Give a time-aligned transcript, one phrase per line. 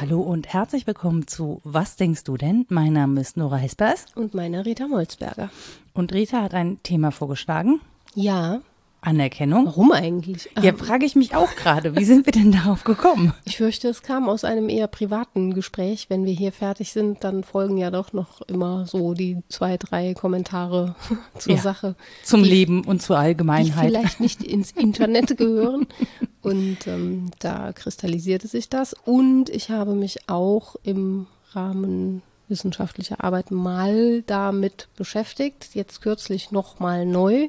[0.00, 2.66] Hallo und herzlich willkommen zu Was denkst du denn?
[2.68, 4.06] Mein Name ist Nora Hespers.
[4.14, 5.48] Und meine Rita Molzberger.
[5.94, 7.80] Und Rita hat ein Thema vorgeschlagen.
[8.14, 8.60] Ja.
[9.02, 9.66] Anerkennung.
[9.66, 10.48] Warum eigentlich?
[10.62, 11.96] Ja, frage ich mich auch gerade.
[11.96, 13.34] Wie sind wir denn darauf gekommen?
[13.44, 16.06] Ich fürchte, es kam aus einem eher privaten Gespräch.
[16.08, 20.14] Wenn wir hier fertig sind, dann folgen ja doch noch immer so die zwei, drei
[20.14, 20.94] Kommentare
[21.38, 21.96] zur Ja, Sache.
[22.22, 23.86] Zum die, Leben und zur Die Allgemeinheit.
[23.86, 25.86] vielleicht nicht ins Internet gehören.
[26.40, 28.94] Und ähm, da kristallisierte sich das.
[29.04, 35.70] Und ich habe mich auch im Rahmen wissenschaftlicher Arbeit mal damit beschäftigt.
[35.74, 37.48] Jetzt kürzlich nochmal neu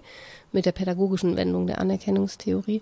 [0.52, 2.82] mit der pädagogischen Wendung der Anerkennungstheorie.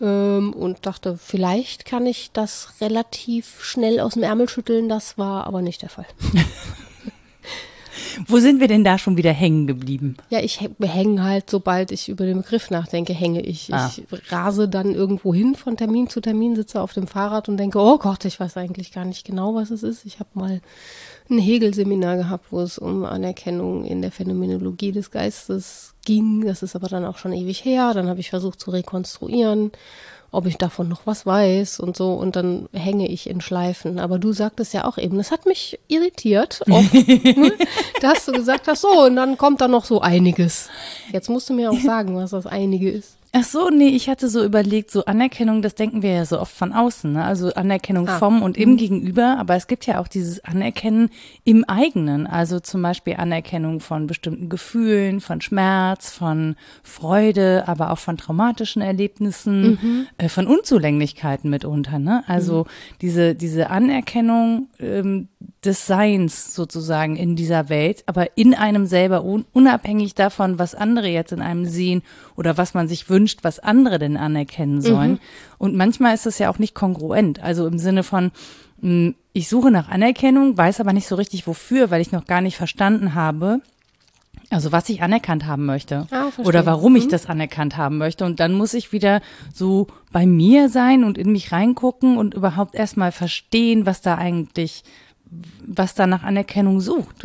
[0.00, 4.88] Ähm, und dachte, vielleicht kann ich das relativ schnell aus dem Ärmel schütteln.
[4.88, 6.06] Das war aber nicht der Fall.
[8.26, 10.16] Wo sind wir denn da schon wieder hängen geblieben?
[10.30, 13.72] Ja, ich hä- hänge halt, sobald ich über den Begriff nachdenke, hänge ich.
[13.72, 13.90] Ah.
[13.94, 17.78] Ich rase dann irgendwo hin von Termin zu Termin, sitze auf dem Fahrrad und denke,
[17.78, 20.04] oh Gott, ich weiß eigentlich gar nicht genau, was es ist.
[20.06, 20.60] Ich habe mal
[21.30, 26.44] ein Hegel-Seminar gehabt, wo es um Anerkennung in der Phänomenologie des Geistes ging.
[26.46, 27.92] Das ist aber dann auch schon ewig her.
[27.94, 29.70] Dann habe ich versucht zu rekonstruieren,
[30.30, 32.12] ob ich davon noch was weiß und so.
[32.12, 33.98] Und dann hänge ich in Schleifen.
[33.98, 37.52] Aber du sagtest ja auch eben, das hat mich irritiert, oft, ne?
[38.00, 40.68] dass du gesagt hast, so, und dann kommt da noch so einiges.
[41.12, 43.17] Jetzt musst du mir auch sagen, was das einige ist.
[43.32, 46.54] Ach so, nee, ich hatte so überlegt, so Anerkennung, das denken wir ja so oft
[46.54, 47.24] von außen, ne?
[47.24, 48.18] Also Anerkennung Ah.
[48.18, 51.10] vom und im Gegenüber, aber es gibt ja auch dieses Anerkennen
[51.44, 57.98] im eigenen, also zum Beispiel Anerkennung von bestimmten Gefühlen, von Schmerz, von Freude, aber auch
[57.98, 62.24] von traumatischen Erlebnissen, äh, von Unzulänglichkeiten mitunter, ne?
[62.28, 62.64] Also
[63.02, 65.28] diese, diese Anerkennung ähm,
[65.64, 71.08] des Seins sozusagen in dieser Welt, aber in einem selber, un unabhängig davon, was andere
[71.08, 72.02] jetzt in einem sehen
[72.36, 75.18] oder was man sich wünscht, was andere denn anerkennen sollen.
[75.58, 77.40] Und manchmal ist das ja auch nicht kongruent.
[77.42, 78.32] Also im Sinne von,
[78.80, 82.40] mh, ich suche nach Anerkennung, weiß aber nicht so richtig wofür, weil ich noch gar
[82.40, 83.60] nicht verstanden habe,
[84.50, 88.24] also was ich anerkannt haben möchte Ah, oder warum ich das anerkannt haben möchte.
[88.24, 89.20] Und dann muss ich wieder
[89.52, 94.84] so bei mir sein und in mich reingucken und überhaupt erstmal verstehen, was da eigentlich,
[95.66, 97.24] was da nach Anerkennung sucht.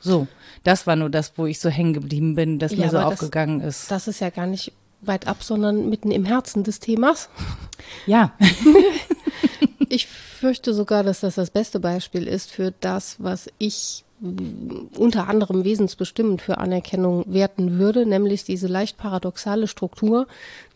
[0.00, 0.26] So,
[0.64, 3.06] das war nur das, wo ich so hängen geblieben bin, das Ja, mir so das-
[3.06, 3.90] aufgegangen ist.
[3.90, 7.28] Das ist ja gar nicht weit ab, sondern mitten im Herzen des Themas.
[8.06, 8.32] ja,
[9.88, 14.04] Ich fürchte sogar, dass das das beste Beispiel ist für das, was ich
[14.96, 20.28] unter anderem wesensbestimmend für Anerkennung werten würde, nämlich diese leicht paradoxale Struktur,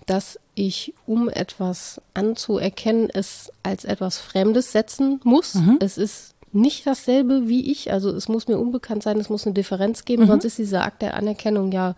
[0.05, 5.57] dass ich, um etwas anzuerkennen, es als etwas Fremdes setzen muss.
[5.81, 9.55] Es ist nicht dasselbe wie ich, also es muss mir unbekannt sein, es muss eine
[9.55, 11.95] Differenz geben, sonst ist dieser Akt der Anerkennung ja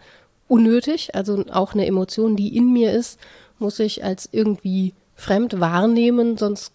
[0.49, 1.15] unnötig.
[1.15, 3.21] Also auch eine Emotion, die in mir ist,
[3.59, 6.73] muss ich als irgendwie fremd wahrnehmen, sonst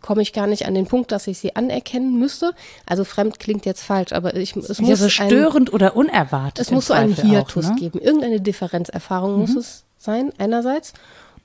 [0.00, 2.52] komme ich gar nicht an den Punkt, dass ich sie anerkennen müsste.
[2.86, 6.60] Also fremd klingt jetzt falsch, aber ich, es muss so ein, störend oder unerwartet.
[6.60, 7.76] es muss so einen Hiatus ne?
[7.78, 7.98] geben.
[8.00, 10.92] Irgendeine Differenzerfahrung muss es sein, einerseits.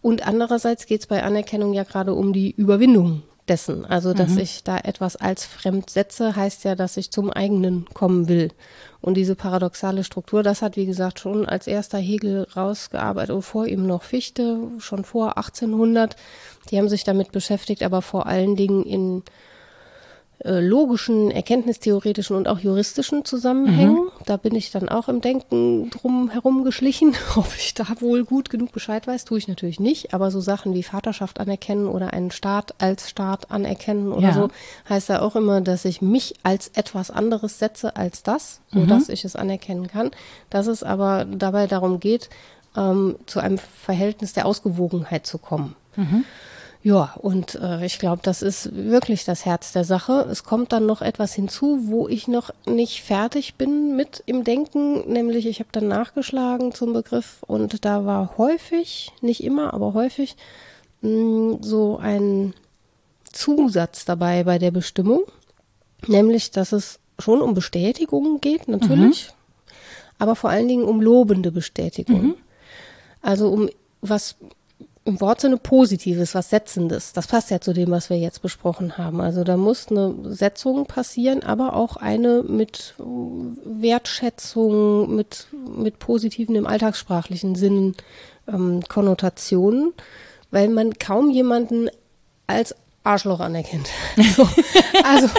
[0.02, 3.85] Und andererseits geht es bei Anerkennung ja gerade um die Überwindung dessen.
[3.85, 8.27] Also, dass ich da etwas als fremd setze, heißt ja, dass ich zum eigenen kommen
[8.27, 8.49] will.
[9.01, 13.65] Und diese paradoxale Struktur, das hat, wie gesagt, schon als erster Hegel rausgearbeitet und vor
[13.65, 16.15] ihm noch Fichte, schon vor 1800.
[16.69, 19.23] Die haben sich damit beschäftigt, aber vor allen Dingen in
[20.44, 24.09] logischen, erkenntnistheoretischen und auch juristischen Zusammenhängen.
[24.25, 27.13] Da bin ich dann auch im Denken drum herum geschlichen.
[27.35, 30.13] Ob ich da wohl gut genug Bescheid weiß, tue ich natürlich nicht.
[30.13, 34.33] Aber so Sachen wie Vaterschaft anerkennen oder einen Staat als Staat anerkennen oder Ja.
[34.33, 34.49] so,
[34.88, 39.25] heißt ja auch immer, dass ich mich als etwas anderes setze als das, sodass ich
[39.25, 40.11] es anerkennen kann.
[40.49, 42.29] Dass es aber dabei darum geht,
[42.78, 45.75] ähm, zu einem Verhältnis der Ausgewogenheit zu kommen.
[46.81, 50.25] Ja, und äh, ich glaube, das ist wirklich das Herz der Sache.
[50.31, 55.12] Es kommt dann noch etwas hinzu, wo ich noch nicht fertig bin mit im Denken,
[55.12, 60.37] nämlich ich habe dann nachgeschlagen zum Begriff und da war häufig, nicht immer, aber häufig
[61.02, 62.53] mh, so ein
[63.29, 65.23] Zusatz dabei bei der Bestimmung,
[66.08, 69.31] nämlich dass es schon um Bestätigungen geht, natürlich,
[70.17, 72.35] aber vor allen Dingen um lobende Bestätigung.
[73.22, 73.70] Also um
[74.02, 74.37] was
[75.05, 77.13] im Wortsinne Positives, was Setzendes.
[77.13, 79.22] Das passt ja zu dem, was wir jetzt besprochen haben.
[79.22, 85.47] Also da muss eine Setzung passieren, aber auch eine mit Wertschätzung, mit,
[85.78, 87.96] mit positiven im alltagssprachlichen Sinn
[88.47, 89.93] ähm, Konnotationen,
[90.51, 91.90] weil man kaum jemanden
[92.47, 93.90] als Arschloch anerkennt.
[94.35, 94.47] So,
[95.03, 95.29] also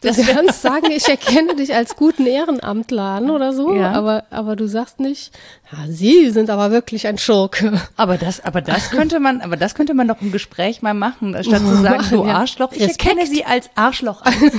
[0.00, 3.92] Du kannst sagen, ich erkenne dich als guten Ehrenamtler an oder so, ja.
[3.92, 5.32] aber, aber du sagst nicht,
[5.72, 7.80] ja, Sie sind aber wirklich ein Schurke.
[7.96, 11.36] Aber das, aber das könnte man, aber das könnte man doch im Gespräch mal machen,
[11.42, 13.06] statt zu sagen, du Arschloch, ich Respekt.
[13.06, 14.34] erkenne Sie als Arschloch an.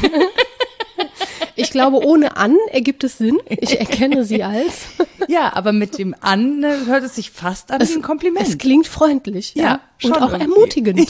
[1.59, 3.39] Ich glaube, ohne an ergibt es Sinn.
[3.47, 4.87] Ich erkenne sie als.
[5.27, 8.47] Ja, aber mit dem an ne, hört es sich fast an es, wie ein Kompliment.
[8.47, 9.63] Es klingt freundlich, ja.
[9.63, 10.53] ja schon und auch irgendwie.
[10.53, 11.07] ermutigend.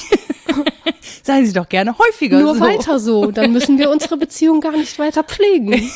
[1.23, 2.59] Sagen Sie doch gerne häufiger Nur so.
[2.59, 5.71] weiter so, dann müssen wir unsere Beziehung gar nicht weiter pflegen.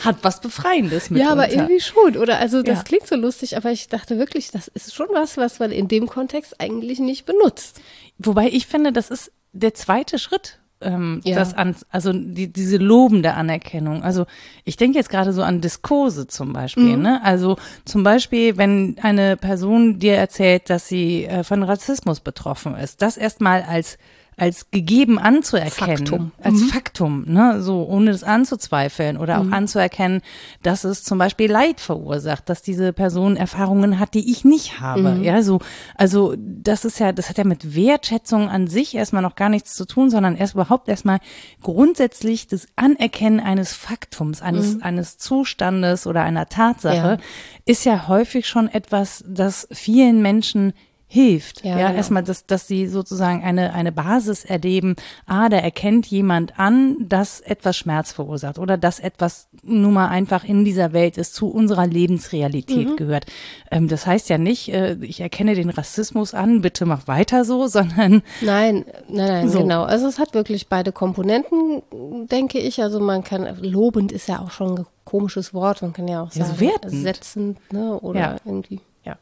[0.00, 2.38] Hat was Befreiendes mit Ja, aber irgendwie schon, oder?
[2.38, 2.84] Also das ja.
[2.84, 6.06] klingt so lustig, aber ich dachte wirklich, das ist schon was, was man in dem
[6.06, 7.80] Kontext eigentlich nicht benutzt.
[8.18, 11.36] Wobei ich finde, das ist der zweite Schritt ähm, ja.
[11.36, 14.02] das an, also die, diese lobende Anerkennung.
[14.02, 14.26] Also
[14.64, 16.96] ich denke jetzt gerade so an Diskurse zum Beispiel.
[16.96, 17.02] Mhm.
[17.02, 17.20] Ne?
[17.24, 23.02] Also zum Beispiel, wenn eine Person dir erzählt, dass sie äh, von Rassismus betroffen ist,
[23.02, 23.98] das erstmal als
[24.36, 26.32] als gegeben anzuerkennen, Faktum.
[26.42, 26.68] als mhm.
[26.68, 29.54] Faktum, ne, so ohne das anzuzweifeln oder auch mhm.
[29.54, 30.22] anzuerkennen,
[30.62, 35.14] dass es zum Beispiel Leid verursacht, dass diese Person Erfahrungen hat, die ich nicht habe.
[35.14, 35.22] Mhm.
[35.24, 35.60] Ja, so
[35.96, 39.74] also das ist ja, das hat ja mit Wertschätzung an sich erstmal noch gar nichts
[39.74, 41.18] zu tun, sondern erst überhaupt erstmal
[41.62, 44.82] grundsätzlich das Anerkennen eines Faktums, eines mhm.
[44.82, 47.18] eines Zustandes oder einer Tatsache ja.
[47.64, 50.72] ist ja häufig schon etwas, das vielen Menschen
[51.14, 51.64] hilft.
[51.64, 51.96] Ja, ja genau.
[51.96, 54.96] erstmal, dass, dass sie sozusagen eine, eine Basis erleben.
[55.26, 60.42] Ah, da erkennt jemand an, dass etwas Schmerz verursacht oder dass etwas nun mal einfach
[60.42, 62.96] in dieser Welt ist, zu unserer Lebensrealität mhm.
[62.96, 63.26] gehört.
[63.70, 67.66] Ähm, das heißt ja nicht, äh, ich erkenne den Rassismus an, bitte mach weiter so,
[67.68, 68.22] sondern.
[68.40, 69.60] Nein, nein, nein, so.
[69.60, 69.84] genau.
[69.84, 71.82] Also es hat wirklich beide Komponenten,
[72.28, 72.82] denke ich.
[72.82, 76.50] Also man kann, lobend ist ja auch schon komisches Wort, man kann ja auch sagen,
[76.60, 78.36] ja, so ne, oder ja.
[78.44, 78.80] irgendwie.
[79.04, 79.18] Ja,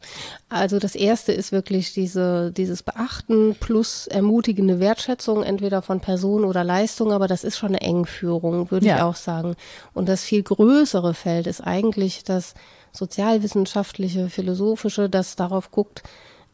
[0.49, 6.63] also das erste ist wirklich diese, dieses Beachten plus ermutigende Wertschätzung, entweder von Person oder
[6.63, 8.97] Leistung, aber das ist schon eine Engführung, würde ja.
[8.97, 9.57] ich auch sagen.
[9.93, 12.55] Und das viel größere Feld ist eigentlich das
[12.93, 16.05] sozialwissenschaftliche, philosophische, das darauf guckt,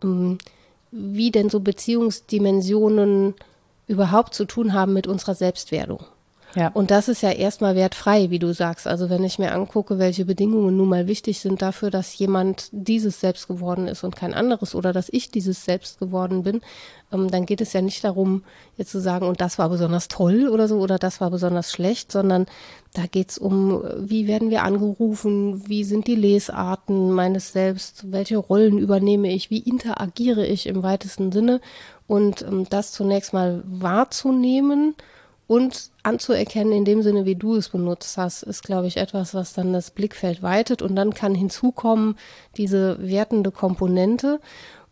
[0.02, 0.38] ähm,
[0.90, 3.34] wie denn so Beziehungsdimensionen
[3.86, 6.00] überhaupt zu tun haben mit unserer Selbstwerdung.
[6.54, 6.68] Ja.
[6.68, 8.86] Und das ist ja erstmal wertfrei, wie du sagst.
[8.86, 13.20] Also wenn ich mir angucke, welche Bedingungen nun mal wichtig sind dafür, dass jemand dieses
[13.20, 16.62] Selbst geworden ist und kein anderes oder dass ich dieses Selbst geworden bin,
[17.12, 18.44] ähm, dann geht es ja nicht darum,
[18.76, 22.12] jetzt zu sagen, und das war besonders toll oder so oder das war besonders schlecht,
[22.12, 22.46] sondern
[22.94, 28.38] da geht es um, wie werden wir angerufen, wie sind die Lesarten meines Selbst, welche
[28.38, 31.60] Rollen übernehme ich, wie interagiere ich im weitesten Sinne
[32.06, 34.94] und ähm, das zunächst mal wahrzunehmen
[35.48, 39.54] und anzuerkennen in dem Sinne, wie du es benutzt hast, ist, glaube ich, etwas, was
[39.54, 42.16] dann das Blickfeld weitet und dann kann hinzukommen
[42.58, 44.40] diese wertende Komponente.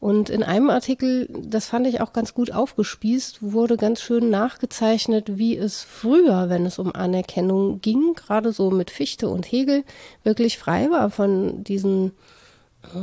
[0.01, 5.37] Und in einem Artikel, das fand ich auch ganz gut aufgespießt, wurde ganz schön nachgezeichnet,
[5.37, 9.85] wie es früher, wenn es um Anerkennung ging, gerade so mit Fichte und Hegel,
[10.23, 12.13] wirklich frei war von diesen,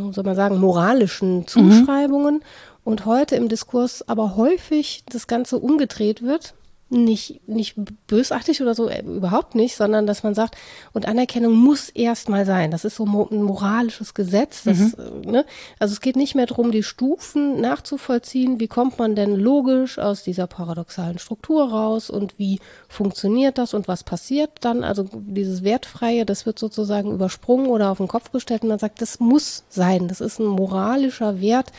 [0.09, 1.47] soll man sagen, moralischen mhm.
[1.47, 2.35] Zuschreibungen.
[2.35, 2.43] Mhm.
[2.83, 6.55] Und heute im Diskurs aber häufig das Ganze umgedreht wird
[6.93, 7.75] nicht, nicht
[8.07, 10.55] bösartig oder so, äh, überhaupt nicht, sondern dass man sagt,
[10.93, 12.71] und Anerkennung muss erstmal sein.
[12.71, 14.63] Das ist so ein moralisches Gesetz.
[14.63, 14.93] Das, mhm.
[15.23, 15.45] Äh, ne?
[15.79, 18.59] Also es geht nicht mehr darum, die Stufen nachzuvollziehen.
[18.59, 23.87] Wie kommt man denn logisch aus dieser paradoxalen Struktur raus und wie funktioniert das und
[23.87, 24.83] was passiert dann?
[24.83, 29.01] Also dieses Wertfreie, das wird sozusagen übersprungen oder auf den Kopf gestellt und man sagt,
[29.01, 30.07] das muss sein.
[30.07, 31.71] Das ist ein moralischer Wert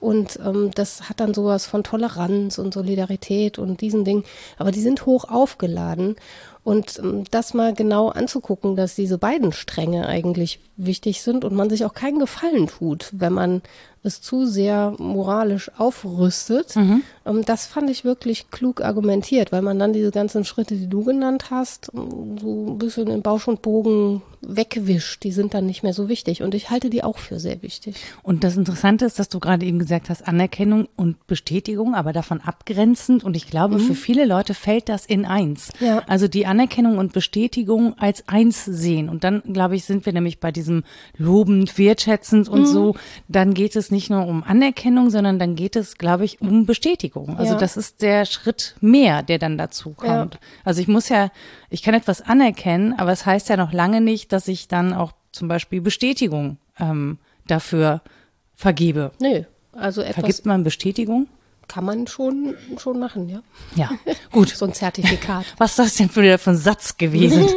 [0.00, 4.24] und ähm, das hat dann sowas von Toleranz und Solidarität und diesen Dingen.
[4.56, 6.16] Aber die sind hoch aufgeladen.
[6.64, 11.70] Und ähm, das mal genau anzugucken, dass diese beiden Stränge eigentlich wichtig sind und man
[11.70, 13.62] sich auch keinen Gefallen tut, wenn man
[14.02, 16.76] es zu sehr moralisch aufrüstet.
[16.76, 17.02] Mhm.
[17.26, 21.04] Ähm, das fand ich wirklich klug argumentiert, weil man dann diese ganzen Schritte, die du
[21.04, 25.22] genannt hast, ähm, so ein bisschen in Bausch und Bogen wegwischt.
[25.24, 26.42] Die sind dann nicht mehr so wichtig.
[26.42, 27.96] Und ich halte die auch für sehr wichtig.
[28.22, 32.40] Und das Interessante ist, dass du gerade eben gesagt hast, Anerkennung und Bestätigung, aber davon
[32.40, 33.22] abgrenzend.
[33.22, 33.80] Und ich glaube, mhm.
[33.80, 35.70] für viele Leute fällt das in eins.
[35.80, 36.02] Ja.
[36.06, 39.08] Also die Anerkennung und Bestätigung als eins sehen.
[39.08, 40.84] Und dann, glaube ich, sind wir nämlich bei diesem
[41.18, 42.66] lobend, wertschätzend und mhm.
[42.66, 42.94] so.
[43.28, 47.36] Dann geht es nicht nur um Anerkennung, sondern dann geht es, glaube ich, um Bestätigung.
[47.38, 47.58] Also ja.
[47.58, 50.34] das ist der Schritt mehr, der dann dazu kommt.
[50.34, 50.40] Ja.
[50.64, 51.30] Also ich muss ja,
[51.68, 55.12] ich kann etwas anerkennen, aber es heißt ja noch lange nicht, dass ich dann auch
[55.32, 58.02] zum Beispiel Bestätigung ähm, dafür
[58.54, 59.12] vergebe.
[59.20, 59.44] Nö.
[59.72, 61.28] Also etwas Vergibt man Bestätigung?
[61.70, 63.42] Kann man schon, schon machen, ja.
[63.76, 63.90] Ja,
[64.32, 64.48] gut.
[64.56, 65.44] so ein Zertifikat.
[65.58, 67.46] Was ist das denn für, für ein Satz gewesen?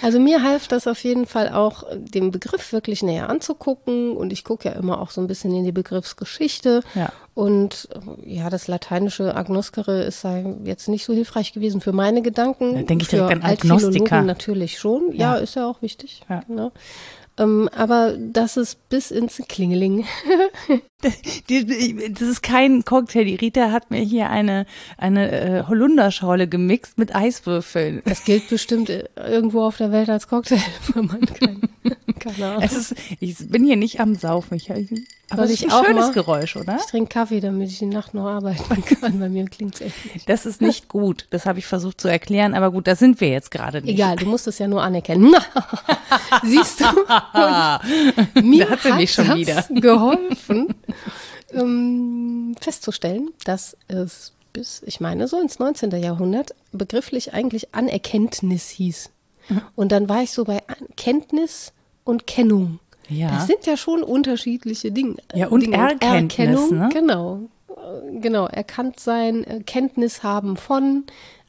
[0.00, 4.16] Also mir half das auf jeden Fall auch, den Begriff wirklich näher anzugucken.
[4.16, 6.82] Und ich gucke ja immer auch so ein bisschen in die Begriffsgeschichte.
[6.94, 7.12] Ja.
[7.34, 7.86] Und
[8.24, 10.24] ja, das lateinische Agnoskere ist
[10.64, 12.76] jetzt nicht so hilfreich gewesen für meine Gedanken.
[12.76, 14.22] Da denke ich direkt für an Agnostiker.
[14.22, 15.12] natürlich schon.
[15.12, 15.42] Ja, Ja.
[15.42, 16.22] ist ja auch wichtig.
[16.30, 16.40] Ja.
[16.48, 16.72] Genau.
[17.38, 20.04] Ähm, aber das ist bis ins Klingeling.
[21.00, 23.24] Das ist kein Cocktail.
[23.24, 24.66] Die Rita hat mir hier eine,
[24.96, 28.02] eine äh, Holunderschorle gemixt mit Eiswürfeln.
[28.04, 30.58] Das gilt bestimmt äh, irgendwo auf der Welt als Cocktail,
[30.94, 31.60] wenn man kein,
[32.18, 32.62] keine Ahnung.
[32.64, 34.56] Es ist, ich bin hier nicht am Saufen.
[34.56, 34.72] Ich,
[35.30, 36.12] aber es ist ich ein auch schönes mal?
[36.14, 36.78] Geräusch, oder?
[36.80, 39.20] Ich trinke Kaffee, damit ich die Nacht noch arbeiten kann.
[39.20, 40.28] Bei mir klingt es echt nicht.
[40.28, 41.28] Das ist nicht gut.
[41.30, 42.54] Das habe ich versucht zu erklären.
[42.54, 43.94] Aber gut, da sind wir jetzt gerade nicht.
[43.94, 45.32] Egal, du musst es ja nur anerkennen.
[46.42, 46.86] Siehst du?
[47.32, 49.64] Und mir Da hat sie mich schon wieder.
[49.70, 50.74] geholfen,
[51.52, 55.90] ähm, festzustellen, dass es bis, ich meine, so ins 19.
[56.02, 59.10] Jahrhundert begrifflich eigentlich Anerkenntnis hieß.
[59.76, 60.62] Und dann war ich so bei
[60.96, 61.72] Kenntnis
[62.04, 62.80] und Kennung.
[63.08, 63.30] Ja.
[63.30, 65.16] Das sind ja schon unterschiedliche Dinge.
[65.34, 65.76] Ja, und Dinge.
[65.76, 66.88] Erkenntnis, Erkennung, ne?
[66.92, 67.40] Genau.
[67.68, 71.04] Äh, Genau, erkannt sein, äh, Kenntnis haben von,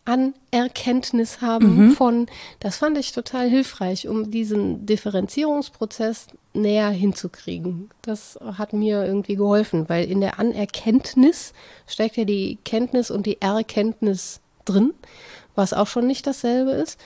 [0.10, 1.92] Anerkenntnis haben Mhm.
[1.92, 2.26] von.
[2.60, 7.90] Das fand ich total hilfreich, um diesen Differenzierungsprozess näher hinzukriegen.
[8.02, 11.54] Das hat mir irgendwie geholfen, weil in der Anerkenntnis
[11.88, 14.94] steckt ja die Kenntnis und die Erkenntnis drin,
[15.56, 17.00] was auch schon nicht dasselbe ist.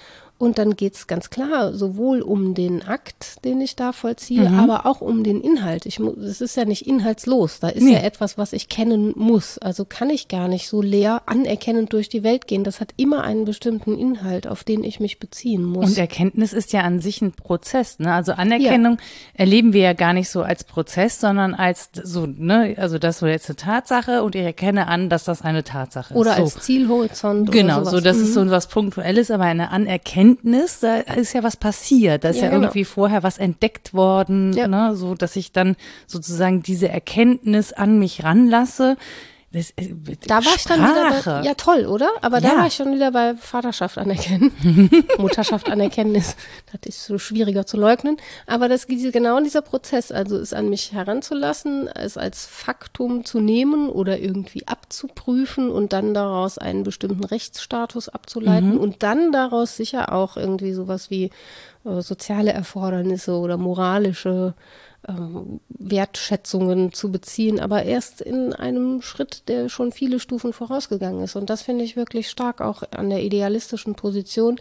[0.43, 4.59] Und dann geht es ganz klar sowohl um den Akt, den ich da vollziehe, Mhm.
[4.59, 5.85] aber auch um den Inhalt.
[5.85, 7.93] Ich Es ist ja nicht inhaltslos, da ist Nee.
[7.93, 9.57] ja etwas, was ich kennen muss.
[9.57, 12.65] Also kann ich gar nicht so leer anerkennend durch die Welt gehen.
[12.65, 15.91] Das hat immer einen bestimmten Inhalt, auf den ich mich beziehen muss.
[15.91, 18.13] Und Erkenntnis ist ja an sich ein Prozess, ne?
[18.13, 18.97] Also Anerkennung
[19.33, 23.27] erleben wir ja gar nicht so als Prozess, sondern als so, ne, also das so
[23.27, 26.19] jetzt eine Tatsache und ich erkenne an, dass das eine Tatsache ist.
[26.19, 26.43] oder so.
[26.43, 27.49] als Zielhorizont.
[27.49, 28.23] Genau, oder so das Mhm.
[28.23, 29.71] ist so was Punktuelles, aber eine
[30.33, 32.63] Anerkenntnis, da ist ja was passiert, da ist Ja, ja, genau.
[32.63, 34.67] irgendwie vorher was entdeckt worden, Ja.
[34.67, 35.75] ne, so dass ich dann
[36.07, 38.97] sozusagen diese Erkenntnis an mich ranlasse.
[39.53, 39.93] Das, äh,
[40.27, 41.21] Da war ich dann Sprache.
[41.25, 42.09] wieder bei, ja toll, oder?
[42.21, 42.57] Aber da Ja.
[42.57, 44.51] war ich schon wieder bei Vaterschaft anerkennen.
[45.19, 46.35] Mutterschaft anerkennen ist,
[46.71, 48.17] das ist so schwieriger zu leugnen.
[48.47, 53.89] Aber das genau dieser Prozess, also es an mich heranzulassen, es als Faktum zu nehmen
[53.89, 60.35] oder irgendwie abzuprüfen und dann daraus einen bestimmten Rechtsstatus abzuleiten und dann daraus sicher auch
[60.35, 61.29] irgendwie sowas wie
[61.85, 64.55] äh, soziale Erfordernisse oder moralische
[65.07, 71.35] ähm, Wertschätzungen zu beziehen, aber erst in einem Schritt, der schon viele Stufen vorausgegangen ist.
[71.35, 74.59] Und das finde ich wirklich stark auch an der idealistischen Position,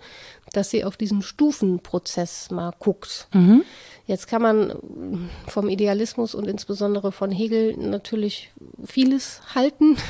[0.53, 3.29] dass sie auf diesen Stufenprozess mal guckt.
[4.07, 8.51] Jetzt kann man vom Idealismus und insbesondere von Hegel natürlich
[8.85, 9.97] vieles halten.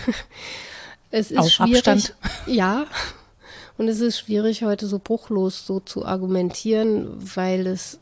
[1.14, 1.86] Es ist Auf schwierig.
[1.86, 2.14] Abstand.
[2.46, 2.86] Ja.
[3.78, 7.98] Und es ist schwierig, heute so bruchlos so zu argumentieren, weil es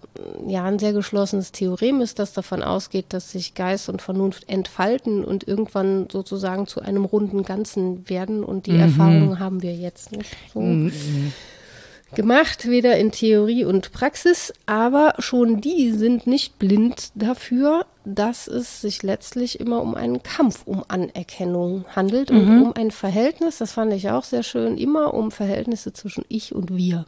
[0.47, 5.25] ja ein sehr geschlossenes Theorem ist, das davon ausgeht, dass sich Geist und Vernunft entfalten
[5.25, 8.43] und irgendwann sozusagen zu einem runden Ganzen werden.
[8.43, 10.61] Und die Erfahrungen haben wir jetzt nicht so
[12.15, 18.81] gemacht, weder in Theorie und Praxis, aber schon die sind nicht blind dafür, dass es
[18.81, 23.93] sich letztlich immer um einen Kampf um Anerkennung handelt und um ein Verhältnis, das fand
[23.93, 27.07] ich auch sehr schön, immer um Verhältnisse zwischen ich und wir.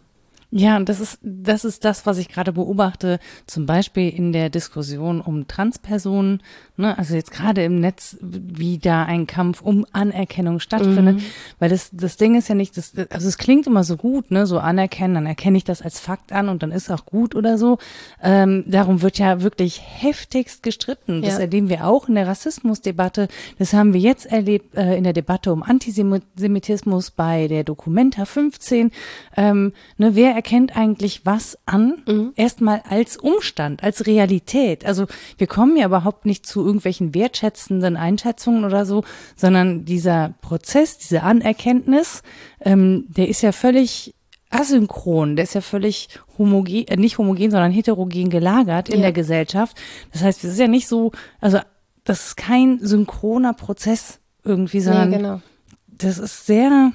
[0.55, 4.51] Ja, und das ist, das ist das, was ich gerade beobachte, zum Beispiel in der
[4.51, 6.43] Diskussion um Transpersonen,
[6.77, 11.21] ne, also jetzt gerade im Netz, wie da ein Kampf um Anerkennung stattfindet,
[11.59, 14.47] weil das, das Ding ist ja nicht, das, also es klingt immer so gut, ne,
[14.47, 17.57] so anerkennen, dann erkenne ich das als Fakt an und dann ist auch gut oder
[17.57, 17.79] so.
[18.23, 21.23] Ähm, darum wird ja wirklich heftigst gestritten.
[21.23, 21.41] Das Ja.
[21.41, 23.29] erleben wir auch in der Rassismusdebatte.
[23.59, 28.91] Das haben wir jetzt erlebt äh, in der Debatte um Antisemitismus bei der Documenta 15.
[29.35, 32.33] Ähm, ne, wer erkennt eigentlich was an?
[32.35, 34.85] Erstmal als Umstand, als Realität.
[34.85, 35.07] Also
[35.39, 39.05] wir kommen ja überhaupt nicht zu irgendwelchen wertschätzenden Einschätzungen oder so,
[39.37, 42.23] sondern dieser Prozess, diese Anerkenntnis,
[42.61, 44.15] ähm, der ist ja völlig
[44.51, 46.09] asynchron, der ist ja völlig
[46.39, 49.03] homogen, äh, nicht homogen, sondern heterogen gelagert in Ja.
[49.03, 49.77] der Gesellschaft.
[50.13, 51.61] Das heißt, es ist ja nicht so, also
[52.03, 55.41] das ist kein synchroner Prozess irgendwie, sondern nee, genau.
[55.87, 56.91] das ist sehr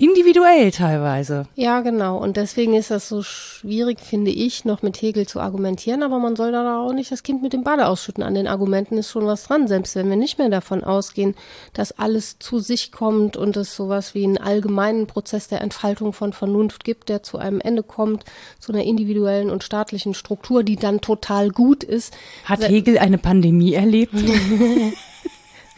[0.00, 1.46] individuell teilweise.
[1.56, 2.18] Ja, genau.
[2.18, 6.04] Und deswegen ist das so schwierig, finde ich, noch mit Hegel zu argumentieren.
[6.04, 8.22] Aber man soll da auch nicht das Kind mit dem Bade ausschütten.
[8.22, 9.66] An den Argumenten ist schon was dran.
[9.66, 11.34] Selbst wenn wir nicht mehr davon ausgehen,
[11.72, 16.32] dass alles zu sich kommt und es sowas wie einen allgemeinen Prozess der Entfaltung von
[16.32, 18.24] Vernunft gibt, der zu einem Ende kommt,
[18.60, 22.16] zu einer individuellen und staatlichen Struktur, die dann total gut ist.
[22.44, 24.14] Hat Hegel eine Pandemie erlebt?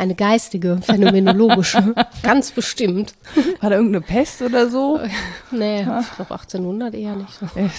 [0.00, 3.12] Eine geistige, phänomenologische, ganz bestimmt.
[3.60, 4.98] War da irgendeine Pest oder so?
[5.50, 7.38] Nee, ich glaube 1800 eher nicht.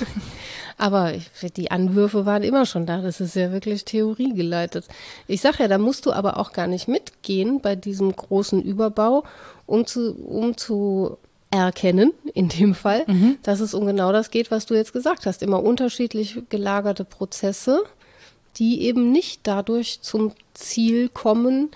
[0.78, 3.02] Aber ich, die Anwürfe waren immer schon da.
[3.02, 4.86] Das ist ja wirklich theoriegeleitet.
[5.26, 9.24] Ich sage ja, da musst du aber auch gar nicht mitgehen bei diesem großen Überbau,
[9.66, 11.18] um zu, um zu
[11.50, 13.38] erkennen, in dem Fall, mhm.
[13.42, 15.42] dass es um genau das geht, was du jetzt gesagt hast.
[15.42, 17.84] Immer unterschiedlich gelagerte Prozesse,
[18.58, 21.72] die eben nicht dadurch zum Ziel kommen,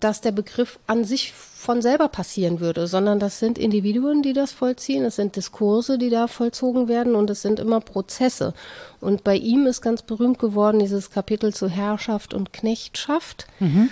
[0.00, 4.52] dass der Begriff an sich von selber passieren würde, sondern das sind Individuen, die das
[4.52, 8.52] vollziehen, es sind Diskurse, die da vollzogen werden und es sind immer Prozesse.
[9.00, 13.46] Und bei ihm ist ganz berühmt geworden dieses Kapitel zu Herrschaft und Knechtschaft.
[13.58, 13.88] Mhm.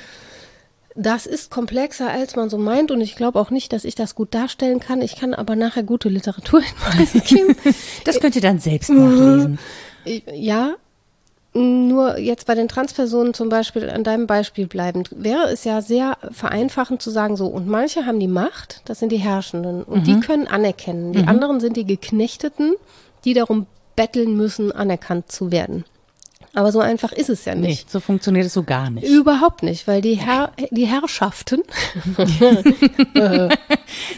[0.94, 4.14] Das ist komplexer, als man so meint und ich glaube auch nicht, dass ich das
[4.14, 5.02] gut darstellen kann.
[5.02, 7.56] Ich kann aber nachher gute Literaturhinweise geben.
[8.04, 9.58] das könnt ihr dann selbst nachlesen.
[10.32, 10.76] Ja,
[11.56, 16.18] nur jetzt bei den Transpersonen zum Beispiel an deinem Beispiel bleibend, wäre es ja sehr
[16.30, 20.04] vereinfachend zu sagen, so, und manche haben die Macht, das sind die Herrschenden, und mhm.
[20.04, 21.12] die können anerkennen.
[21.12, 21.28] Die mhm.
[21.28, 22.74] anderen sind die Geknechteten,
[23.24, 25.84] die darum betteln müssen, anerkannt zu werden.
[26.56, 27.84] Aber so einfach ist es ja nicht.
[27.84, 29.06] Nee, so funktioniert es so gar nicht.
[29.06, 31.62] Überhaupt nicht, weil die, Herr, die Herrschaften.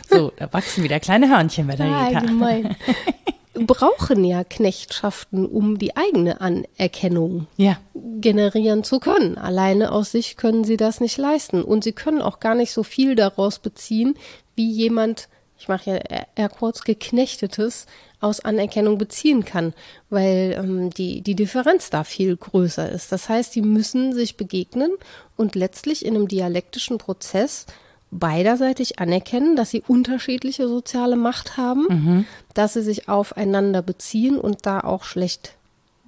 [0.09, 2.21] so, da wachsen wieder kleine Hörnchen bei der Rita.
[2.21, 2.77] Allgemein
[3.67, 7.79] brauchen ja Knechtschaften, um die eigene Anerkennung ja.
[7.95, 9.39] generieren zu können.
[9.39, 11.63] Alleine aus sich können sie das nicht leisten.
[11.63, 14.15] Und sie können auch gar nicht so viel daraus beziehen,
[14.57, 17.87] wie jemand, ich mache ja eher kurz, geknechtetes
[18.21, 19.75] aus Anerkennung beziehen kann,
[20.11, 23.13] weil ähm, die, die Differenz da viel größer ist.
[23.13, 24.91] Das heißt, die müssen sich begegnen
[25.37, 27.67] und letztlich in einem dialektischen Prozess
[28.11, 32.25] beiderseitig anerkennen, dass sie unterschiedliche soziale Macht haben, mhm.
[32.55, 35.55] dass sie sich aufeinander beziehen und da auch schlecht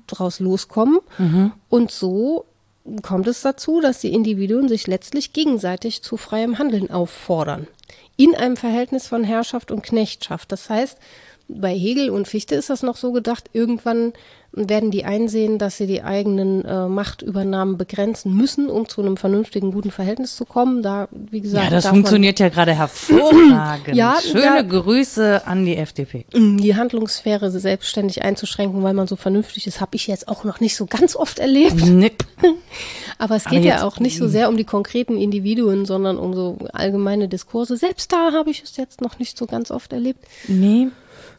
[0.06, 1.00] draus loskommen.
[1.18, 1.52] Mhm.
[1.68, 2.46] Und so
[3.02, 7.66] kommt es dazu, dass die Individuen sich letztlich gegenseitig zu freiem Handeln auffordern.
[8.16, 10.50] In einem Verhältnis von Herrschaft und Knechtschaft.
[10.52, 10.98] Das heißt,
[11.48, 14.12] bei Hegel und Fichte ist das noch so gedacht, irgendwann
[14.52, 19.70] werden die einsehen, dass sie die eigenen äh, Machtübernahmen begrenzen müssen, um zu einem vernünftigen,
[19.70, 20.82] guten Verhältnis zu kommen.
[20.82, 23.88] Da, wie gesagt, ja, das funktioniert ja gerade hervorragend.
[23.96, 26.26] ja, Schöne da, Grüße an die FDP.
[26.34, 30.58] Mm, die Handlungssphäre selbstständig einzuschränken, weil man so vernünftig ist, habe ich jetzt auch noch
[30.58, 31.86] nicht so ganz oft erlebt.
[31.86, 32.24] Nipp.
[33.18, 36.34] Aber es geht Aber ja auch nicht so sehr um die konkreten Individuen, sondern um
[36.34, 37.76] so allgemeine Diskurse.
[37.76, 40.24] Selbst da habe ich es jetzt noch nicht so ganz oft erlebt.
[40.48, 40.88] Nee.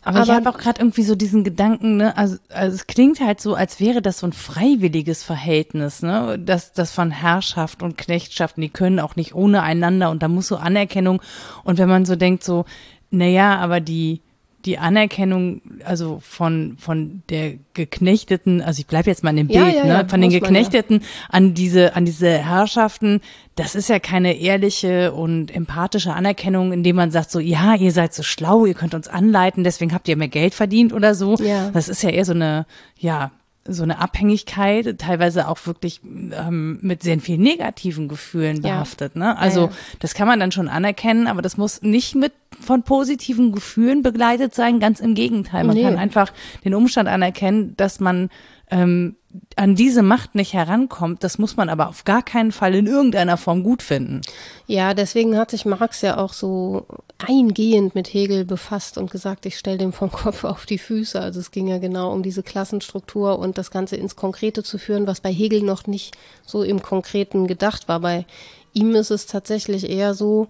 [0.03, 3.19] Aber, aber ich habe auch gerade irgendwie so diesen Gedanken, ne, also, also es klingt
[3.19, 7.97] halt so, als wäre das so ein freiwilliges Verhältnis, ne, das, das von Herrschaft und
[7.97, 11.21] Knechtschaft, die können auch nicht ohne einander und da muss so Anerkennung.
[11.63, 12.65] Und wenn man so denkt so,
[13.11, 14.21] naja, aber die,
[14.65, 19.59] die Anerkennung, also von, von der Geknechteten, also ich bleibe jetzt mal in dem Bild,
[19.59, 23.21] ja, ja, ne, ja, von den Geknechteten an diese, an diese Herrschaften,
[23.55, 28.13] das ist ja keine ehrliche und empathische Anerkennung, indem man sagt so, ja, ihr seid
[28.13, 31.35] so schlau, ihr könnt uns anleiten, deswegen habt ihr mehr Geld verdient oder so.
[31.35, 31.69] Ja.
[31.71, 32.65] Das ist ja eher so eine,
[32.97, 33.31] ja,
[33.65, 39.15] so eine Abhängigkeit, teilweise auch wirklich ähm, mit sehr vielen negativen Gefühlen behaftet.
[39.15, 39.19] Ja.
[39.19, 39.37] Ne?
[39.37, 43.51] Also ja, das kann man dann schon anerkennen, aber das muss nicht mit von positiven
[43.51, 45.63] Gefühlen begleitet sein, ganz im Gegenteil.
[45.63, 45.83] Man nee.
[45.83, 46.33] kann einfach
[46.65, 48.29] den Umstand anerkennen, dass man
[48.71, 49.15] ähm,
[49.55, 53.37] an diese Macht nicht herankommt, das muss man aber auf gar keinen Fall in irgendeiner
[53.37, 54.21] Form gut finden.
[54.65, 56.85] Ja, deswegen hat sich Marx ja auch so
[57.27, 61.19] eingehend mit Hegel befasst und gesagt, ich stelle dem vom Kopf auf die Füße.
[61.19, 65.07] Also es ging ja genau um diese Klassenstruktur und das Ganze ins Konkrete zu führen,
[65.07, 67.99] was bei Hegel noch nicht so im Konkreten gedacht war.
[67.99, 68.25] Bei
[68.73, 70.47] ihm ist es tatsächlich eher so,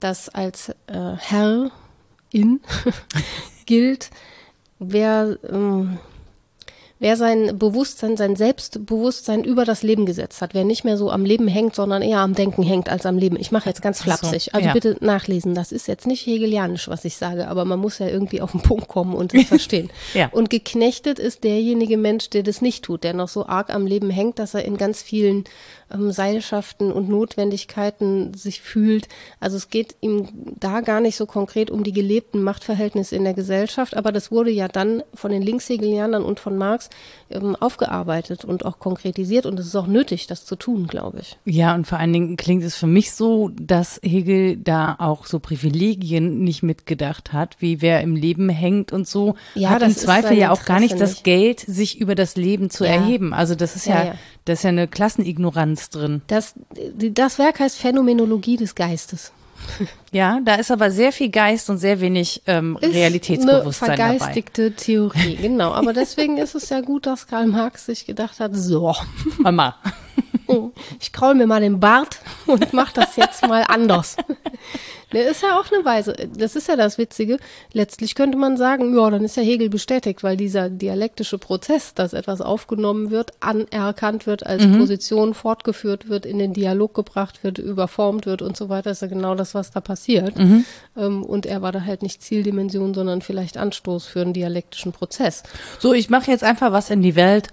[0.00, 1.70] dass als äh, Herr
[2.30, 2.60] in
[3.66, 4.10] gilt,
[4.78, 5.98] wer ähm,
[6.98, 11.24] wer sein Bewusstsein, sein Selbstbewusstsein über das Leben gesetzt hat, wer nicht mehr so am
[11.24, 13.36] Leben hängt, sondern eher am Denken hängt als am Leben.
[13.38, 14.44] Ich mache jetzt ganz flapsig.
[14.44, 14.72] So, also ja.
[14.72, 15.54] bitte nachlesen.
[15.54, 18.62] Das ist jetzt nicht hegelianisch, was ich sage, aber man muss ja irgendwie auf den
[18.62, 19.90] Punkt kommen und es verstehen.
[20.14, 20.28] ja.
[20.32, 24.10] Und geknechtet ist derjenige Mensch, der das nicht tut, der noch so arg am Leben
[24.10, 25.44] hängt, dass er in ganz vielen
[25.92, 29.08] ähm, Seilschaften und Notwendigkeiten sich fühlt.
[29.40, 33.34] Also es geht ihm da gar nicht so konkret um die gelebten Machtverhältnisse in der
[33.34, 36.90] Gesellschaft, aber das wurde ja dann von den Linkshegelianern und von Marx
[37.30, 41.38] ähm, aufgearbeitet und auch konkretisiert und es ist auch nötig, das zu tun, glaube ich.
[41.44, 45.38] Ja, und vor allen Dingen klingt es für mich so, dass Hegel da auch so
[45.38, 50.36] Privilegien nicht mitgedacht hat, wie wer im Leben hängt und so, ja, hat im Zweifel
[50.36, 52.92] ja auch gar nicht das Geld, sich über das Leben zu ja.
[52.92, 53.32] erheben.
[53.32, 54.14] Also das ist ja, ja,
[54.46, 56.22] das ist ja eine Klassenignoranz drin.
[56.28, 56.54] Das,
[56.94, 59.32] das Werk heißt Phänomenologie des Geistes.
[60.12, 64.70] Ja, da ist aber sehr viel Geist und sehr wenig ähm, ist Realitätsbewusstsein eine vergeistigte
[64.70, 64.82] dabei.
[64.82, 65.72] Theorie, genau.
[65.72, 68.94] Aber deswegen ist es ja gut, dass Karl Marx sich gedacht hat, so.
[69.38, 69.76] Mama.
[71.00, 74.16] ich kraul mir mal den Bart und mach das jetzt mal anders.
[75.10, 76.14] Das ist ja auch eine Weise.
[76.36, 77.38] Das ist ja das Witzige.
[77.72, 82.12] Letztlich könnte man sagen, ja, dann ist ja Hegel bestätigt, weil dieser dialektische Prozess, dass
[82.12, 84.78] etwas aufgenommen wird, anerkannt wird, als mhm.
[84.78, 89.08] Position fortgeführt wird, in den Dialog gebracht wird, überformt wird und so weiter, ist ja
[89.08, 90.36] genau das, was da passiert.
[90.36, 90.64] Mhm.
[90.96, 95.44] Ähm, und er war da halt nicht Zieldimension, sondern vielleicht Anstoß für einen dialektischen Prozess.
[95.78, 97.48] So, ich mache jetzt einfach was in die Welt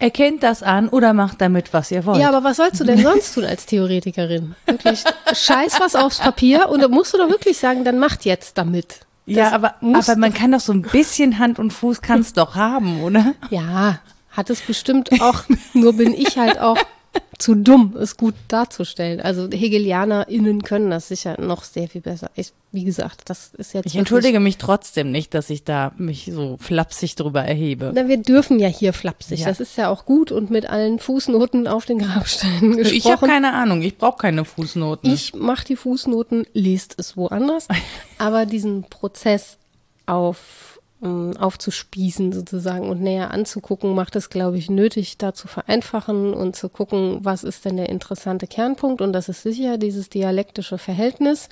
[0.00, 2.20] Erkennt das an oder macht damit, was ihr wollt.
[2.20, 4.54] Ja, aber was sollst du denn sonst tun als Theoretikerin?
[4.66, 8.56] Wirklich, scheiß was aufs Papier und da musst du doch wirklich sagen, dann macht jetzt
[8.58, 9.00] damit.
[9.26, 12.54] Das ja, aber, aber man kann doch so ein bisschen Hand und Fuß kann's doch
[12.54, 13.34] haben, oder?
[13.50, 13.98] Ja,
[14.30, 15.42] hat es bestimmt auch,
[15.74, 16.78] nur bin ich halt auch
[17.38, 19.20] zu dumm, es gut darzustellen.
[19.20, 22.30] Also HegelianerInnen können das sicher noch sehr viel besser.
[22.34, 23.86] Ich, wie gesagt, das ist jetzt.
[23.86, 27.92] Ich entschuldige mich trotzdem nicht, dass ich da mich so flapsig drüber erhebe.
[27.94, 29.40] Na, wir dürfen ja hier flapsig.
[29.40, 29.46] Ja.
[29.46, 32.96] Das ist ja auch gut und mit allen Fußnoten auf den Grabsteinen gesprochen.
[32.96, 35.12] Ich habe keine Ahnung, ich brauche keine Fußnoten.
[35.12, 37.68] Ich mache die Fußnoten, lest es woanders.
[38.18, 39.58] Aber diesen Prozess
[40.06, 46.56] auf aufzuspießen sozusagen und näher anzugucken, macht es, glaube ich, nötig, da zu vereinfachen und
[46.56, 49.00] zu gucken, was ist denn der interessante Kernpunkt.
[49.00, 51.48] Und das ist sicher dieses dialektische Verhältnis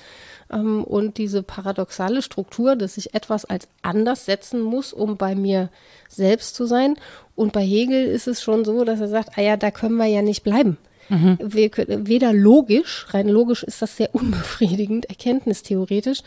[0.51, 5.69] ähm, und diese paradoxale Struktur, dass ich etwas als anders setzen muss, um bei mir
[6.09, 6.95] selbst zu sein.
[7.35, 10.07] Und bei Hegel ist es schon so, dass er sagt, ah ja, da können wir
[10.07, 10.77] ja nicht bleiben.
[11.09, 11.37] Mhm.
[11.39, 16.21] weder logisch, rein logisch ist das sehr unbefriedigend, erkenntnistheoretisch,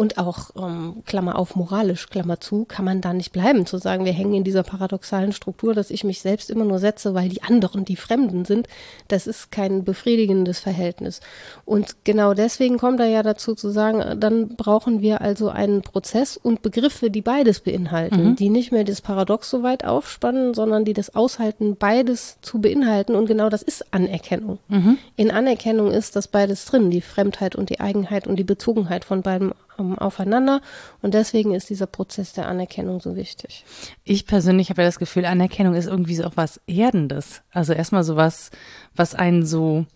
[0.00, 4.06] und auch, ähm, Klammer auf, moralisch, Klammer zu, kann man da nicht bleiben, zu sagen,
[4.06, 7.42] wir hängen in dieser paradoxalen Struktur, dass ich mich selbst immer nur setze, weil die
[7.42, 8.66] anderen die Fremden sind.
[9.08, 11.20] Das ist kein befriedigendes Verhältnis.
[11.66, 16.38] Und genau deswegen kommt er ja dazu zu sagen, dann brauchen wir also einen Prozess
[16.38, 18.36] und Begriffe, die beides beinhalten, mhm.
[18.36, 23.14] die nicht mehr das Paradox so weit aufspannen, sondern die das aushalten, beides zu beinhalten.
[23.14, 24.60] Und genau das ist Anerkennung.
[24.68, 24.96] Mhm.
[25.16, 29.20] In Anerkennung ist das beides drin, die Fremdheit und die Eigenheit und die Bezogenheit von
[29.20, 30.60] beidem aufeinander.
[31.02, 33.64] Und deswegen ist dieser Prozess der Anerkennung so wichtig.
[34.04, 37.42] Ich persönlich habe ja das Gefühl, Anerkennung ist irgendwie so auch was Erdendes.
[37.50, 38.50] Also erstmal so was,
[38.94, 39.86] was einen so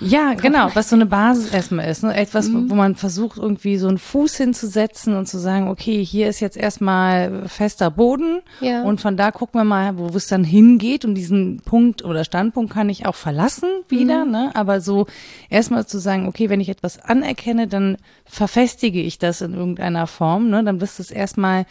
[0.00, 2.02] ja, genau, was so eine Basis erstmal ist.
[2.02, 2.14] Ne?
[2.14, 2.70] Etwas, mhm.
[2.70, 6.56] wo man versucht, irgendwie so einen Fuß hinzusetzen und zu sagen, okay, hier ist jetzt
[6.56, 8.82] erstmal fester Boden ja.
[8.82, 12.72] und von da gucken wir mal, wo es dann hingeht und diesen Punkt oder Standpunkt
[12.72, 14.30] kann ich auch verlassen wieder, mhm.
[14.30, 14.50] ne?
[14.54, 15.06] Aber so
[15.50, 20.48] erstmal zu sagen, okay, wenn ich etwas anerkenne, dann verfestige ich das in irgendeiner Form,
[20.48, 20.64] ne?
[20.64, 21.66] Dann bist es erstmal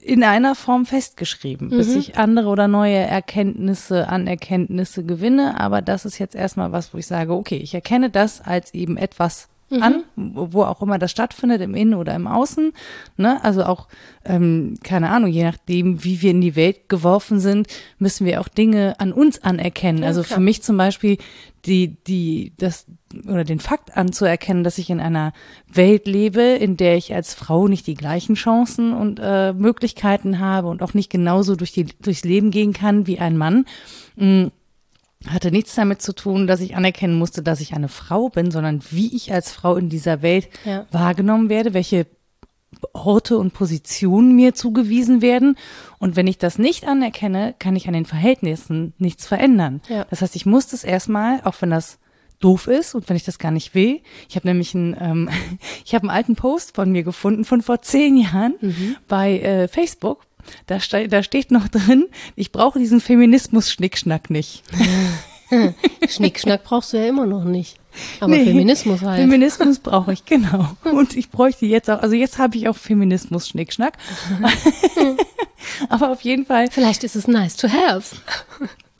[0.00, 1.76] in einer Form festgeschrieben, mhm.
[1.76, 5.60] bis ich andere oder neue Erkenntnisse, Anerkenntnisse gewinne.
[5.60, 8.96] Aber das ist jetzt erstmal was, wo ich sage, okay, ich erkenne das als eben
[8.96, 9.82] etwas mhm.
[9.82, 12.72] an, wo auch immer das stattfindet, im Innen oder im Außen.
[13.16, 13.42] Ne?
[13.44, 13.88] Also auch,
[14.24, 18.48] ähm, keine Ahnung, je nachdem, wie wir in die Welt geworfen sind, müssen wir auch
[18.48, 20.02] Dinge an uns anerkennen.
[20.02, 20.38] Ja, also klar.
[20.38, 21.18] für mich zum Beispiel
[21.66, 22.86] die, die, das,
[23.26, 25.32] oder den Fakt anzuerkennen, dass ich in einer
[25.66, 30.68] Welt lebe, in der ich als Frau nicht die gleichen Chancen und äh, Möglichkeiten habe
[30.68, 33.64] und auch nicht genauso durch die, durchs Leben gehen kann wie ein Mann.
[34.16, 34.50] Mh, mm,
[35.26, 38.82] hatte nichts damit zu tun, dass ich anerkennen musste, dass ich eine Frau bin, sondern
[38.90, 40.86] wie ich als Frau in dieser Welt ja.
[40.92, 42.06] wahrgenommen werde, welche
[42.92, 45.56] Orte und Positionen mir zugewiesen werden.
[45.98, 49.80] Und wenn ich das nicht anerkenne, kann ich an den Verhältnissen nichts verändern.
[49.88, 50.06] Ja.
[50.10, 51.98] Das heißt, ich muss das erstmal, auch wenn das
[52.40, 54.00] doof ist und wenn ich das gar nicht will.
[54.28, 55.28] Ich habe nämlich einen, ähm,
[55.84, 58.96] ich habe einen alten Post von mir gefunden von vor zehn Jahren mhm.
[59.08, 60.27] bei äh, Facebook
[60.66, 62.06] da, ste da steht noch drin,
[62.36, 64.62] ich brauche diesen Feminismus-Schnickschnack nicht.
[66.08, 67.78] Schnickschnack brauchst du ja immer noch nicht.
[68.20, 69.20] Aber nee, Feminismus halt.
[69.20, 70.68] Feminismus brauche ich, genau.
[70.84, 73.96] Und ich bräuchte jetzt auch, also jetzt habe ich auch Feminismus-Schnickschnack.
[75.88, 76.70] Aber auf jeden Fall.
[76.70, 78.16] Vielleicht ist es nice to have.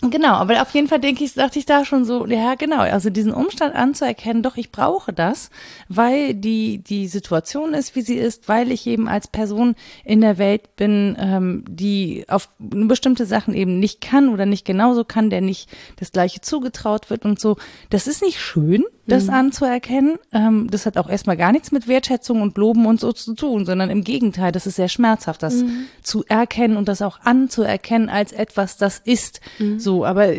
[0.01, 3.11] Genau, aber auf jeden Fall denke ich, dachte ich da schon so, ja genau, also
[3.11, 5.51] diesen Umstand anzuerkennen, doch ich brauche das,
[5.89, 10.39] weil die die Situation ist, wie sie ist, weil ich eben als Person in der
[10.39, 15.41] Welt bin, ähm, die auf bestimmte Sachen eben nicht kann oder nicht genauso kann, der
[15.41, 17.57] nicht das Gleiche zugetraut wird und so.
[17.91, 19.35] Das ist nicht schön, das mhm.
[19.35, 20.19] anzuerkennen.
[20.33, 23.65] Ähm, das hat auch erstmal gar nichts mit Wertschätzung und Loben und so zu tun,
[23.65, 25.87] sondern im Gegenteil, das ist sehr schmerzhaft, das mhm.
[26.03, 29.41] zu erkennen und das auch anzuerkennen als etwas, das ist.
[29.59, 29.81] Mhm.
[29.81, 30.33] So, aber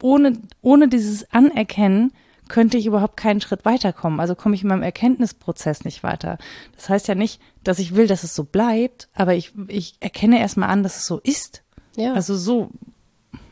[0.00, 2.12] ohne, ohne dieses Anerkennen
[2.48, 4.20] könnte ich überhaupt keinen Schritt weiterkommen.
[4.20, 6.38] Also komme ich in meinem Erkenntnisprozess nicht weiter.
[6.76, 10.38] Das heißt ja nicht, dass ich will, dass es so bleibt, aber ich, ich erkenne
[10.38, 11.62] erstmal an, dass es so ist.
[11.96, 12.12] Ja.
[12.12, 12.70] Also so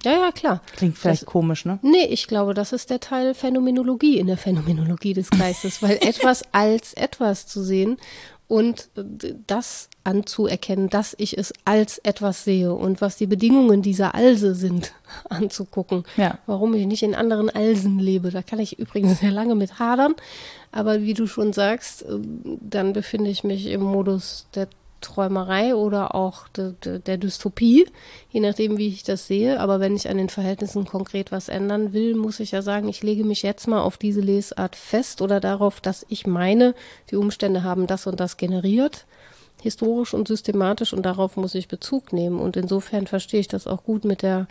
[0.05, 0.63] ja, ja, klar.
[0.77, 1.79] Klingt vielleicht das, komisch, ne?
[1.83, 6.43] Nee, ich glaube, das ist der Teil Phänomenologie in der Phänomenologie des Geistes, weil etwas
[6.53, 7.99] als etwas zu sehen
[8.51, 8.89] und
[9.47, 14.93] das anzuerkennen, dass ich es als etwas sehe und was die Bedingungen dieser Alse sind,
[15.29, 16.03] anzugucken.
[16.17, 16.39] Ja.
[16.47, 18.31] Warum ich nicht in anderen Alsen lebe.
[18.31, 20.17] Da kann ich übrigens sehr lange mit hadern.
[20.73, 24.69] Aber wie du schon sagst, ähm, dann befinde ich mich im Modus der
[25.01, 27.87] Träumerei oder auch de, de, der Dystopie,
[28.31, 29.61] je nachdem, wie ich das sehe.
[29.61, 33.03] Aber wenn ich an den Verhältnissen konkret was ändern will, muss ich ja sagen, ich
[33.03, 36.75] lege mich jetzt mal auf diese Lesart fest oder darauf, dass ich meine,
[37.11, 39.07] die Umstände haben das und das generiert,
[39.63, 42.39] historisch und systematisch und darauf muss ich Bezug nehmen.
[42.39, 44.47] Und insofern verstehe ich das auch gut mit der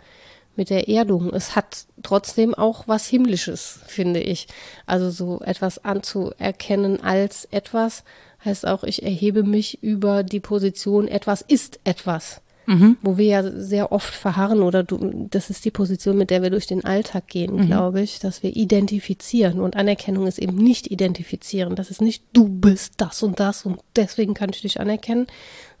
[0.56, 1.32] mit der Erdung.
[1.32, 4.46] Es hat trotzdem auch was Himmlisches, finde ich.
[4.86, 8.04] Also so etwas anzuerkennen als etwas,
[8.44, 12.40] heißt auch, ich erhebe mich über die Position, etwas ist etwas.
[12.66, 12.98] Mhm.
[13.02, 16.50] Wo wir ja sehr oft verharren oder du, das ist die Position, mit der wir
[16.50, 17.66] durch den Alltag gehen, mhm.
[17.66, 21.74] glaube ich, dass wir identifizieren und Anerkennung ist eben nicht identifizieren.
[21.74, 25.26] Das ist nicht du bist das und das und deswegen kann ich dich anerkennen,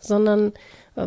[0.00, 0.52] sondern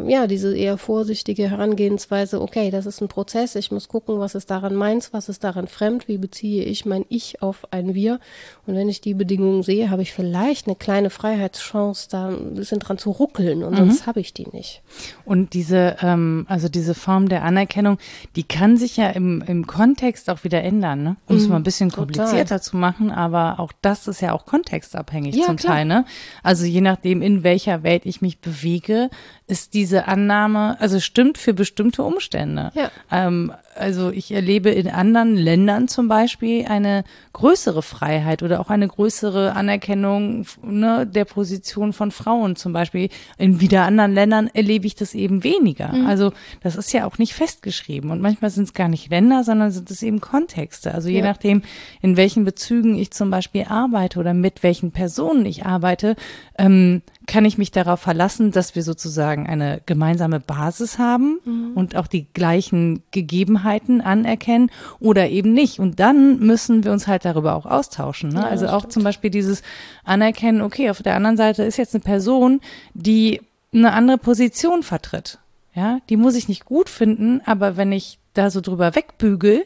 [0.08, 4.50] ja, diese eher vorsichtige Herangehensweise, okay, das ist ein Prozess, ich muss gucken, was ist
[4.50, 8.20] daran meins, was ist daran fremd, wie beziehe ich mein Ich auf ein Wir.
[8.66, 12.80] Und wenn ich die Bedingungen sehe, habe ich vielleicht eine kleine Freiheitschance, da ein bisschen
[12.80, 13.78] dran zu ruckeln und mhm.
[13.78, 14.82] sonst habe ich die nicht.
[15.26, 17.98] Und diese, ähm, also diese Form der Anerkennung,
[18.36, 21.16] die kann sich ja im, im Kontext auch wieder ändern, ne?
[21.28, 22.62] um es mhm, mal ein bisschen komplizierter total.
[22.62, 25.74] zu machen, aber auch das ist ja auch kontextabhängig ja, zum klar.
[25.74, 25.86] Teil.
[25.86, 26.06] Ne?
[26.42, 29.10] Also je nachdem, in welcher Welt ich mich bewege,
[29.46, 32.72] ist diese Annahme, also stimmt für bestimmte Umstände.
[32.76, 32.92] Ja.
[33.12, 37.04] Ähm, also ich erlebe in anderen Ländern zum Beispiel eine
[37.34, 43.10] größere Freiheit oder auch eine größere Anerkennung ne, der Position von Frauen zum Beispiel.
[43.38, 45.92] In wieder anderen Ländern erlebe ich das eben weniger.
[45.92, 46.06] Mhm.
[46.06, 49.72] Also das ist ja auch nicht festgeschrieben und manchmal sind es gar nicht Länder, sondern
[49.72, 50.94] sind es eben Kontexte.
[50.94, 51.26] Also je ja.
[51.26, 51.64] nachdem,
[52.02, 56.16] in welchen Bezügen ich zum Beispiel arbeite oder mit welchen Personen ich arbeite,
[56.58, 61.72] ähm, kann ich mich darauf verlassen, dass wir sozusagen eine gemeinsame Basis haben mhm.
[61.76, 65.80] und auch die gleichen Gegebenheiten anerkennen oder eben nicht.
[65.80, 68.30] Und dann müssen wir uns halt darüber auch austauschen.
[68.30, 68.42] Ne?
[68.42, 68.94] Ja, also auch stimmt.
[68.94, 69.62] zum Beispiel dieses
[70.04, 72.60] Anerkennen, okay, auf der anderen Seite ist jetzt eine Person,
[72.94, 73.42] die
[73.74, 75.40] eine andere Position vertritt.
[75.76, 79.66] Ja, die muss ich nicht gut finden, aber wenn ich da so drüber wegbügel,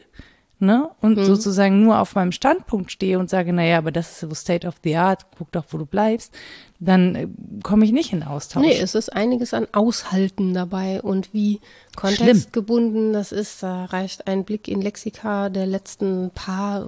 [0.60, 1.24] ne, und mhm.
[1.24, 4.76] sozusagen nur auf meinem Standpunkt stehe und sage, naja, aber das ist so State of
[4.82, 6.34] the Art, guck doch, wo du bleibst,
[6.80, 7.28] dann äh,
[7.62, 8.64] komme ich nicht in Austausch.
[8.64, 11.60] Nee, es ist einiges an Aushalten dabei und wie
[11.96, 13.12] kontextgebunden Schlimm.
[13.12, 16.86] das ist, da reicht ein Blick in Lexika der letzten paar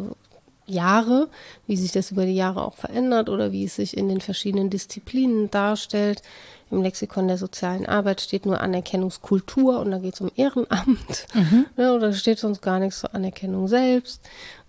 [0.67, 1.29] Jahre,
[1.67, 4.71] wie sich das über die Jahre auch verändert oder wie es sich in den verschiedenen
[4.71, 6.23] Disziplinen darstellt.
[6.71, 11.27] Im Lexikon der sozialen Arbeit steht nur Anerkennungskultur und da geht es um Ehrenamt.
[11.35, 11.67] Mhm.
[11.77, 14.21] Ja, oder steht sonst gar nichts zur Anerkennung selbst.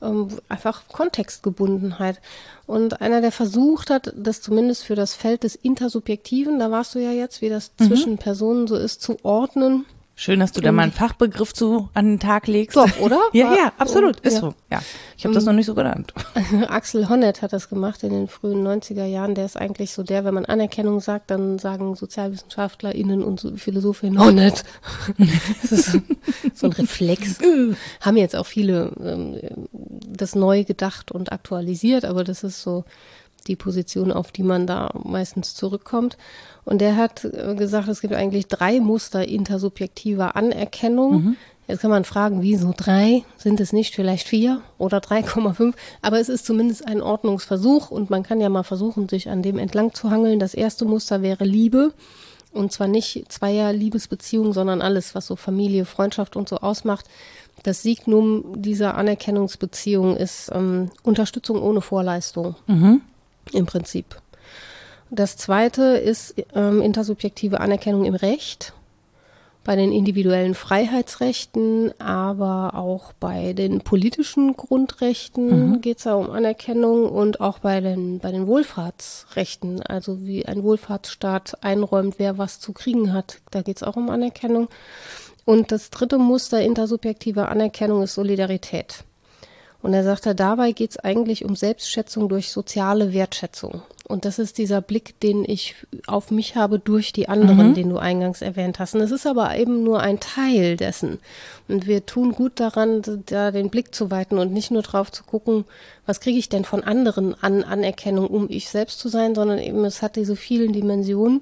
[0.01, 2.19] Ähm, einfach Kontextgebundenheit.
[2.65, 6.99] Und einer, der versucht hat, das zumindest für das Feld des Intersubjektiven, da warst du
[6.99, 7.87] ja jetzt, wie das mhm.
[7.87, 9.85] zwischen Personen so ist, zu ordnen
[10.21, 12.77] Schön, dass du da mal einen Fachbegriff zu an den Tag legst.
[12.77, 13.19] Doch, oder?
[13.33, 14.19] ja, ja, absolut.
[14.19, 14.39] Ist ja.
[14.39, 14.53] so.
[14.69, 14.83] Ja.
[15.17, 16.13] Ich habe das noch nicht so genannt.
[16.67, 19.33] Axel Honneth hat das gemacht in den frühen 90er Jahren.
[19.33, 24.63] Der ist eigentlich so der, wenn man Anerkennung sagt, dann sagen SozialwissenschaftlerInnen und Philosophinnen Honneth.
[25.63, 25.99] das ist so,
[26.53, 27.39] so ein Reflex.
[27.99, 29.39] Haben jetzt auch viele ähm,
[29.71, 32.85] das neu gedacht und aktualisiert, aber das ist so
[33.47, 36.17] die Position, auf die man da meistens zurückkommt.
[36.65, 41.23] Und der hat äh, gesagt, es gibt eigentlich drei Muster intersubjektiver Anerkennung.
[41.23, 41.37] Mhm.
[41.67, 43.23] Jetzt kann man fragen, wieso drei?
[43.37, 45.73] Sind es nicht vielleicht vier oder 3,5?
[46.01, 49.57] Aber es ist zumindest ein Ordnungsversuch und man kann ja mal versuchen, sich an dem
[49.57, 50.39] entlang zu hangeln.
[50.39, 51.93] Das erste Muster wäre Liebe.
[52.51, 57.05] Und zwar nicht zweier Liebesbeziehungen, sondern alles, was so Familie, Freundschaft und so ausmacht.
[57.63, 62.55] Das Signum dieser Anerkennungsbeziehung ist ähm, Unterstützung ohne Vorleistung.
[62.67, 63.01] Mhm.
[63.51, 64.21] Im Prinzip.
[65.09, 68.73] Das zweite ist ähm, intersubjektive Anerkennung im Recht,
[69.63, 75.81] bei den individuellen Freiheitsrechten, aber auch bei den politischen Grundrechten mhm.
[75.81, 80.63] geht es ja um Anerkennung und auch bei den, bei den Wohlfahrtsrechten, also wie ein
[80.63, 84.67] Wohlfahrtsstaat einräumt, wer was zu kriegen hat, da geht es auch um Anerkennung.
[85.45, 89.03] Und das dritte Muster intersubjektiver Anerkennung ist Solidarität.
[89.81, 93.81] Und er sagte, dabei geht es eigentlich um Selbstschätzung durch soziale Wertschätzung.
[94.07, 97.73] Und das ist dieser Blick, den ich auf mich habe durch die anderen, mhm.
[97.73, 98.93] den du eingangs erwähnt hast.
[98.93, 101.19] Und es ist aber eben nur ein Teil dessen.
[101.67, 105.23] Und wir tun gut daran, da den Blick zu weiten und nicht nur drauf zu
[105.23, 105.65] gucken,
[106.05, 109.83] was kriege ich denn von anderen an Anerkennung, um ich selbst zu sein, sondern eben
[109.85, 111.41] es hat diese vielen Dimensionen.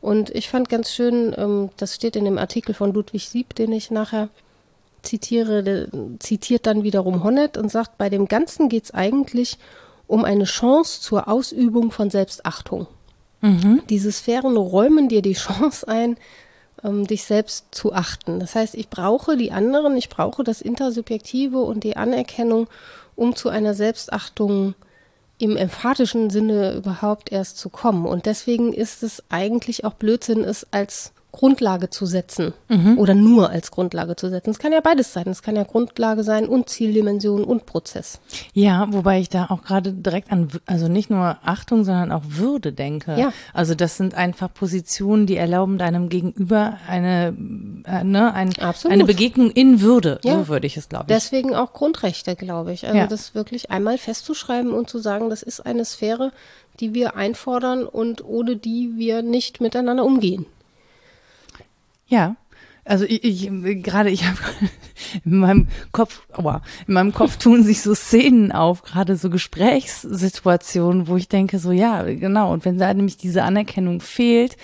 [0.00, 3.72] Und ich fand ganz schön, ähm, das steht in dem Artikel von Ludwig Sieb, den
[3.72, 4.28] ich nachher
[5.04, 5.88] zitiere,
[6.18, 9.58] zitiert dann wiederum Honnet und sagt, bei dem Ganzen geht es eigentlich
[10.06, 12.86] um eine Chance zur Ausübung von Selbstachtung.
[13.88, 16.16] Diese Sphären räumen dir die Chance ein,
[16.82, 18.40] ähm, dich selbst zu achten.
[18.40, 22.68] Das heißt, ich brauche die anderen, ich brauche das Intersubjektive und die Anerkennung,
[23.16, 24.74] um zu einer Selbstachtung
[25.38, 28.06] im emphatischen Sinne überhaupt erst zu kommen.
[28.06, 32.96] Und deswegen ist es eigentlich auch Blödsinn, es als Grundlage zu setzen Mhm.
[32.98, 34.50] oder nur als Grundlage zu setzen.
[34.50, 35.26] Es kann ja beides sein.
[35.28, 38.20] Es kann ja Grundlage sein und Zieldimension und Prozess.
[38.52, 42.72] Ja, wobei ich da auch gerade direkt an, also nicht nur Achtung, sondern auch Würde
[42.72, 43.16] denke.
[43.18, 43.32] Ja.
[43.52, 47.34] Also das sind einfach Positionen, die erlauben deinem Gegenüber eine,
[47.86, 48.92] äh, ne, ein, Absolut.
[48.92, 50.20] eine Begegnung in Würde.
[50.22, 50.34] Ja.
[50.36, 51.14] So würde ich es, glaube ich.
[51.14, 52.86] Deswegen auch Grundrechte, glaube ich.
[52.86, 53.06] Also Ja.
[53.08, 56.30] das wirklich einmal festzuschreiben und zu sagen, das ist eine Sphäre,
[56.80, 60.46] die wir einfordern und ohne die wir nicht miteinander umgehen.
[62.14, 62.36] Ja.
[62.86, 63.50] Also ich, ich
[63.82, 64.36] gerade ich habe
[65.24, 71.08] in meinem Kopf, aua, in meinem Kopf tun sich so Szenen auf, gerade so Gesprächssituationen,
[71.08, 74.56] wo ich denke so ja genau und wenn da nämlich diese Anerkennung fehlt,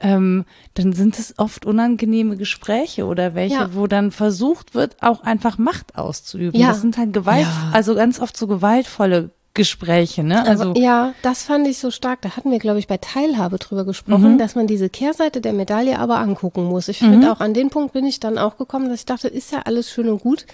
[0.00, 3.74] ähm, dann sind es oft unangenehme Gespräche oder welche, Ja.
[3.74, 6.58] wo dann versucht wird, auch einfach Macht auszuüben.
[6.58, 6.68] Ja.
[6.68, 7.70] Das sind halt Gewalt, Ja.
[7.72, 10.46] also ganz oft so gewaltvolle Gespräche, ne?
[10.46, 12.22] Also Aber, ja, das fand ich so stark.
[12.22, 14.38] Da hatten wir, glaube ich, bei Teilhabe drüber gesprochen, Mhm.
[14.38, 16.86] dass man diese Kehrseite der Medaille aber angucken muss.
[16.86, 19.50] Ich finde auch an den Punkt bin ich dann auch gekommen, dass ich dachte, ist
[19.50, 20.46] ja alles schön und gut,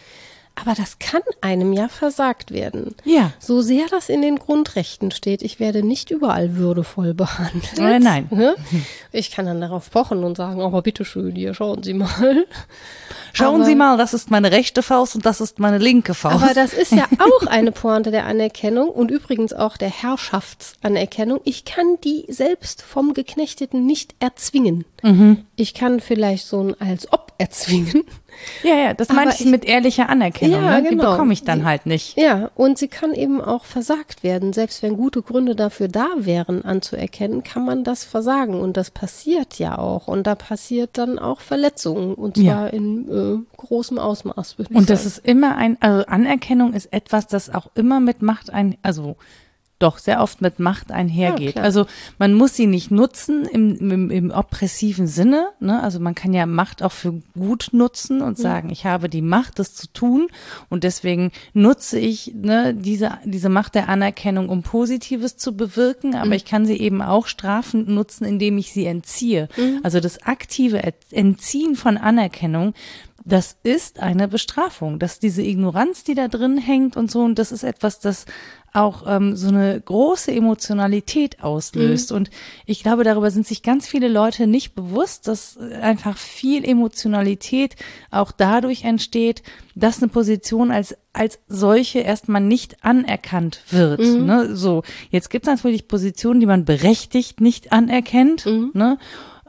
[0.54, 2.94] aber das kann einem ja versagt werden.
[3.04, 3.32] Ja.
[3.38, 7.78] So sehr das in den Grundrechten steht, ich werde nicht überall würdevoll behandelt.
[7.78, 8.28] Äh, nein.
[8.30, 8.54] Ne?
[9.12, 12.46] Ich kann dann darauf pochen und sagen, aber bitteschön, hier, schauen Sie mal.
[13.32, 16.42] schauen aber- Sie mal, das ist meine rechte Faust und das ist meine linke Faust.
[16.44, 21.40] Aber das ist ja auch eine Pointe der Anerkennung und übrigens auch der Herrschaftsanerkennung.
[21.44, 24.84] Ich kann die selbst vom Geknechteten nicht erzwingen.
[25.02, 25.44] Mhm.
[25.56, 28.04] Ich kann vielleicht so ein als ob erzwingen.
[28.62, 30.62] Ja, ja, das meine ich mit ehrlicher Anerkennung.
[30.62, 30.82] Ja, ne?
[30.82, 31.12] Die genau.
[31.12, 32.16] bekomme ich dann halt nicht.
[32.16, 34.52] Ja, und sie kann eben auch versagt werden.
[34.52, 38.60] Selbst wenn gute Gründe dafür da wären, anzuerkennen, kann man das versagen.
[38.60, 40.08] Und das passiert ja auch.
[40.08, 42.14] Und da passiert dann auch Verletzungen.
[42.14, 42.66] Und zwar Ja.
[42.66, 45.08] in äh, großem Ausmaß, Und das sagen.
[45.08, 49.16] ist immer ein, also Anerkennung ist etwas, das auch immer mit Macht ein, also
[49.82, 51.52] doch sehr oft mit Macht einhergeht.
[51.52, 51.64] klar.
[51.64, 51.86] also
[52.18, 55.48] man muss sie nicht nutzen im, im, im oppressiven Sinne.
[55.60, 55.82] Ne?
[55.82, 59.58] Also man kann ja Macht auch für gut nutzen und sagen, ich habe die Macht,
[59.58, 60.28] das zu tun
[60.68, 66.34] und deswegen nutze ich ne, diese, diese Macht der Anerkennung, um Positives zu bewirken, aber
[66.34, 69.48] ich kann sie eben auch strafend nutzen, indem ich sie entziehe.
[69.82, 72.74] Also das aktive Entziehen von Anerkennung,
[73.24, 74.98] das ist eine Bestrafung.
[74.98, 78.26] dass diese Ignoranz, die da drin hängt und so, und das ist etwas, das
[78.72, 82.10] auch ähm, so eine große Emotionalität auslöst.
[82.10, 82.30] Und
[82.64, 87.76] ich glaube, darüber sind sich ganz viele Leute nicht bewusst, dass einfach viel Emotionalität
[88.10, 89.42] auch dadurch entsteht,
[89.74, 94.00] dass eine Position als als solche erstmal nicht anerkannt wird.
[94.24, 94.56] Ne?
[94.56, 98.46] So, jetzt gibt es natürlich Positionen, die man berechtigt nicht anerkennt.
[98.74, 98.96] Ne?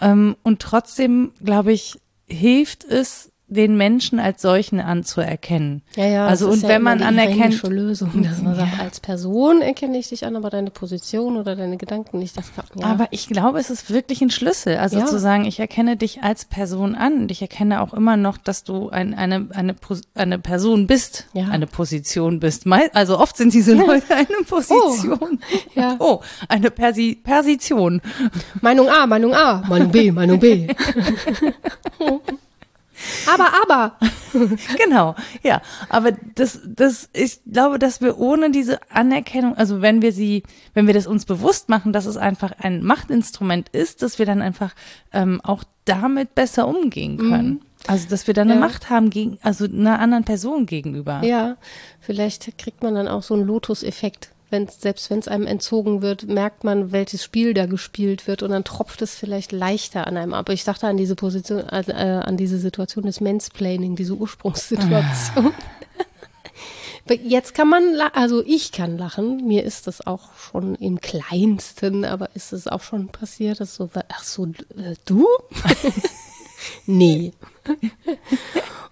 [0.02, 5.82] Ähm, und trotzdem, glaube ich, hilft es, den Menschen als solchen anzuerkennen.
[5.96, 9.00] Ja, ja, also das und ist ja wenn man anerkennt, Lösung, dass man sagt, als
[9.00, 12.38] Person erkenne ich dich an, aber deine Position oder deine Gedanken nicht.
[12.38, 12.86] Das kann, ja.
[12.86, 14.78] aber ich glaube, es ist wirklich ein Schlüssel.
[14.78, 15.06] Also Ja.
[15.06, 18.64] zu sagen, ich erkenne dich als Person an und ich erkenne auch immer noch, dass
[18.64, 19.76] du ein, eine, eine,
[20.16, 21.48] eine Person bist, Ja.
[21.50, 22.66] eine Position bist.
[22.94, 25.40] Also oft sind diese Leute eine Position.
[25.76, 25.96] Ja.
[26.00, 28.02] Oh, eine Persi Persition.
[28.62, 30.68] Meinung A, Meinung A, Meinung B, Meinung B.
[33.32, 33.98] aber, aber.
[34.78, 35.62] Genau, ja.
[35.90, 40.42] Aber das, das, ich glaube, dass wir ohne diese Anerkennung, also wenn wir sie,
[40.74, 44.42] wenn wir das uns bewusst machen, dass es einfach ein Machtinstrument ist, dass wir dann
[44.42, 44.74] einfach
[45.12, 47.62] ähm, auch damit besser umgehen können.
[47.86, 48.66] Also, dass wir dann eine Ja.
[48.66, 51.22] Macht haben gegen, also einer anderen Person gegenüber.
[51.24, 51.58] Ja,
[52.00, 54.30] vielleicht kriegt man dann auch so einen Lotus-Effekt.
[54.54, 58.52] Wenn's, selbst wenn es einem entzogen wird, merkt man, welches Spiel da gespielt wird und
[58.52, 60.48] dann tropft es vielleicht leichter an einem ab.
[60.50, 65.54] Ich dachte an diese Position, an, äh, an diese Situation des Mansplaining, diese Ursprungssituation.
[67.06, 69.46] Aber Jetzt kann man, also ich kann lachen.
[69.46, 73.90] Mir ist das auch schon im Kleinsten, aber ist es auch schon passiert, dass so,
[73.94, 75.28] ach so, äh, du?
[76.86, 77.32] nee.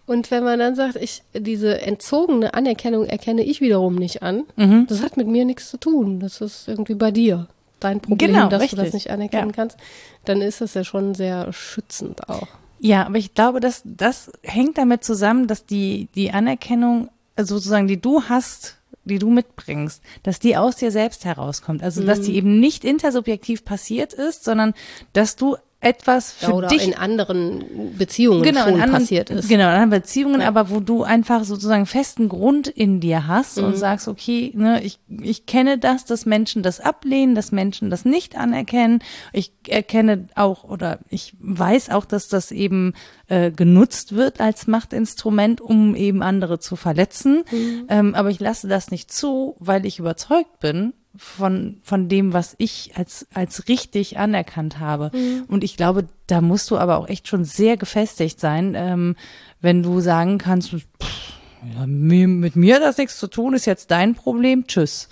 [0.06, 4.88] Und wenn man dann sagt, ich, diese entzogene Anerkennung erkenne ich wiederum nicht an, Mhm.
[4.88, 6.20] das hat mit mir nichts zu tun.
[6.20, 7.48] Das ist irgendwie bei dir.
[7.80, 8.94] Dein Problem, Genau, dass du das richtig.
[8.94, 9.56] nicht anerkennen Ja.
[9.56, 9.78] kannst,
[10.26, 12.48] dann ist das ja schon sehr schützend auch.
[12.80, 17.88] Ja, aber ich glaube, dass das hängt damit zusammen, dass die, die Anerkennung also sozusagen,
[17.88, 21.82] die du hast, die du mitbringst, dass die aus dir selbst herauskommt.
[21.82, 24.74] Also, dass die eben nicht intersubjektiv passiert ist, sondern
[25.14, 29.50] dass du etwas für oder dich in anderen Beziehungen genau, schon in anderen, passiert ist.
[29.50, 30.48] Genau, in anderen Beziehungen, Ja.
[30.48, 33.64] aber wo du einfach sozusagen festen Grund in dir hast Mhm.
[33.66, 38.06] und sagst, okay, ne, ich, ich kenne das, dass Menschen das ablehnen, dass Menschen das
[38.06, 39.00] nicht anerkennen.
[39.34, 42.94] Ich erkenne auch oder ich weiß auch, dass das eben
[43.28, 47.44] äh, genutzt wird als Machtinstrument, um eben andere zu verletzen.
[47.52, 47.86] Mhm.
[47.90, 52.56] Ähm, aber ich lasse das nicht zu, weil ich überzeugt bin, von, von dem, was
[52.58, 55.12] ich als, als richtig anerkannt habe.
[55.14, 55.44] Mhm.
[55.48, 59.16] Und ich glaube, da musst du aber auch echt schon sehr gefestigt sein, ähm,
[59.60, 61.32] wenn du sagen kannst, pff,
[61.76, 65.10] ja, mit mir hat das nichts zu tun, ist jetzt dein Problem, tschüss.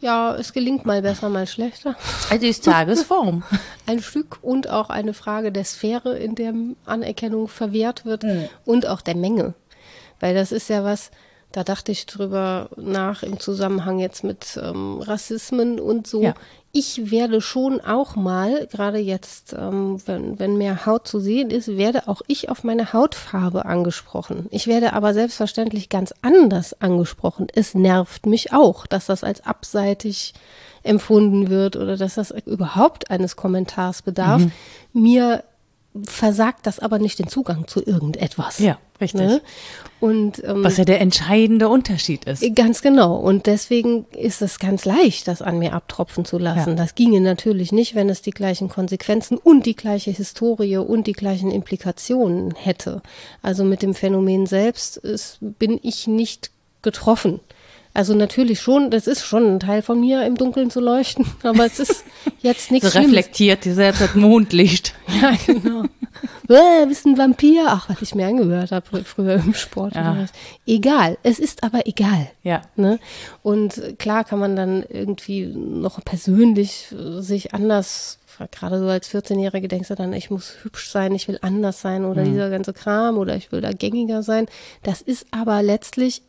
[0.00, 1.94] Ja, es gelingt mal besser, mal schlechter.
[2.28, 3.44] Also ist Tagesform.
[3.86, 6.54] Ein Stück und auch eine Frage der Sphäre, in der
[6.86, 8.24] Anerkennung verwehrt wird
[8.64, 9.54] und auch der Menge.
[10.18, 11.12] Weil das ist ja was,
[11.52, 16.22] da dachte ich drüber nach im Zusammenhang jetzt mit ähm, Rassismen und so.
[16.22, 16.34] Ja.
[16.74, 21.76] Ich werde schon auch mal, gerade jetzt, ähm, wenn, wenn mehr Haut zu sehen ist,
[21.76, 24.46] werde auch ich auf meine Hautfarbe angesprochen.
[24.50, 27.48] Ich werde aber selbstverständlich ganz anders angesprochen.
[27.54, 30.32] Es nervt mich auch, dass das als abseitig
[30.82, 34.42] empfunden wird oder dass das überhaupt eines Kommentars bedarf.
[34.42, 34.52] Mhm.
[34.94, 35.44] Mir
[36.06, 38.58] versagt das aber nicht den Zugang zu irgendetwas.
[38.58, 39.20] Ja, richtig.
[39.20, 39.42] Ne?
[40.00, 42.42] Und ähm, Was ja der entscheidende Unterschied ist.
[42.54, 43.16] Ganz genau.
[43.16, 46.70] Und deswegen ist es ganz leicht, das an mir abtropfen zu lassen.
[46.70, 46.76] Ja.
[46.76, 51.12] Das ginge natürlich nicht, wenn es die gleichen Konsequenzen und die gleiche Historie und die
[51.12, 53.02] gleichen Implikationen hätte.
[53.42, 57.40] Also mit dem Phänomen selbst ist, bin ich nicht getroffen.
[57.94, 61.66] Also natürlich schon, das ist schon ein Teil von mir, im Dunkeln zu leuchten, aber
[61.66, 62.04] es ist
[62.40, 63.08] jetzt So nichts Schlimmes.
[63.08, 64.94] reflektiert dir selbst das Mondlicht.
[65.20, 65.84] Ja, genau.
[66.48, 67.66] äh, bist ein Vampir?
[67.68, 69.94] Ach, was ich mir angehört habe früher im Sport.
[69.94, 70.24] Ja.
[70.66, 72.30] Egal, es ist aber egal.
[72.42, 72.62] Ja.
[72.74, 72.98] Ne?
[73.42, 78.18] Und klar kann man dann irgendwie noch persönlich sich anders,
[78.50, 82.04] gerade so als 14-Jährige denkst du dann, ich muss hübsch sein, ich will anders sein
[82.04, 84.46] oder dieser ganze Kram oder ich will da gängiger sein.
[84.82, 86.22] Das ist aber letztlich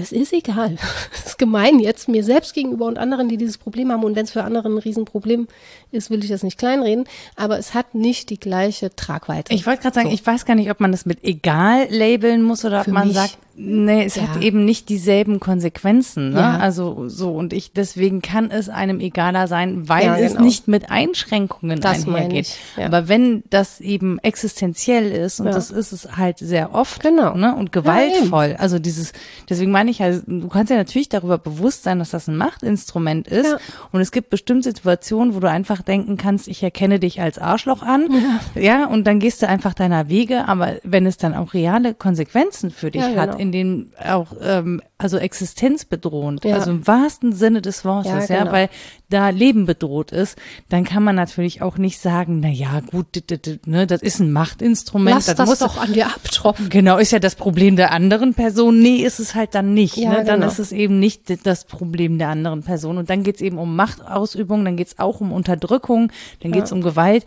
[0.00, 0.76] es ist egal.
[1.14, 4.04] Es ist gemein jetzt mir selbst gegenüber und anderen, die dieses Problem haben.
[4.04, 5.48] Und wenn es für andere ein Riesenproblem
[5.92, 7.04] ist, will ich das nicht kleinreden.
[7.36, 9.52] Aber es hat nicht die gleiche Tragweite.
[9.54, 10.14] Ich wollte gerade sagen, So.
[10.14, 13.08] ich weiß gar nicht, ob man das mit egal labeln muss oder ob Für man
[13.08, 13.16] mich.
[13.16, 14.28] sagt, nee, es Ja.
[14.28, 16.30] hat eben nicht dieselben Konsequenzen.
[16.32, 16.40] Ne?
[16.40, 16.58] Ja.
[16.58, 20.44] Also so und ich deswegen kann es einem egaler sein, weil Ja, es genau.
[20.44, 22.54] nicht mit Einschränkungen Das einhergeht.
[22.76, 27.34] Aber wenn das eben existenziell ist und das ist es halt sehr oft Genau.
[27.34, 27.54] ne?
[27.56, 28.56] und gewaltvoll.
[28.58, 29.12] also dieses,
[29.48, 33.28] deswegen meine ich ja, du kannst ja natürlich darüber bewusst sein, dass das ein Machtinstrument
[33.28, 33.56] ist.
[33.92, 37.82] Und es gibt bestimmte Situationen, wo du einfach denken kannst, ich erkenne dich als Arschloch
[37.82, 38.08] an.
[38.54, 38.86] Ja.
[38.86, 40.48] und dann gehst du einfach deiner Wege.
[40.48, 43.36] Aber wenn es dann auch reale Konsequenzen für dich hat, genau.
[43.46, 46.56] In denen auch, ähm, also existenzbedrohend, Ja.
[46.56, 48.52] also im wahrsten Sinne des Wortes, ja, Ja, genau.
[48.52, 48.68] weil
[49.08, 50.36] da Leben bedroht ist,
[50.68, 54.02] dann kann man natürlich auch nicht sagen, na ja, gut, d- d- d- ne, das
[54.02, 55.14] ist ein Machtinstrument.
[55.26, 56.68] Lass das muss doch an dir abtropfen.
[56.70, 58.80] Genau, ist ja das Problem der anderen Person.
[58.80, 59.96] Nee, ist es halt dann nicht.
[59.96, 60.16] Ja, ne?
[60.24, 60.46] Dann genau.
[60.50, 62.98] ist es eben nicht das Problem der anderen Person.
[62.98, 67.24] Und dann geht's eben um Machtausübung, dann geht's auch um Unterdrückung, dann geht's um Gewalt.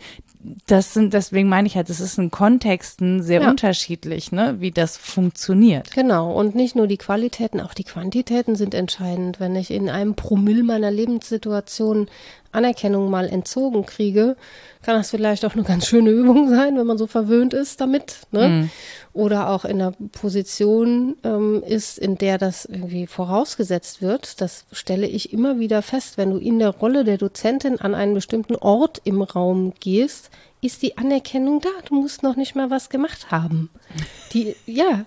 [0.66, 3.50] Das sind, deswegen meine ich halt, das ist in Kontexten sehr Ja.
[3.50, 5.90] unterschiedlich, ne, wie das funktioniert.
[5.92, 9.38] Genau, und nicht nur die Qualitäten, auch die Quantitäten sind entscheidend.
[9.38, 12.08] Wenn ich in einem Promille meiner Lebenssituation
[12.52, 14.36] Anerkennung mal entzogen kriege,
[14.82, 18.20] kann das vielleicht auch eine ganz schöne Übung sein, wenn man so verwöhnt ist damit.
[18.30, 18.68] Ne?
[19.12, 24.40] Oder auch in einer Position ähm, ist, in der das irgendwie vorausgesetzt wird.
[24.40, 28.14] Das stelle ich immer wieder fest, wenn du in der Rolle der Dozentin an einen
[28.14, 30.30] bestimmten Ort im Raum gehst,
[30.62, 31.68] ist die Anerkennung da.
[31.86, 33.70] Du musst noch nicht mal was gemacht haben.
[34.32, 35.04] Die, ja,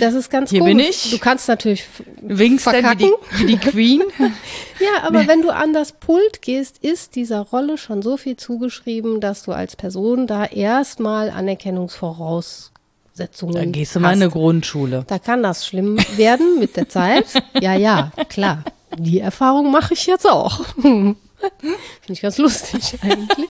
[0.00, 0.76] das ist ganz Hier komisch.
[0.76, 1.10] bin ich.
[1.10, 1.84] Du kannst natürlich
[2.22, 3.10] Winkst dann wie verkacken.
[3.32, 4.02] die, wie die Queen?
[4.80, 9.20] Ja, aber wenn du an das Pult gehst, ist dieser Rolle schon so viel zugeschrieben,
[9.20, 15.02] dass du als Person da erstmal Anerkennungsvoraussetzungen Dann gehst du mal in eine Grundschule.
[15.08, 17.24] Da kann das schlimm werden mit der Zeit.
[17.60, 18.62] Ja, ja, klar.
[18.96, 20.64] Die Erfahrung mache ich jetzt auch.
[20.76, 21.16] Finde
[22.08, 23.48] ich ganz lustig eigentlich.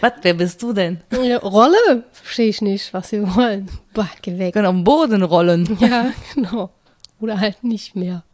[0.00, 1.00] Was, wer bist du denn?
[1.22, 2.04] Ja, Rolle?
[2.12, 3.70] Verstehe ich nicht, was sie wollen.
[3.94, 4.52] Bah, geh weg.
[4.52, 5.78] Können auf den Boden rollen.
[5.80, 6.70] Ja, genau.
[7.20, 8.24] Oder halt nicht mehr.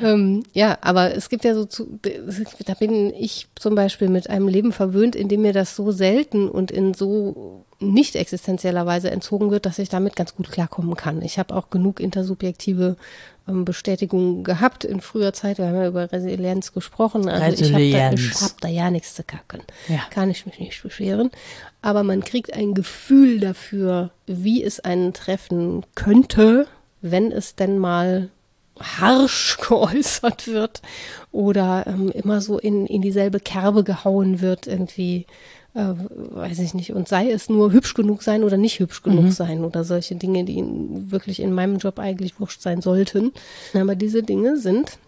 [0.00, 1.98] ähm, ja, aber es gibt ja so, zu,
[2.66, 6.48] da bin ich zum Beispiel mit einem Leben verwöhnt, in dem mir das so selten
[6.48, 11.22] und in so nicht existenzieller Weise entzogen wird, dass ich damit ganz gut klarkommen kann.
[11.22, 12.96] Ich habe auch genug intersubjektive
[13.48, 15.58] ähm, Bestätigungen gehabt in früher Zeit.
[15.58, 17.28] Wir haben ja über Resilienz gesprochen.
[17.28, 18.42] Also ich habe da, Resilienz.
[18.42, 19.62] hab da ja nichts zu kacken.
[19.88, 20.00] Ja.
[20.10, 21.30] Kann ich mich nicht beschweren.
[21.80, 26.66] Aber man kriegt ein Gefühl dafür, wie es einen treffen könnte,
[27.00, 28.30] wenn es denn mal
[28.80, 30.82] harsch geäußert wird
[31.30, 35.26] oder ähm, immer so in, in dieselbe Kerbe gehauen wird, irgendwie,
[35.74, 39.24] äh, weiß ich nicht, und sei es nur hübsch genug sein oder nicht hübsch genug
[39.24, 39.30] mhm.
[39.30, 40.62] sein oder solche Dinge, die
[41.10, 43.32] wirklich in meinem Job eigentlich wurscht sein sollten.
[43.74, 44.98] Aber diese Dinge sind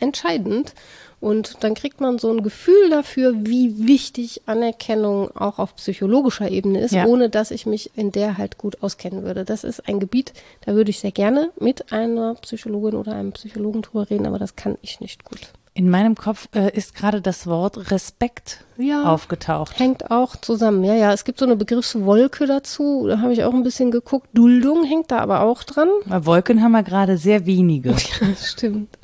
[0.00, 0.74] entscheidend
[1.20, 6.80] und dann kriegt man so ein Gefühl dafür, wie wichtig Anerkennung auch auf psychologischer Ebene
[6.80, 7.06] ist, ja.
[7.06, 9.44] ohne dass ich mich in der halt gut auskennen würde.
[9.44, 10.32] Das ist ein Gebiet,
[10.64, 14.54] da würde ich sehr gerne mit einer Psychologin oder einem Psychologen drüber reden, aber das
[14.54, 15.52] kann ich nicht gut.
[15.78, 19.78] In meinem Kopf äh, ist gerade das Wort Respekt ja, aufgetaucht.
[19.78, 20.82] Hängt auch zusammen.
[20.82, 23.06] Ja, ja, es gibt so eine Begriffswolke dazu.
[23.06, 24.28] Da habe ich auch ein bisschen geguckt.
[24.34, 25.88] Duldung hängt da aber auch dran.
[26.06, 27.90] Bei Wolken haben wir gerade sehr wenige.
[28.20, 28.98] Ja, stimmt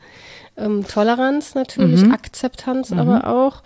[0.56, 2.12] ähm, Toleranz natürlich, mhm.
[2.12, 2.98] Akzeptanz mhm.
[2.98, 3.62] aber auch.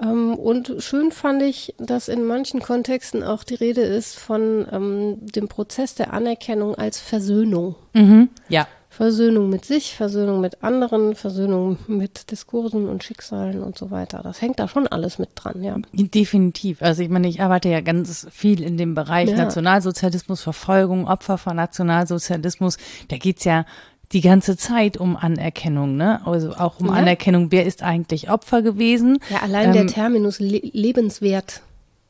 [0.00, 5.16] Ähm, und schön fand ich, dass in manchen Kontexten auch die Rede ist von ähm,
[5.20, 7.76] dem Prozess der Anerkennung als Versöhnung.
[7.94, 8.28] Mhm.
[8.48, 8.66] Ja.
[8.96, 14.22] Versöhnung mit sich, Versöhnung mit anderen, Versöhnung mit Diskursen und Schicksalen und so weiter.
[14.22, 15.76] Das hängt da schon alles mit dran, ja.
[15.92, 16.80] Definitiv.
[16.80, 19.36] Also ich meine, ich arbeite ja ganz viel in dem Bereich ja.
[19.36, 22.78] Nationalsozialismus, Verfolgung, Opfer von Nationalsozialismus.
[23.08, 23.66] Da geht's ja
[24.12, 26.26] die ganze Zeit um Anerkennung, ne?
[26.26, 26.94] Also auch um ja.
[26.94, 29.18] Anerkennung, wer ist eigentlich Opfer gewesen.
[29.28, 31.60] Ja, allein ähm, der Terminus le lebenswert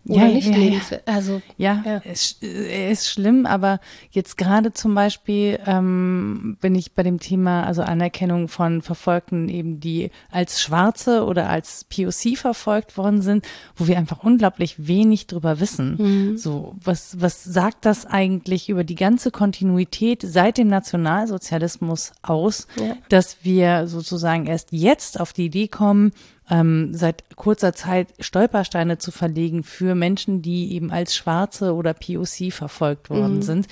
[0.09, 1.03] oder ja, nicht ja, lebenswert.
[1.07, 1.15] Ja.
[1.15, 2.03] Also ja, ja.
[2.05, 3.81] Es, er ist schlimm, aber
[4.11, 9.81] jetzt gerade zum Beispiel ähm, bin ich bei dem Thema also Anerkennung von Verfolgten eben,
[9.81, 13.45] die als Schwarze oder als POC verfolgt worden sind,
[13.75, 15.97] wo wir einfach unglaublich wenig drüber wissen.
[15.99, 16.39] Mhm.
[16.39, 22.67] So was was sagt das eigentlich über die ganze Kontinuität seit dem Nationalsozialismus aus,
[23.09, 26.13] dass wir sozusagen erst jetzt auf die Idee kommen,
[26.49, 32.53] ähm, seit kurzer Zeit Stolpersteine zu verlegen für Menschen, die eben als Schwarze oder POC
[32.53, 33.43] verfolgt worden mhm.
[33.43, 33.67] sind.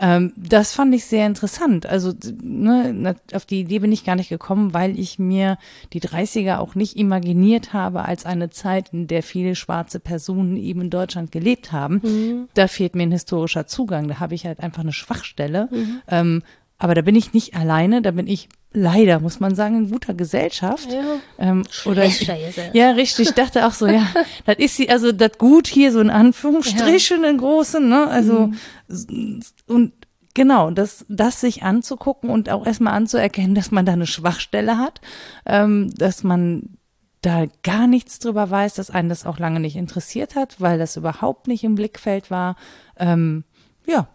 [0.00, 1.86] Ähm, das fand ich sehr interessant.
[1.86, 2.12] Also
[2.42, 5.58] ne, auf die Idee bin ich gar nicht gekommen, weil ich mir
[5.92, 10.82] die 30er auch nicht imaginiert habe als eine Zeit, in der viele schwarze Personen eben
[10.82, 12.00] in Deutschland gelebt haben.
[12.02, 12.48] Mhm.
[12.54, 14.08] Da fehlt mir ein historischer Zugang.
[14.08, 15.68] Da habe ich halt einfach eine Schwachstelle.
[15.70, 16.00] Mhm.
[16.08, 16.42] Ähm,
[16.78, 20.14] aber da bin ich nicht alleine, da bin ich leider, muss man sagen, in guter
[20.14, 20.88] Gesellschaft.
[20.92, 21.16] Ja.
[21.38, 22.30] Ähm, oder ich,
[22.72, 23.28] ja, richtig.
[23.28, 24.06] Ich dachte auch so, ja,
[24.46, 27.30] das ist sie, also das gut hier so in Anführungsstrichen ja.
[27.30, 28.06] in großen, ne?
[28.08, 28.52] Also
[28.88, 29.42] mhm.
[29.66, 29.92] und
[30.34, 35.00] genau, das, das sich anzugucken und auch erstmal anzuerkennen, dass man da eine Schwachstelle hat,
[35.46, 36.78] ähm, dass man
[37.22, 40.96] da gar nichts drüber weiß, dass einen das auch lange nicht interessiert hat, weil das
[40.96, 42.54] überhaupt nicht im Blickfeld war.
[42.96, 43.42] Ähm,
[43.86, 44.06] ja,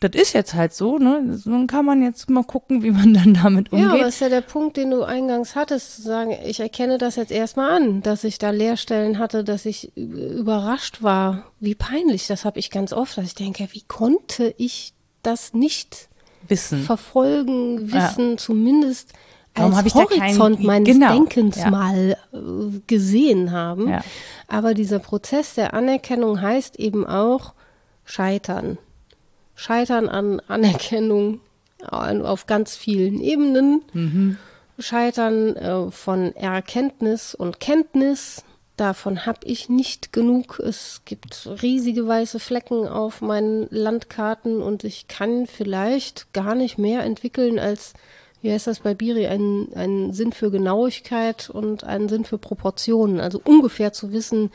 [0.00, 1.38] das ist jetzt halt so, ne?
[1.44, 3.86] Dann kann man jetzt mal gucken, wie man dann damit umgeht.
[3.86, 6.98] Ja, aber das ist ja der Punkt, den du eingangs hattest, zu sagen, ich erkenne
[6.98, 11.44] das jetzt erstmal an, dass ich da Leerstellen hatte, dass ich überrascht war.
[11.60, 16.08] Wie peinlich, das habe ich ganz oft, dass ich denke, wie konnte ich das nicht
[16.48, 18.36] wissen, verfolgen, wissen, ja.
[18.38, 19.12] zumindest
[19.54, 21.70] als Warum Horizont kein, meines genau, Denkens ja.
[21.70, 22.38] mal äh,
[22.86, 23.88] gesehen haben.
[23.88, 24.00] Ja.
[24.48, 27.54] Aber dieser Prozess der Anerkennung heißt eben auch
[28.04, 28.78] scheitern.
[29.60, 31.40] Scheitern an Anerkennung
[31.82, 33.82] auf ganz vielen Ebenen.
[33.92, 34.38] Mhm.
[34.78, 38.42] Scheitern äh, von Erkenntnis und Kenntnis.
[38.78, 40.60] Davon habe ich nicht genug.
[40.60, 47.04] Es gibt riesige weiße Flecken auf meinen Landkarten und ich kann vielleicht gar nicht mehr
[47.04, 47.92] entwickeln als,
[48.40, 53.20] wie heißt das bei Biri, einen, einen Sinn für Genauigkeit und einen Sinn für Proportionen.
[53.20, 54.50] Also ungefähr zu wissen,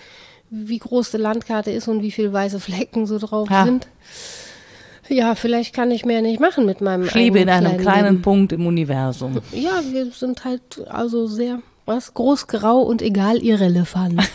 [0.50, 3.66] wie groß die Landkarte ist und wie viele weiße Flecken so drauf ja.
[3.66, 3.88] sind.
[5.08, 8.22] Ja, vielleicht kann ich mehr nicht machen mit meinem Ich lebe in einem kleinen Leben.
[8.22, 9.40] Punkt im Universum.
[9.52, 14.22] Ja, wir sind halt also sehr, was, groß, grau und egal irrelevant.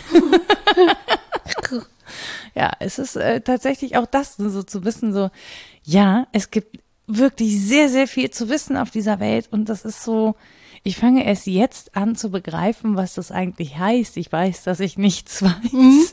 [2.54, 5.30] ja, es ist äh, tatsächlich auch das, so zu wissen, so,
[5.84, 10.04] ja, es gibt wirklich sehr, sehr viel zu wissen auf dieser Welt und das ist
[10.04, 10.36] so,
[10.82, 14.16] ich fange erst jetzt an zu begreifen, was das eigentlich heißt.
[14.16, 15.72] Ich weiß, dass ich nichts weiß.
[15.72, 16.06] Mhm.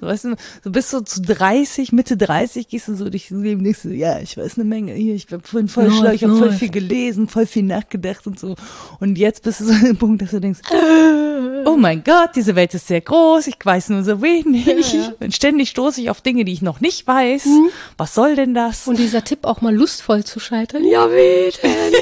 [0.00, 3.64] Weißt du, du bist so zu 30, Mitte 30 gehst du so durch das Leben,
[3.64, 6.36] denkst du, ja, ich weiß eine Menge hier, ich bin voll, voll schlau, ich habe
[6.36, 8.56] voll viel gelesen, voll viel nachgedacht und so.
[8.98, 10.60] Und jetzt bist du so an dem Punkt, dass du denkst,
[11.64, 14.66] oh mein Gott, diese Welt ist sehr groß, ich weiß nur so wenig.
[14.66, 15.12] Ja, ja.
[15.20, 17.46] Und ständig stoße ich auf Dinge, die ich noch nicht weiß.
[17.46, 17.70] Mhm.
[17.96, 18.86] Was soll denn das?
[18.86, 20.84] Und dieser Tipp auch mal lustvoll zu scheitern.
[20.84, 21.94] Ja, wie denn?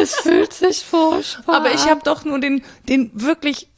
[0.00, 1.56] Es fühlt sich furchtbar.
[1.56, 3.68] Aber ich habe doch nur den, den wirklich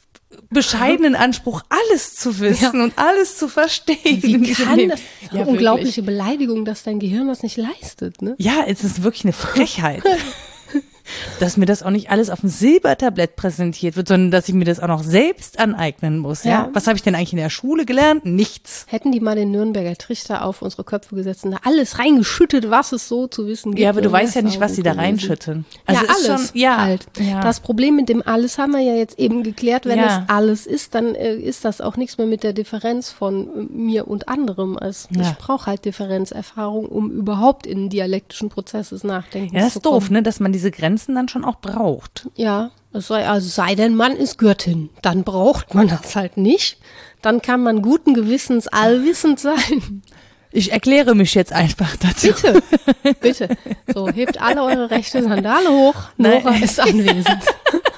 [0.49, 2.83] bescheidenen Anspruch, alles zu wissen ja.
[2.83, 4.21] und alles zu verstehen.
[4.23, 5.01] Wie kann das?
[5.31, 6.05] Ja, unglaubliche wirklich.
[6.05, 8.35] Beleidigung, dass dein Gehirn das nicht leistet, ne?
[8.37, 10.03] Ja, es ist wirklich eine Frechheit.
[11.39, 14.65] dass mir das auch nicht alles auf dem Silbertablett präsentiert wird, sondern dass ich mir
[14.65, 16.43] das auch noch selbst aneignen muss.
[16.43, 16.51] Ja.
[16.53, 16.69] Ja.
[16.73, 18.25] Was habe ich denn eigentlich in der Schule gelernt?
[18.25, 18.85] Nichts.
[18.89, 22.91] Hätten die mal den Nürnberger Trichter auf unsere Köpfe gesetzt und da alles reingeschüttet, was
[22.91, 23.79] es so zu wissen gibt.
[23.81, 25.65] Ja, aber du weißt ja nicht, was sie da reinschütten.
[25.89, 27.05] ja, ist alles schon, ja, halt.
[27.19, 27.41] ja.
[27.41, 29.85] Das Problem mit dem alles haben wir ja jetzt eben geklärt.
[29.85, 30.23] Wenn Ja.
[30.23, 33.73] es alles ist, dann äh, ist das auch nichts mehr mit der Differenz von äh,
[33.73, 34.77] mir und anderem.
[34.77, 35.21] Also Ja.
[35.23, 40.09] Ich brauche halt Differenzerfahrung, um überhaupt in dialektischen Prozesses nachdenken ja, das zu ist doof,
[40.09, 42.29] ne, dass man diese Grenzen dann schon auch braucht.
[42.35, 44.89] Ja, es sei, also sei denn, man ist Göttin.
[45.01, 46.77] Dann braucht man das halt nicht.
[47.21, 50.03] Dann kann man guten Gewissens allwissend sein.
[50.51, 52.27] Ich erkläre mich jetzt einfach dazu.
[52.27, 52.63] Bitte,
[53.19, 53.49] bitte.
[53.91, 55.95] So, hebt alle eure rechte Sandale hoch.
[56.17, 56.43] Nein.
[56.43, 57.43] Nora ist anwesend.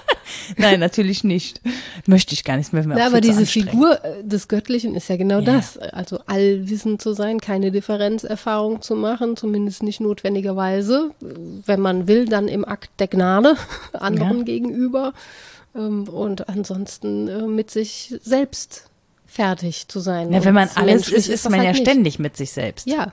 [0.57, 1.61] Nein, natürlich nicht.
[2.05, 2.83] Möchte ich gar nicht mehr.
[2.85, 5.53] Na, aber diese Figur äh, des Göttlichen ist ja genau Ja.
[5.55, 5.77] das.
[5.77, 11.11] Also allwissend zu sein, keine Differenzerfahrung zu machen, zumindest nicht notwendigerweise.
[11.19, 13.55] Wenn man will, dann im Akt der Gnade
[13.93, 14.43] anderen Ja.
[14.43, 15.13] gegenüber.
[15.75, 18.89] Ähm, Und ansonsten äh, mit sich selbst
[19.25, 20.31] fertig zu sein.
[20.31, 21.85] Ja, wenn man alles ist, ist man ja halt nicht.
[21.87, 22.87] ständig mit sich selbst.
[22.87, 23.11] Ja,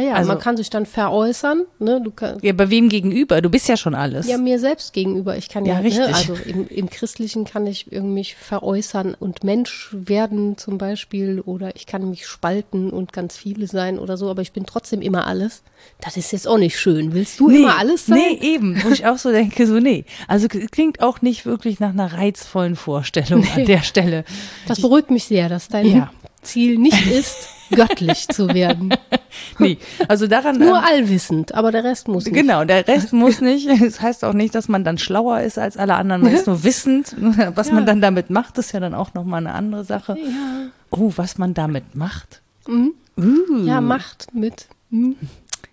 [0.00, 0.14] ja, ja.
[0.14, 1.64] Also- man kann sich dann veräußern.
[1.78, 2.00] Ne?
[2.02, 3.40] Du kann, Ja, bei wem gegenüber?
[3.40, 4.26] Du bist ja schon alles.
[4.28, 5.36] Ja, mir selbst gegenüber.
[5.36, 6.06] Ich kann Ja, ja, richtig.
[6.06, 11.40] Ne, also im, im Christlichen kann ich irgendwie mich veräußern und Mensch werden zum Beispiel
[11.40, 15.02] oder ich kann mich spalten und ganz viele sein oder so, aber ich bin trotzdem
[15.02, 15.62] immer alles.
[16.00, 17.12] Das ist jetzt auch nicht schön.
[17.12, 18.18] Willst du immer alles sein?
[18.18, 18.82] Nee, eben.
[18.82, 20.04] Wo ich auch so denke, so nee.
[20.28, 24.24] Also klingt auch nicht wirklich nach einer reizvollen Vorstellung an der Stelle.
[24.66, 26.10] Das beruhigt mich sehr, dass dein Ja.
[26.42, 28.94] Ziel nicht ist, göttlich zu werden.
[29.66, 29.78] Nee,
[30.08, 30.58] also daran.
[30.58, 32.34] Nur ähm, allwissend, aber der Rest muss nicht.
[32.34, 33.68] Genau, der Rest muss nicht.
[33.80, 36.22] Das heißt auch nicht, dass man dann schlauer ist als alle anderen.
[36.22, 37.14] Man ist nur wissend.
[37.54, 37.86] Was man Ja.
[37.86, 40.16] dann damit macht, ist ja dann auch nochmal eine andere Sache.
[40.18, 40.68] Ja.
[40.90, 42.40] Oh, was man damit macht.
[43.64, 44.66] ja, Macht mit.
[44.90, 45.16] Hm.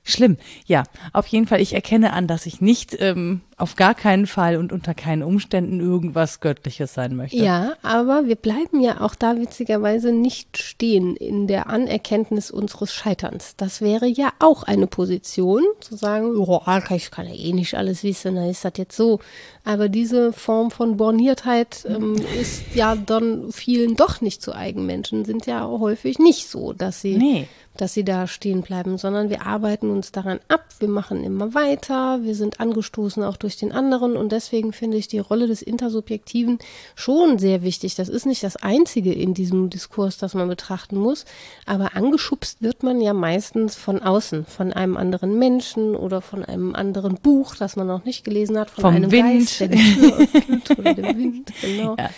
[0.06, 0.38] Schlimm.
[0.66, 0.84] Ja,
[1.14, 1.62] auf jeden Fall.
[1.62, 5.80] Ich erkenne an, dass ich nicht ähm, auf gar keinen Fall und unter keinen Umständen
[5.80, 7.38] irgendwas Göttliches sein möchte.
[7.38, 13.56] Ja, aber wir bleiben ja auch da witzigerweise nicht stehen in der Anerkenntnis unseres Scheiterns.
[13.56, 18.04] Das wäre ja auch eine Position, zu sagen, "Joa, ich kann ja eh nicht alles
[18.04, 19.20] wissen, dann ist das jetzt so.
[19.64, 24.86] Aber diese Form von Borniertheit ähm, ist ja dann vielen doch nicht zu eigen.
[24.86, 27.48] Menschen sind ja häufig nicht so, dass sie Nee.
[27.78, 32.20] Dass sie da stehen bleiben, sondern wir arbeiten uns daran ab, wir machen immer weiter,
[32.24, 36.60] wir sind angestoßen auch durch den anderen und deswegen finde ich die Rolle des Intersubjektiven
[36.96, 37.96] schon sehr wichtig.
[37.96, 41.26] Das ist nicht das Einzige in diesem Diskurs, das man betrachten muss,
[41.66, 46.76] aber angeschubst wird man ja meistens von außen, von einem anderen Menschen oder von einem
[46.76, 49.24] anderen Buch, das man noch nicht gelesen hat, von Vom einem Wind.
[49.24, 51.96] Geist, der die Tür öffnet oder dem Wind, genau.
[51.98, 52.10] Ja.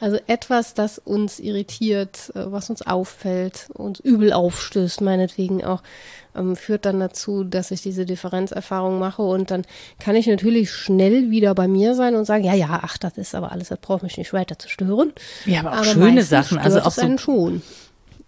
[0.00, 5.82] Also etwas, das uns irritiert, äh, was uns auffällt, uns übel aufstößt, meinetwegen auch,
[6.34, 9.62] ähm, führt dann dazu, dass ich diese Differenzerfahrung mache und dann
[9.98, 13.34] kann ich natürlich schnell wieder bei mir sein und sagen, ja, ja, ach, das ist
[13.34, 15.12] aber alles, das braucht mich nicht weiter zu stören.
[15.44, 17.62] Ja, aber auch schöne meistens Sachen, also auch so- schon.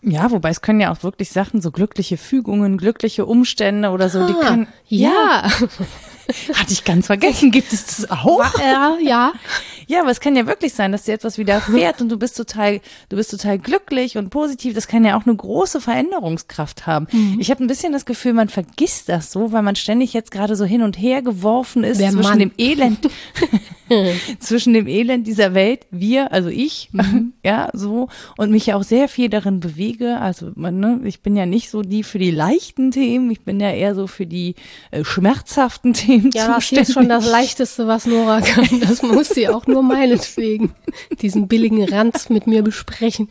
[0.07, 4.27] Ja, wobei es können ja auch wirklich Sachen, so glückliche Fügungen, glückliche Umstände oder so,
[4.27, 4.69] die Ah, können.
[4.87, 5.49] ja,
[6.55, 7.51] Hatte ich ganz vergessen.
[7.51, 8.59] Gibt es das auch?
[8.59, 9.33] ja, ja.
[9.87, 12.81] Ja, aber es kann ja wirklich sein, dass dir etwas widerfährt und du bist total,
[13.09, 14.75] du bist total glücklich und positiv.
[14.75, 17.07] Das kann ja auch eine große Veränderungskraft haben.
[17.13, 17.37] Mhm.
[17.41, 20.57] Ich habe ein bisschen das Gefühl, man vergisst das so, weil man ständig jetzt gerade
[20.57, 22.39] so hin und her geworfen ist Der zwischen Mann.
[22.39, 23.09] dem Elend,
[24.39, 27.33] zwischen dem Elend dieser Welt, wir, also ich, Mhm.
[27.45, 30.19] ja, so, und mich ja auch sehr viel darin bewege.
[30.21, 33.61] Also, man, ne, ich bin ja nicht so die für die leichten Themen, ich bin
[33.61, 34.55] ja eher so für die
[34.91, 36.89] äh, schmerzhaften Themen Ja, das hier zuständig.
[36.89, 38.69] ist schon das Leichteste, was Nora kann.
[38.81, 40.73] Das muss sie auch nur meinetwegen
[41.21, 43.29] diesen billigen Ranz mit mir besprechen.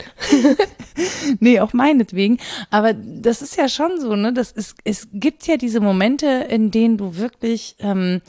[1.39, 2.37] Nee, auch meinetwegen.
[2.69, 4.33] Aber das ist ja schon so, ne?
[4.33, 8.21] Das ist, es gibt ja diese Momente, in denen du wirklich ähm,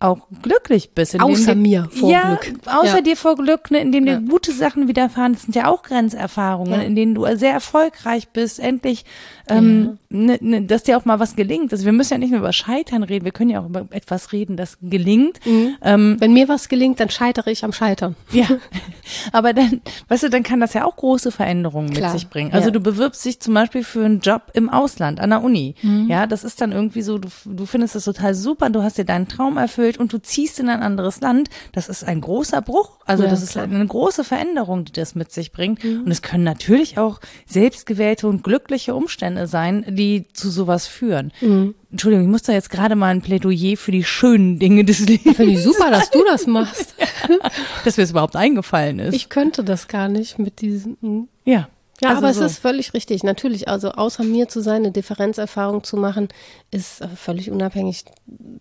[0.00, 1.20] auch glücklich bist.
[1.20, 2.54] Außer dir, mir vor ja, Glück.
[2.66, 3.00] Außer Ja.
[3.02, 4.16] dir vor Glück, ne, in denen Ja.
[4.16, 5.34] dir gute Sachen widerfahren.
[5.34, 6.80] Das sind ja auch Grenzerfahrungen, Ja.
[6.80, 9.04] in denen du sehr erfolgreich bist, endlich,
[9.48, 11.72] ähm, ne, ne, dass dir auch mal was gelingt.
[11.72, 14.32] Also wir müssen ja nicht nur über Scheitern reden, wir können ja auch über etwas
[14.32, 15.44] reden, das gelingt.
[15.44, 15.76] Mhm.
[15.82, 18.16] Ähm, Wenn mir was gelingt, dann scheitere ich am Scheitern.
[18.32, 18.46] ja,
[19.32, 22.52] aber dann, weißt du, dann kann das ja auch große Veränderungen mit Klar, sich bringen.
[22.52, 25.74] Also du bewirbst dich zum Beispiel für einen Job im Ausland, an der Uni.
[25.82, 26.08] Mhm.
[26.08, 29.04] Ja, das ist dann irgendwie so, du, du findest das total super, du hast dir
[29.04, 31.48] deinen Traum erfüllt und du ziehst in ein anderes Land.
[31.72, 32.98] Das ist ein großer Bruch.
[33.06, 33.66] Also Ja, das ist klar.
[33.66, 33.74] Mhm.
[33.76, 35.84] eine große Veränderung, die das mit sich bringt.
[35.84, 41.32] Und es können natürlich auch selbstgewählte und glückliche Umstände sein, die zu sowas führen.
[41.40, 41.74] Mhm.
[41.90, 45.36] Entschuldigung, ich muss da jetzt gerade mal ein Plädoyer für die schönen Dinge des Lebens,
[45.36, 46.94] Finde ich super, dass du das machst.
[47.84, 49.14] dass mir es überhaupt eingefallen ist.
[49.14, 51.28] Ich könnte das gar nicht mit diesen.
[51.44, 51.68] ja.
[52.00, 52.44] Ja, Also aber es so.
[52.44, 53.22] ist völlig richtig.
[53.24, 56.28] Natürlich, also außer mir zu sein, eine Differenzerfahrung zu machen,
[56.70, 58.04] ist äh, völlig unabhängig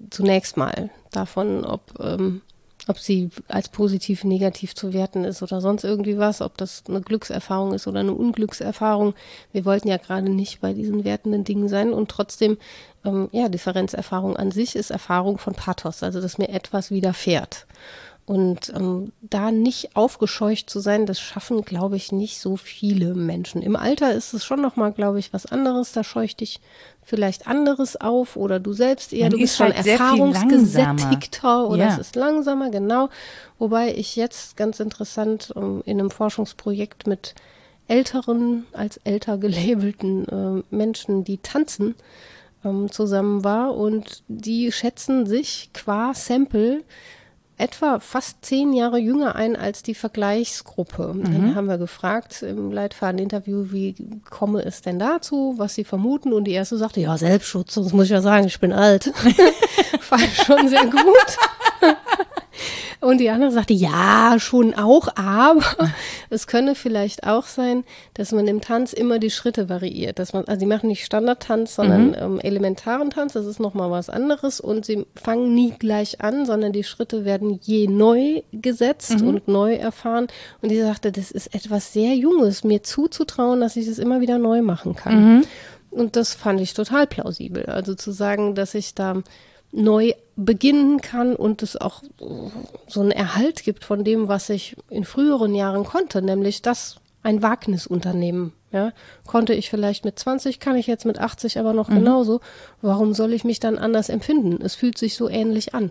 [0.09, 2.41] zunächst mal davon, ob, ähm,
[2.87, 7.01] ob sie als positiv, negativ zu werten ist oder sonst irgendwie was, ob das eine
[7.01, 9.13] Glückserfahrung ist oder eine Unglückserfahrung.
[9.51, 12.57] Wir wollten ja gerade nicht bei diesen wertenden Dingen sein und trotzdem,
[13.05, 17.67] ähm, ja, Differenzerfahrung an sich ist Erfahrung von Pathos, also dass mir etwas widerfährt.
[18.29, 23.63] Und ähm, da nicht aufgescheucht zu sein, das schaffen, glaube ich, nicht so viele Menschen.
[23.63, 25.93] Im Alter ist es schon nochmal, glaube ich, was anderes.
[25.93, 26.59] Da scheucht dich
[27.01, 31.85] vielleicht anderes auf oder du selbst eher, Man du ist bist schon halt erfahrungsgesättigter oder
[31.85, 31.93] Ja.
[31.93, 33.09] es ist langsamer, genau.
[33.57, 37.33] Wobei ich jetzt ganz interessant ähm, in einem Forschungsprojekt mit
[37.87, 41.95] älteren, als älter gelabelten äh, Menschen, die tanzen,
[42.63, 46.83] ähm, zusammen war und die schätzen sich qua Sample
[47.59, 51.13] etwa fast zehn Jahre jünger ein als die Vergleichsgruppe.
[51.15, 53.95] Dann haben wir gefragt im Leitfaden-Interview, wie
[54.29, 56.33] komme es denn dazu, was sie vermuten.
[56.33, 59.11] Und die erste sagte, ja, Selbstschutz, sonst muss ich ja sagen, ich bin alt.
[59.99, 61.37] Fand ich schon sehr gut.
[63.01, 65.63] Und die andere sagte, ja, schon auch, aber
[66.29, 70.19] es könne vielleicht auch sein, dass man im Tanz immer die Schritte variiert.
[70.19, 74.09] Dass man, also sie machen nicht Standardtanz, sondern ähm, elementaren Tanz, das ist nochmal was
[74.09, 74.59] anderes.
[74.59, 79.75] Und sie fangen nie gleich an, sondern die Schritte werden je neu gesetzt und neu
[79.75, 80.27] erfahren.
[80.61, 84.37] Und die sagte, das ist etwas sehr Junges, mir zuzutrauen, dass ich es immer wieder
[84.37, 85.45] neu machen kann.
[85.91, 87.65] Und das fand ich total plausibel.
[87.65, 89.23] Also zu sagen, dass ich da
[89.71, 92.01] neu beginnen kann und es auch
[92.87, 97.41] so einen Erhalt gibt von dem, was ich in früheren Jahren konnte, nämlich das ein
[97.43, 98.53] Wagnisunternehmen.
[98.71, 98.91] Ja,
[99.25, 101.75] konnte ich vielleicht mit 20, kann ich jetzt mit 80 aber Mhm.
[101.75, 102.39] noch genauso.
[102.83, 104.63] Warum soll ich mich dann anders empfinden?
[104.63, 105.89] Es fühlt sich so ähnlich an.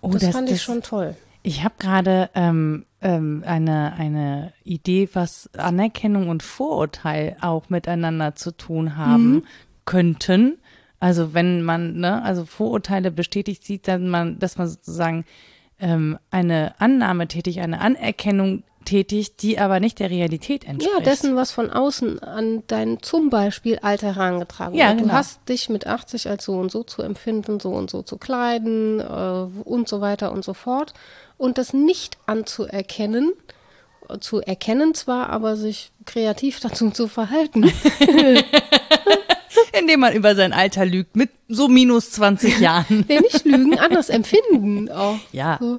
[0.00, 1.14] Oh, das, das- fand das- ich schon toll.
[1.42, 8.50] Ich habe gerade ähm, ähm, eine, eine Idee, was Anerkennung und Vorurteil auch miteinander zu
[8.50, 9.44] tun haben
[9.84, 10.58] könnten.
[10.98, 15.24] Also wenn man, ne, also Vorurteile bestätigt sieht, dann man, dass man sozusagen
[15.78, 20.96] ähm, eine Annahme tätigt, eine Anerkennung tätigt, die aber nicht der Realität entspricht.
[20.96, 25.00] Ja, dessen, was von außen an dein zum Beispiel Alter herangetragen Ja, wird.
[25.00, 25.14] Du genau.
[25.14, 29.00] hast dich mit 80 als so und so zu empfinden, so und so zu kleiden
[29.00, 29.02] äh,
[29.64, 30.94] und so weiter und so fort.
[31.36, 33.32] Und das nicht anzuerkennen,
[34.20, 37.70] zu erkennen zwar, aber sich kreativ dazu zu verhalten.
[39.78, 43.04] Indem man über sein Alter lügt, mit so minus 20 Jahren.
[43.08, 45.18] Nee, nicht lügen, anders empfinden auch.
[45.32, 45.58] Ja.
[45.60, 45.78] So.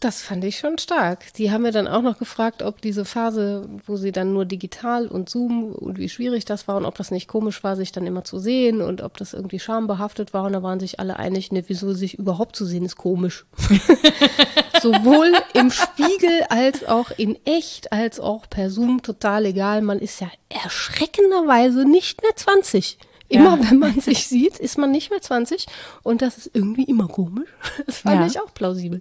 [0.00, 1.32] Das fand ich schon stark.
[1.34, 5.08] Die haben mir dann auch noch gefragt, ob diese Phase, wo sie dann nur digital
[5.08, 8.06] und Zoom und wie schwierig das war und ob das nicht komisch war, sich dann
[8.06, 10.44] immer zu sehen und ob das irgendwie schambehaftet war.
[10.44, 13.46] Und da waren sich alle einig, ne, wieso sich überhaupt zu sehen, ist komisch.
[14.82, 19.82] Sowohl im Spiegel als auch in echt, als auch per Zoom, total egal.
[19.82, 22.98] Man ist ja erschreckenderweise nicht mehr 20.
[23.28, 23.70] Immer Ja.
[23.70, 25.66] wenn man sich sieht, ist man nicht mehr 20
[26.02, 27.48] und das ist irgendwie immer komisch.
[27.86, 28.26] Das fand Ja.
[28.26, 29.00] ich auch plausibel.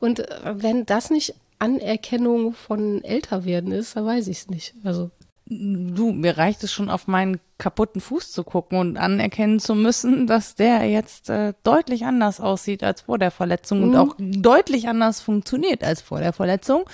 [0.00, 4.74] Und äh, wenn das nicht Anerkennung von Älterwerden ist, dann weiß ich es nicht.
[4.84, 5.10] Also
[5.50, 10.26] Du, mir reicht es schon auf meinen kaputten Fuß zu gucken und anerkennen zu müssen,
[10.26, 15.22] dass der jetzt äh, deutlich anders aussieht als vor der Verletzung und auch deutlich anders
[15.22, 16.84] funktioniert als vor der Verletzung.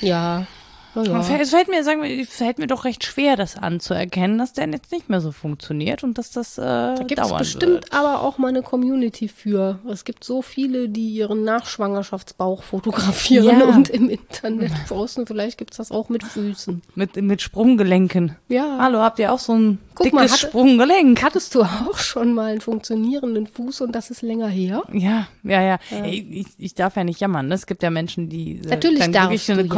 [0.00, 0.46] ja, na
[1.04, 1.20] ja.
[1.40, 4.92] Es fällt mir, sagen wir, fällt mir doch recht schwer, das anzuerkennen, dass der jetzt
[4.92, 7.92] nicht mehr so funktioniert und dass das äh, Da gibt es bestimmt wird.
[7.92, 9.78] aber auch mal eine Community für.
[9.90, 13.66] Es gibt so viele, die ihren Nachschwangerschaftsbauch fotografieren Ja.
[13.66, 15.26] und im Internet posten.
[15.26, 16.82] Vielleicht gibt es das auch mit Füßen.
[16.94, 18.36] Mit, mit Sprunggelenken.
[18.48, 18.78] Ja.
[18.80, 21.22] Hallo, habt ihr auch so ein Guck dickes mal, hatte- Sprunggelenk?
[21.22, 24.82] Hattest du auch schon mal einen funktionierenden Fuß und das ist länger her?
[24.92, 25.78] Ja, ja, ja.
[25.90, 27.48] Ey, Ich, ich darf ja nicht jammern.
[27.48, 27.54] Ne?
[27.54, 29.68] Es gibt ja Menschen, die äh, Natürlich dann wirklich eine jammern.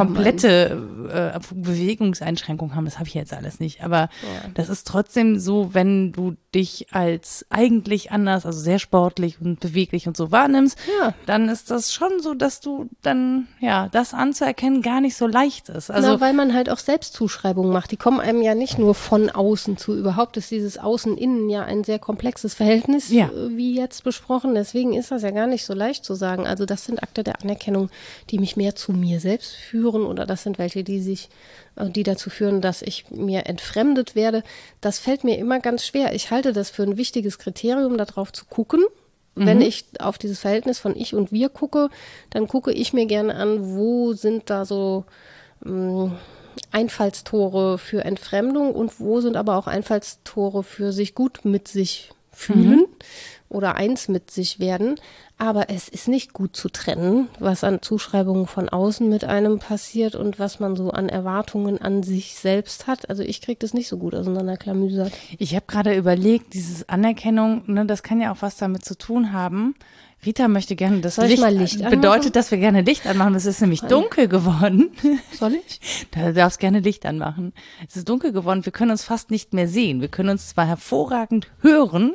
[1.11, 2.84] Äh, Bewegungseinschränkung haben.
[2.84, 3.82] Das habe ich jetzt alles nicht.
[3.84, 4.08] Aber
[4.54, 10.08] das ist trotzdem so, wenn du dich als eigentlich anders, also sehr sportlich und beweglich
[10.08, 11.14] und so wahrnimmst, Ja.
[11.26, 15.68] dann ist das schon so, dass du dann, ja, das anzuerkennen gar nicht so leicht
[15.68, 15.90] ist.
[15.90, 17.90] Also Na, weil man halt auch Selbstzuschreibungen macht.
[17.90, 19.96] Die kommen einem ja nicht nur von außen zu.
[19.96, 23.26] Überhaupt ist dieses Außen-Innen ja ein sehr komplexes Verhältnis, Ja.
[23.26, 24.54] äh, wie jetzt besprochen.
[24.54, 26.46] Deswegen ist das ja gar nicht so leicht zu sagen.
[26.46, 27.90] Also das sind Akte der Anerkennung,
[28.30, 31.28] die mich mehr zu mir selbst führen oder das sind welche, die sich,
[31.76, 34.42] äh, die dazu führen, dass ich mir entfremdet werde.
[34.80, 36.14] Das fällt mir immer ganz schwer.
[36.14, 38.80] Ich halte das für ein wichtiges Kriterium, darauf zu gucken.
[39.36, 41.88] Wenn ich auf dieses Verhältnis von ich und wir gucke,
[42.30, 45.05] dann gucke ich mir gerne an, wo sind da so
[45.64, 46.12] mh,
[46.72, 52.86] Einfallstore für Entfremdung und wo sind aber auch Einfallstore für sich gut mit sich fühlen
[53.48, 54.96] oder eins mit sich werden.
[55.41, 60.14] Aber es ist nicht gut zu trennen, was an Zuschreibungen von außen mit einem passiert
[60.14, 63.09] und was man so an Erwartungen an sich selbst hat.
[63.09, 65.14] Also ich kriege das nicht so gut auseinanderklamüsert.
[65.38, 69.32] Ich habe gerade überlegt, dieses Anerkennung, ne, das kann ja auch was damit zu tun
[69.32, 69.74] haben.
[70.26, 73.34] Rita möchte gerne das Soll ich Licht, Licht bedeutet, dass wir gerne Licht anmachen.
[73.34, 74.91] Es ist nämlich dunkel geworden.
[75.32, 75.80] Soll ich?
[76.11, 77.55] Da darfst gerne Licht anmachen.
[77.88, 78.66] Es ist dunkel geworden.
[78.66, 80.03] Wir können uns fast nicht mehr sehen.
[80.03, 82.12] Wir können uns zwar hervorragend hören,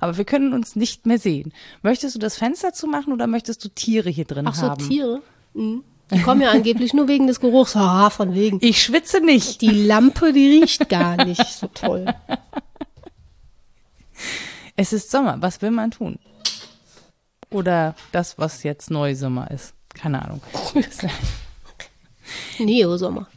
[0.00, 1.52] aber wir können uns nicht mehr sehen.
[1.82, 4.88] Möchtest du das Fenster zumachen oder möchtest du Tiere hier drin Ach so, haben?
[4.88, 5.22] Tiere.
[5.54, 5.84] Mhm.
[6.12, 7.76] Die kommen ja angeblich nur wegen des Geruchs.
[7.76, 8.58] Ah, von wegen.
[8.62, 9.60] Ich schwitze nicht.
[9.60, 12.06] Die Lampe, die riecht gar nicht so toll.
[14.76, 15.36] Es ist Sommer.
[15.40, 16.18] Was will man tun?
[17.50, 19.74] Oder das, was jetzt Neusommer ist.
[19.94, 20.40] Keine Ahnung.
[22.58, 23.28] Neo-Sommer.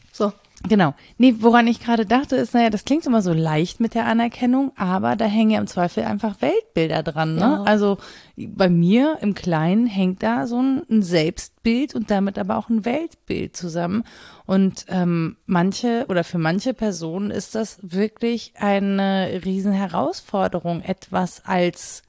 [0.70, 0.93] Genau.
[1.18, 4.72] Nee, woran ich gerade dachte, ist, naja, das klingt immer so leicht mit der Anerkennung,
[4.78, 7.36] aber da hängen ja im Zweifel einfach Weltbilder dran.
[7.36, 7.41] Ne?
[7.41, 7.64] Ja.
[7.64, 7.97] Also
[8.38, 13.57] bei mir im Kleinen hängt da so ein, Selbstbild und damit aber auch ein Weltbild
[13.57, 14.03] zusammen.
[14.45, 22.03] Und ähm, manche oder für manche Personen ist das wirklich eine riesen Herausforderung, etwas als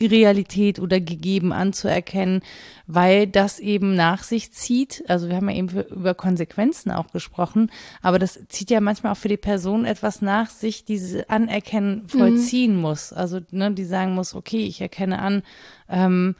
[0.00, 2.42] Realität oder gegeben anzuerkennen,
[2.86, 5.04] weil das eben nach sich zieht.
[5.08, 7.70] Also wir haben ja eben über Konsequenzen auch gesprochen,
[8.02, 12.76] aber das zieht ja manchmal auch für die Person etwas nach sich, diese Anerkennen vollziehen
[12.76, 13.12] muss.
[13.12, 15.42] Also ne, die sagen muss, okay, ich erkenne an,
[15.88, 16.36] ähm,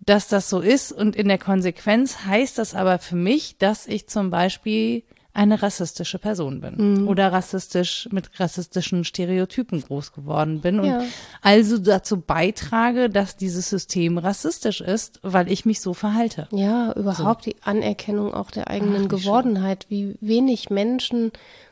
[0.00, 4.08] dass das so ist und in der Konsequenz heißt das aber für mich, dass ich
[4.08, 5.02] zum Beispiel
[5.38, 11.02] eine rassistische Person bin oder rassistisch mit rassistischen Stereotypen groß geworden bin und Ja.
[11.42, 16.48] also dazu beitrage, dass dieses System rassistisch ist, weil ich mich so verhalte.
[16.50, 21.30] Ja, überhaupt die Anerkennung auch der eigenen Ach, Gewordenheit, wie wenig Menschen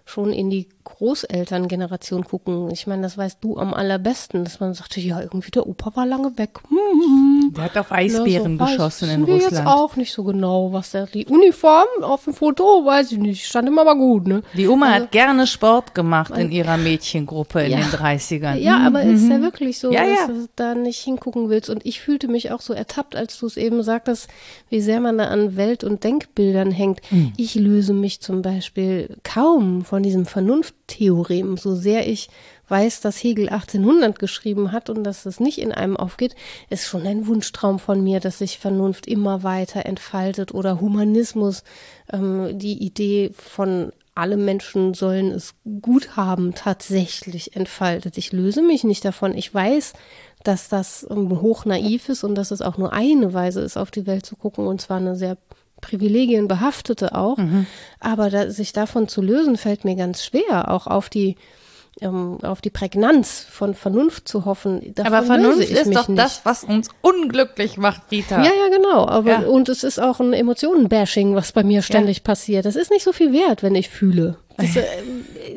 [0.09, 2.71] schon in die Großelterngeneration gucken.
[2.71, 6.07] Ich meine, das weißt du am allerbesten, dass man sagte, ja, irgendwie der Opa war
[6.07, 6.61] lange weg.
[6.69, 9.69] Hm, Der hat auf Eisbären so geschossen in wissen wir jetzt Russland.
[9.69, 13.67] auch nicht so genau, was der, die Uniform auf dem Foto, weiß ich nicht, stand
[13.69, 14.43] immer aber gut, ne?
[14.55, 17.79] Die Oma hat gerne Sport gemacht in ihrer Mädchengruppe in Ja.
[17.79, 18.55] den 30ern.
[18.57, 19.95] Ja, aber ist ja wirklich so, Mhm.
[19.95, 20.27] Ja, dass ja.
[20.29, 21.69] du da nicht hingucken willst.
[21.69, 24.29] Und ich fühlte mich auch so ertappt, als du es eben sagtest,
[24.71, 27.01] wie sehr man da an Welt- und Denkbildern hängt.
[27.11, 27.33] Mhm.
[27.37, 32.29] Ich löse mich zum Beispiel kaum von diesem Vernunfttheorem, so sehr ich
[32.69, 36.35] weiß, dass Hegel 1800 geschrieben hat und dass es nicht in einem aufgeht,
[36.71, 41.63] ist schon ein Wunschtraum von mir, dass sich Vernunft immer weiter entfaltet oder Humanismus,
[42.13, 48.17] ähm, die Idee von alle Menschen sollen es gut haben, tatsächlich entfaltet.
[48.17, 49.37] Ich löse mich nicht davon.
[49.37, 49.93] Ich weiß,
[50.43, 53.91] dass das ähm, hoch naiv ist und dass es auch nur eine Weise ist, auf
[53.91, 55.37] die Welt zu gucken und zwar eine sehr
[55.81, 57.39] privilegienbehaftete auch.
[58.01, 61.37] Aber da, sich davon zu lösen, fällt mir ganz schwer, auch auf die
[62.01, 64.95] ähm, auf die Prägnanz von Vernunft zu hoffen.
[65.03, 66.19] Aber Vernunft ist doch nicht.
[66.19, 68.43] das, was uns unglücklich macht, Rita.
[68.43, 69.07] Ja, ja, genau.
[69.09, 69.39] Aber Ja.
[69.47, 72.67] und es ist auch ein Emotionenbashing, was bei mir ständig passiert.
[72.67, 74.37] Das ist nicht so viel wert, wenn ich fühle.
[74.59, 74.83] Das, äh,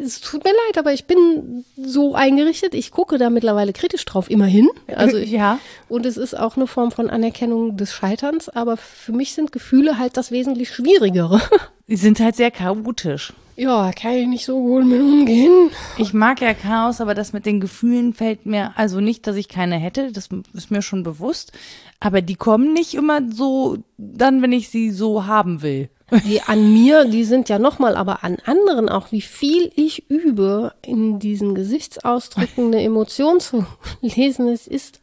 [0.03, 2.73] es tut mir leid, aber ich bin so eingerichtet.
[2.73, 4.69] Ich gucke da mittlerweile kritisch drauf, immerhin.
[4.93, 5.59] Also ich, Ja.
[5.87, 8.49] Und es ist auch eine Form von Anerkennung des Scheiterns.
[8.49, 11.41] Aber für mich sind Gefühle halt das wesentlich Schwierigere.
[11.89, 13.33] Die sind halt sehr chaotisch.
[13.55, 15.71] ja, kann ich nicht so gut mit umgehen.
[15.97, 19.49] Ich mag ja Chaos, aber das mit den Gefühlen fällt mir, also nicht, dass ich
[19.49, 21.51] keine hätte, das ist mir schon bewusst,
[21.99, 25.89] aber die kommen nicht immer so dann, wenn ich sie so haben will.
[26.25, 30.73] Die an mir, die sind ja nochmal, aber an anderen auch, wie viel ich übe,
[30.81, 33.65] in diesen Gesichtsausdrücken eine Emotion zu
[34.01, 34.47] lesen.
[34.47, 35.01] Es ist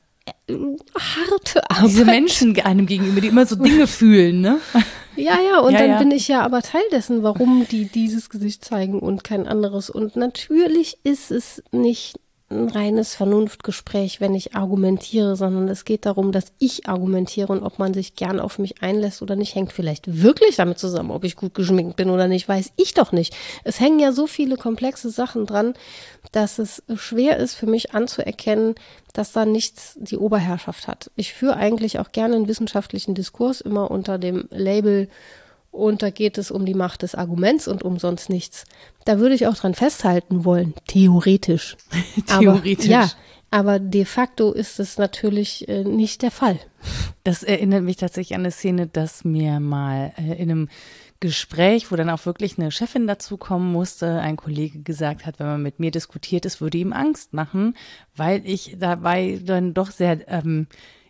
[0.49, 0.55] äh,
[0.99, 1.89] harte Arbeit.
[1.89, 4.59] Diese Menschen einem gegenüber, die immer so Dinge fühlen, ne?
[5.17, 5.99] Ja, ja, und Ja, dann ja.
[5.99, 9.91] bin ich ja aber Teil dessen, warum die dieses Gesicht zeigen und kein anderes.
[9.91, 16.31] Und natürlich ist es nicht ein reines Vernunftgespräch, wenn ich argumentiere, sondern es geht darum,
[16.31, 20.23] dass ich argumentiere und ob man sich gern auf mich einlässt oder nicht, hängt vielleicht
[20.23, 23.35] wirklich damit zusammen, ob ich gut geschminkt bin oder nicht, weiß ich doch nicht.
[23.65, 25.75] Es hängen ja so viele komplexe Sachen dran,
[26.37, 28.75] dass es schwer ist für mich anzuerkennen,
[29.15, 31.11] dass da nichts die Oberherrschaft hat.
[31.17, 35.09] Ich führe eigentlich auch gerne einen wissenschaftlichen Diskurs immer unter dem Label
[35.71, 38.67] und da geht es um die Macht des Arguments und um sonst nichts.
[39.07, 41.79] Da würde ich auch dran festhalten wollen, theoretisch.
[42.27, 42.91] Theoretisch.
[42.91, 43.11] Aber, ja,
[43.51, 46.59] aber de facto ist es natürlich äh, nicht der Fall.
[47.25, 50.69] Das erinnert mich tatsächlich an eine Szene, dass mir mal äh, in einem
[51.21, 55.47] Gespräch, wo dann auch wirklich eine Chefin dazu kommen musste, ein Kollege gesagt hat, wenn
[55.47, 57.77] man mit mir diskutiert, es würde ihm Angst machen,
[58.15, 60.67] weil ich dabei dann doch sehr ähm,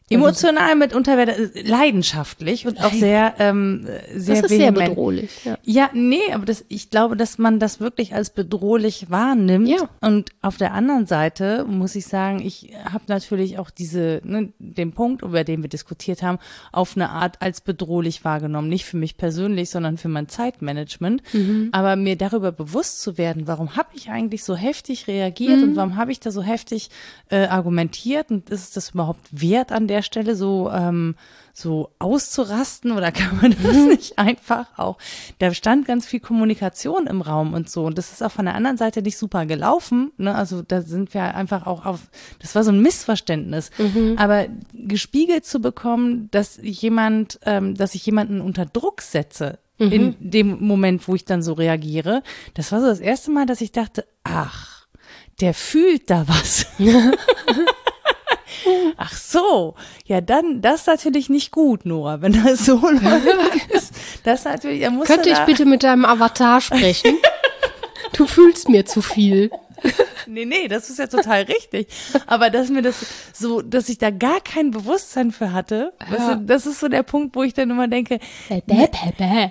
[0.08, 5.44] Emotional mitunter werde, leidenschaftlich und auch sehr, ähm, sehr Das ist sehr bedrohlich.
[5.44, 5.58] Ja.
[5.64, 9.68] Ja, nee, aber das, ich glaube, dass man das wirklich als bedrohlich wahrnimmt.
[9.68, 9.88] Ja.
[10.00, 14.92] Und auf der anderen Seite muss ich sagen, ich habe natürlich auch diese, ne, den
[14.92, 16.38] Punkt, über den wir diskutiert haben,
[16.70, 18.68] auf eine Art als bedrohlich wahrgenommen.
[18.68, 21.22] Nicht für mich persönlich, sondern für mein Zeitmanagement.
[21.32, 21.70] Mhm.
[21.72, 25.62] Aber mir darüber bewusst zu werden, warum habe ich eigentlich so heftig reagiert Mhm.
[25.70, 26.90] und warum habe ich da so heftig
[27.28, 31.14] äh, argumentiert und ist das überhaupt wert an der Stelle so ähm,
[31.52, 33.88] so auszurasten oder kann man das Mhm.
[33.88, 34.98] nicht einfach auch?
[35.38, 38.54] Da stand ganz viel Kommunikation im Raum und so und das ist auch von der
[38.54, 40.12] anderen Seite nicht super gelaufen.
[40.18, 40.34] Ne?
[40.34, 42.00] Also da sind wir einfach auch auf,
[42.40, 43.70] das war so ein Missverständnis.
[43.78, 44.16] Mhm.
[44.18, 49.58] Aber gespiegelt zu bekommen, dass jemand, ähm, dass ich jemanden unter Druck setze.
[49.78, 49.92] Mhm.
[49.92, 52.22] In dem Moment, wo ich dann so reagiere,
[52.54, 54.86] das war so das erste Mal, dass ich dachte, ach,
[55.40, 56.66] der fühlt da was.
[58.96, 59.74] Ach so,
[60.06, 63.90] ja dann, das ist natürlich nicht gut, Nora, wenn das so läuft.
[64.24, 67.16] Das ist natürlich, er muss Könnte ich bitte mit deinem Avatar sprechen?
[68.12, 69.50] Du fühlst mir zu viel.
[70.28, 71.86] Nee, nee, das ist ja total richtig.
[72.26, 76.36] Aber dass mir das so, dass ich da gar kein Bewusstsein für hatte, weißt du,
[76.46, 78.18] das ist so der Punkt, wo ich dann immer denke,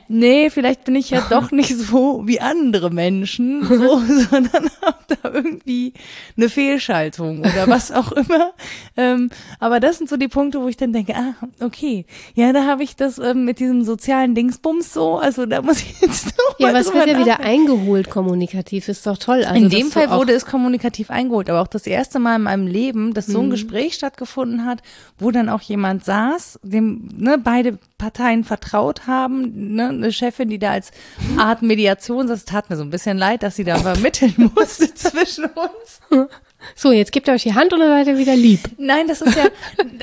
[0.10, 5.30] nee, vielleicht bin ich ja doch nicht so wie andere Menschen, so, sondern habe da
[5.32, 5.94] irgendwie
[6.36, 8.54] eine Fehlschaltung oder was auch immer.
[8.98, 12.66] Ähm, aber das sind so die Punkte, wo ich dann denke, ah, okay, ja, da
[12.66, 16.60] habe ich das ähm, mit diesem sozialen Dingsbums so, also da muss ich jetzt noch
[16.60, 19.44] Ja, drüber wird ja wieder eingeholt kommunikativ, ist doch toll.
[19.46, 22.68] Also In dem Fall wurde es kommunikativ eingeholt, aber auch das erste Mal in meinem
[22.68, 23.32] Leben, dass Mhm.
[23.34, 24.82] so ein Gespräch stattgefunden hat,
[25.18, 30.60] wo dann auch jemand saß, dem ne, beide Parteien vertraut haben, ne, eine Chefin, die
[30.60, 30.92] da als
[31.38, 35.46] Art Mediation, das tat mir so ein bisschen leid, dass sie da vermitteln musste zwischen
[35.46, 36.28] uns.
[36.76, 38.60] So, jetzt gebt ihr euch die Hand und dann seid ihr wieder lieb.
[38.80, 39.46] Nein, das ist ja,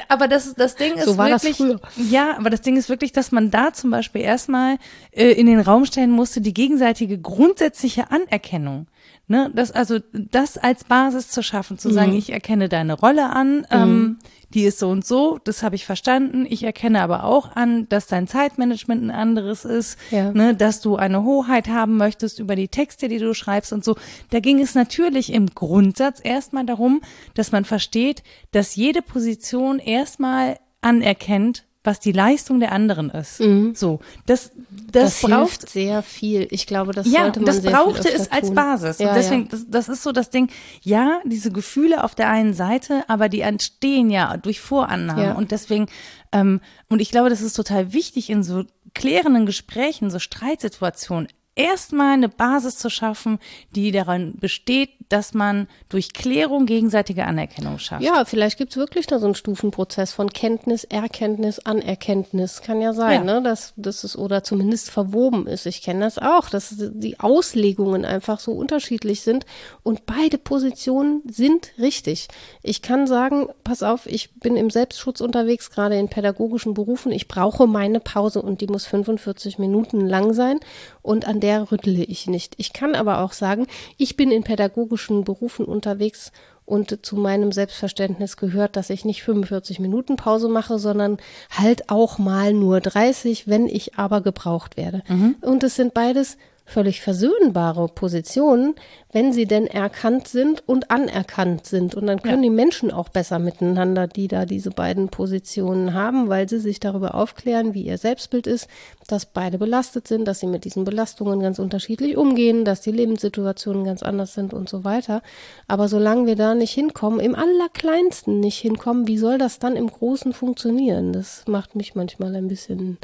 [0.09, 1.81] aber das, das Ding ist So war das wirklich, früher.
[2.09, 4.77] ja, aber das Ding ist wirklich, dass man da zum Beispiel erstmal
[5.11, 8.87] äh, in den Raum stellen musste, die gegenseitige grundsätzliche Anerkennung.
[9.29, 11.93] Ne, das, also das als Basis zu schaffen, zu Mhm.
[11.95, 14.19] sagen, ich erkenne deine Rolle an, ähm,
[14.53, 16.45] die ist so und so, das habe ich verstanden.
[16.47, 20.33] Ich erkenne aber auch an, dass dein Zeitmanagement ein anderes ist, Ja.
[20.33, 23.95] ne, dass du eine Hoheit haben möchtest über die Texte, die du schreibst und so.
[24.31, 27.01] Da ging es natürlich im Grundsatz erstmal darum,
[27.35, 33.39] dass man versteht, dass jede Position erstmal anerkennt, was die Leistung der anderen ist.
[33.75, 36.47] So, das, das, Das, braucht hilft sehr viel.
[36.51, 38.55] Ich glaube, das ja, sollte man das sehr brauchte viel es öfter als tun.
[38.55, 38.99] Basis.
[38.99, 39.49] Ja, und deswegen, ja.
[39.51, 40.49] das, das ist so das Ding,
[40.83, 45.25] ja, diese Gefühle auf der einen Seite, aber die entstehen ja durch Vorannahmen.
[45.25, 45.35] Ja.
[45.35, 45.87] Und deswegen,
[46.31, 48.65] ähm, und ich glaube, das ist total wichtig in so
[48.95, 53.39] klärenden Gesprächen, so Streitsituationen, erstmal eine Basis zu schaffen,
[53.75, 58.03] die daran besteht, dass man durch Klärung gegenseitige Anerkennung schafft.
[58.03, 62.63] Ja, vielleicht gibt's wirklich da so einen Stufenprozess von Kenntnis, Erkenntnis, Anerkenntnis.
[62.63, 63.35] Kann ja sein, Ja.
[63.35, 63.43] ne?
[63.43, 65.67] Dass, dass es oder zumindest verwoben ist.
[65.67, 69.45] Ich kenne das auch, dass die Auslegungen einfach so unterschiedlich sind
[69.83, 72.29] und beide Positionen sind richtig.
[72.63, 77.13] Ich kann sagen, pass auf, ich bin im Selbstschutz unterwegs, gerade in pädagogischen Berufen.
[77.13, 80.59] Ich brauche meine Pause und die muss 45 Minuten lang sein
[81.03, 82.55] und an der rüttle ich nicht.
[82.57, 83.67] Ich kann aber auch sagen,
[83.99, 86.33] ich bin in pädagogischen Berufen unterwegs
[86.65, 91.19] und zu meinem Selbstverständnis gehört, dass ich nicht 45 Minuten Pause mache, sondern
[91.51, 95.03] halt auch mal nur 30, wenn ich aber gebraucht werde.
[95.41, 96.37] Und es sind beides
[96.73, 98.75] völlig versöhnbare Positionen,
[99.13, 101.95] wenn sie denn erkannt sind und anerkannt sind.
[101.95, 106.49] Und dann können die Menschen auch besser miteinander, die da diese beiden Positionen haben, weil
[106.49, 108.69] sie sich darüber aufklären, wie ihr Selbstbild ist,
[109.07, 113.85] dass beide belastet sind, dass sie mit diesen Belastungen ganz unterschiedlich umgehen, dass die Lebenssituationen
[113.85, 115.23] ganz anders sind und so weiter.
[115.69, 119.89] Aber solange wir da nicht hinkommen, im allerkleinsten nicht hinkommen, wie soll das dann im
[119.89, 121.13] Großen funktionieren?
[121.13, 122.97] Das macht mich manchmal ein bisschen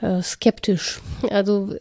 [0.00, 1.00] äh, skeptisch.
[1.30, 1.74] Also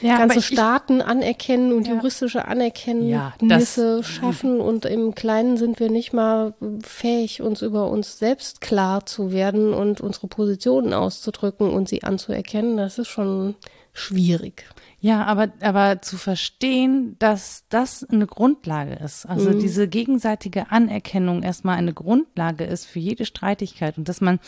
[0.00, 1.94] Ja, aber ganze ich- ich- Staaten anerkennen und Ja.
[1.94, 7.90] juristische Ja, Anerkennnisse das- schaffen und im Kleinen sind wir nicht mal fähig, uns über
[7.90, 12.76] uns selbst klar zu werden und unsere Positionen auszudrücken und sie anzuerkennen.
[12.76, 13.54] Das ist schon
[13.92, 14.64] schwierig.
[15.00, 19.60] Ja, aber, aber zu verstehen, dass das eine Grundlage ist, also Mhm.
[19.60, 24.40] diese gegenseitige Anerkennung erstmal eine Grundlage ist für jede Streitigkeit und dass man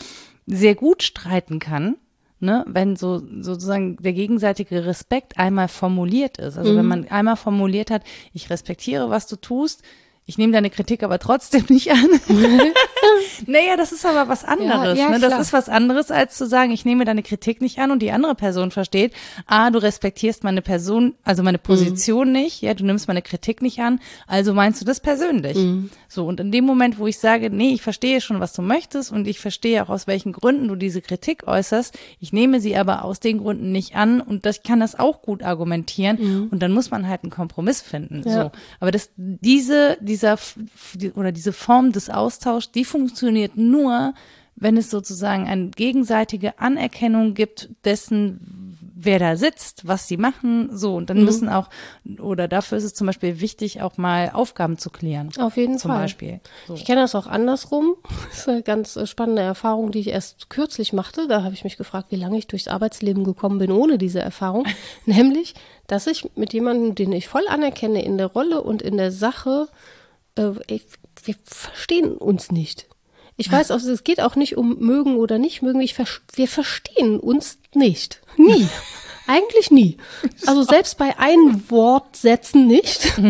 [0.45, 1.95] sehr gut streiten kann,
[2.39, 6.57] ne, wenn so sozusagen der gegenseitige Respekt einmal formuliert ist.
[6.57, 9.83] Also wenn man einmal formuliert hat, ich respektiere, was du tust,
[10.25, 12.07] ich nehme deine Kritik aber trotzdem nicht an,
[13.45, 14.97] Naja, das ist aber was anderes.
[14.97, 15.19] Ja, ja, ne?
[15.19, 15.41] Das klar.
[15.41, 18.35] ist was anderes, als zu sagen, ich nehme deine Kritik nicht an und die andere
[18.35, 19.13] Person versteht,
[19.45, 23.79] ah, du respektierst meine Person, also meine Position nicht, ja, du nimmst meine Kritik nicht
[23.79, 25.57] an, also meinst du das persönlich.
[26.07, 29.11] So, und in dem Moment, wo ich sage, nee, ich verstehe schon, was du möchtest
[29.11, 33.03] und ich verstehe auch, aus welchen Gründen du diese Kritik äußerst, ich nehme sie aber
[33.03, 36.71] aus den Gründen nicht an und das, ich kann das auch gut argumentieren und dann
[36.71, 38.23] muss man halt einen Kompromiss finden.
[38.25, 38.43] Ja.
[38.43, 38.51] So.
[38.79, 40.37] Aber das, diese, dieser,
[41.15, 43.08] oder diese Form des Austauschs, die funktioniert
[43.55, 44.13] nur,
[44.55, 48.69] wenn es sozusagen eine gegenseitige Anerkennung gibt dessen,
[49.01, 50.95] wer da sitzt, was sie machen, so.
[50.95, 51.69] Und dann müssen auch,
[52.19, 55.29] oder dafür ist es zum Beispiel wichtig, auch mal Aufgaben zu klären.
[55.39, 56.01] Auf jeden Zum Fall.
[56.01, 56.41] Beispiel.
[56.67, 56.73] So.
[56.73, 57.95] Ich kenne das auch andersrum.
[58.29, 61.27] Das ist eine ganz äh, spannende Erfahrung, die ich erst kürzlich machte.
[61.27, 64.65] Da habe ich mich gefragt, wie lange ich durchs Arbeitsleben gekommen bin ohne diese Erfahrung.
[65.05, 65.55] Nämlich,
[65.87, 69.67] dass ich mit jemandem, den ich voll anerkenne in der Rolle und in der Sache,
[70.35, 70.51] äh,
[71.23, 72.88] wir verstehen uns nicht.
[73.39, 75.79] Ich weiß auch, es geht auch nicht um mögen oder nicht mögen.
[75.81, 78.21] Ich, wir verstehen uns nicht.
[78.37, 78.67] Nie.
[79.27, 79.97] Eigentlich nie.
[80.45, 83.13] Also selbst bei Einwortsätzen nicht.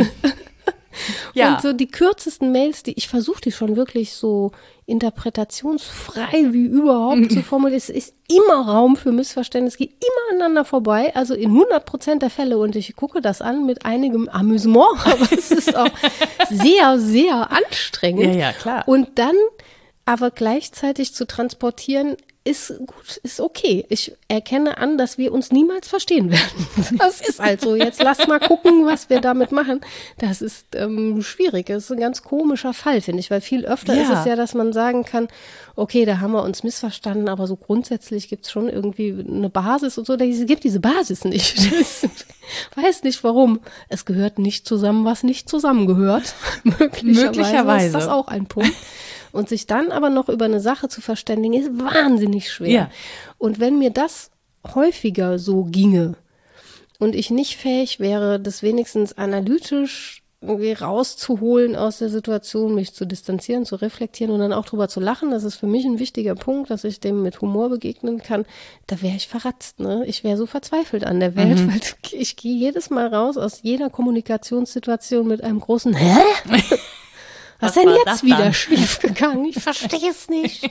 [1.34, 1.54] Ja.
[1.54, 4.52] Und so die kürzesten Mails, die ich versuche, die schon wirklich so
[4.86, 7.78] interpretationsfrei wie überhaupt zu formulieren.
[7.78, 12.22] Es ist immer Raum für Missverständnis, es geht immer aneinander vorbei, also in 100 Prozent
[12.22, 12.58] der Fälle.
[12.58, 15.90] Und ich gucke das an mit einigem Amüsement, aber es ist auch
[16.50, 18.36] sehr, sehr anstrengend.
[18.36, 18.84] Ja, ja, klar.
[18.88, 19.36] Und dann
[20.10, 23.86] aber gleichzeitig zu transportieren, ist gut, ist okay.
[23.90, 26.68] Ich erkenne an, dass wir uns niemals verstehen werden.
[26.98, 27.76] Das ist halt so.
[27.76, 29.82] Jetzt lass mal gucken, was wir damit machen.
[30.18, 31.68] Das ist ähm, schwierig.
[31.68, 34.02] Das ist ein ganz komischer Fall, finde ich, weil viel öfter Ja.
[34.02, 35.28] ist es ja, dass man sagen kann,
[35.76, 40.00] okay, da haben wir uns missverstanden, aber so grundsätzlich gibt es schon irgendwie eine Basis
[40.00, 40.16] und so.
[40.16, 41.56] Es gibt diese Basis nicht.
[41.80, 43.60] Das, weiß nicht warum.
[43.90, 46.34] Es gehört nicht zusammen, was nicht zusammengehört.
[46.64, 47.86] Möglicherweise, Möglicherweise.
[47.86, 48.74] ist das auch ein Punkt.
[49.32, 52.70] Und sich dann aber noch über eine Sache zu verständigen, ist wahnsinnig schwer.
[52.70, 52.92] Ja.
[53.38, 54.32] Und wenn mir das
[54.76, 56.16] häufiger so ginge
[57.00, 63.06] und ich nicht fähig wäre, das wenigstens analytisch irgendwie rauszuholen aus der Situation, mich zu
[63.06, 66.36] distanzieren, zu reflektieren und dann auch drüber zu lachen, das ist für mich ein wichtiger
[66.36, 68.46] Punkt, dass ich dem mit Humor begegnen kann,
[68.88, 70.06] da wäre ich verratzt, ne?
[70.06, 71.82] Ich wäre so verzweifelt an der Welt, weil
[72.14, 76.20] ich gehe jedes Mal raus aus jeder Kommunikationssituation mit einem großen Hä?
[77.60, 78.54] Was, Was denn jetzt wieder dann?
[78.54, 79.46] schief gegangen?
[79.46, 80.70] Ich verstehe es nicht.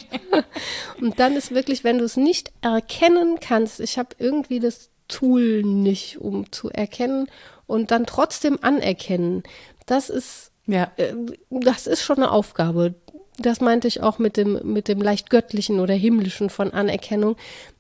[1.01, 5.63] Und dann ist wirklich, wenn du es nicht erkennen kannst, ich habe irgendwie das Tool
[5.63, 7.29] nicht, um zu erkennen
[7.67, 9.43] und dann trotzdem anerkennen.
[9.87, 10.91] Das ist, Ja.
[10.97, 11.15] äh,
[11.51, 12.95] das ist schon eine Aufgabe.
[13.39, 17.37] Das meinte ich auch mit dem, mit dem leicht göttlichen oder himmlischen von Anerkennung.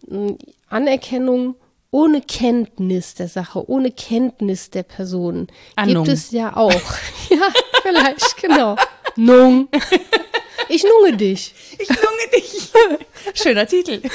[0.06, 0.32] Mm,
[0.70, 1.56] Anerkennung
[1.90, 6.04] ohne Kenntnis der Sache, ohne Kenntnis der Person Annung.
[6.04, 6.70] gibt es ja auch.
[7.30, 7.48] ja,
[7.82, 8.76] vielleicht, genau.
[9.18, 9.68] Nung.
[10.70, 11.54] Ich nunge dich.
[11.78, 12.70] Ich lunge dich.
[13.42, 14.02] Schöner Titel.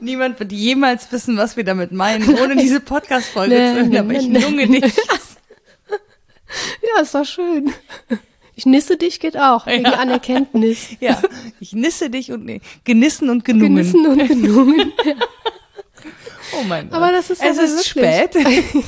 [0.00, 3.98] Niemand wird jemals wissen, was wir damit meinen, ohne diese Podcast-Folge Nee, zu hören, nee,
[3.98, 4.94] aber ich nee, lunge dich.
[6.94, 7.72] Ja, ist doch schön.
[8.54, 9.94] Ich nisse dich geht auch, wegen Ja.
[9.94, 10.90] Anerkenntnis.
[11.00, 11.20] Ja,
[11.58, 13.74] ich nisse dich und nee, genissen und genungen.
[13.76, 14.92] Genissen und genungen.
[16.56, 16.96] Oh mein Gott.
[16.96, 18.84] Aber das ist es aber ist wirklich- spät.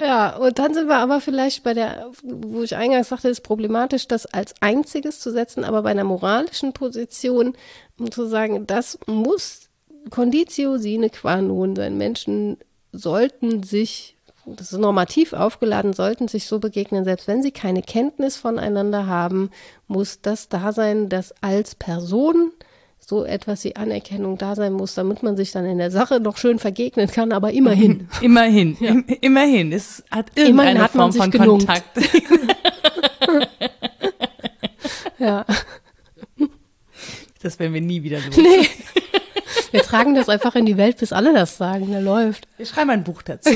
[0.00, 4.08] Ja, und dann sind wir aber vielleicht bei der, wo ich eingangs sagte, ist problematisch,
[4.08, 7.54] das als einziges zu setzen, aber bei einer moralischen Position,
[7.98, 9.68] um zu sagen, das muss
[10.08, 11.98] Conditio sine qua non sein.
[11.98, 12.56] Menschen
[12.92, 18.36] sollten sich, das ist normativ aufgeladen, sollten sich so begegnen, selbst wenn sie keine Kenntnis
[18.36, 19.50] voneinander haben,
[19.86, 22.52] muss das da sein, dass als Person
[23.00, 26.36] so etwas wie Anerkennung da sein muss, damit man sich dann in der Sache noch
[26.36, 28.08] schön vergegnen kann, aber immerhin.
[28.20, 29.72] Immerhin, im, immerhin.
[29.72, 31.66] Es hat irgendeine Immerhin hat Form von genungt.
[31.66, 31.84] Kontakt.
[35.18, 35.44] Ja.
[37.42, 38.36] Das werden wir nie wieder los.
[38.36, 38.66] Nee.
[39.70, 41.90] Wir tragen das einfach in die Welt, bis alle das sagen.
[41.90, 42.48] Der läuft.
[42.56, 43.50] Wir schreiben ein Buch dazu.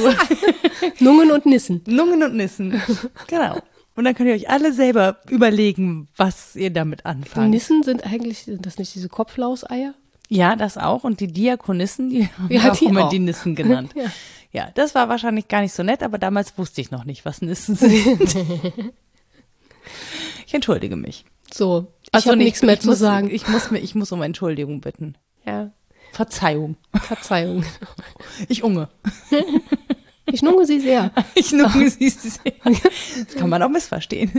[1.00, 1.82] Nungen und Nissen.
[1.86, 2.80] Nungen und Nissen.
[3.26, 3.56] Genau.
[3.96, 7.50] Und dann könnt ihr euch alle selber überlegen, was ihr damit anfangt.
[7.50, 9.94] Nissen sind eigentlich, sind das nicht diese Kopflauseier?
[10.28, 11.04] Ja, das auch.
[11.04, 13.10] Und die Diakonissen, die haben Ja, auch die immer auch.
[13.10, 13.92] die Nissen genannt.
[13.96, 14.10] Ja.
[14.52, 17.40] ja, das war wahrscheinlich gar nicht so nett, aber damals wusste ich noch nicht, was
[17.42, 18.34] Nissen sind.
[20.46, 21.24] ich entschuldige mich.
[21.52, 23.30] So, ich Ach so, habe nichts mehr zu muss, sagen.
[23.30, 25.14] Ich muss, mir, ich muss um Entschuldigung bitten.
[25.46, 25.70] Ja,
[26.12, 26.76] Verzeihung.
[26.94, 27.64] Verzeihung.
[28.48, 28.88] Ich unge.
[30.26, 31.10] Ich nunge sie sehr.
[31.34, 32.52] Ich nunge sie sehr.
[32.64, 34.32] Das kann man auch missverstehen.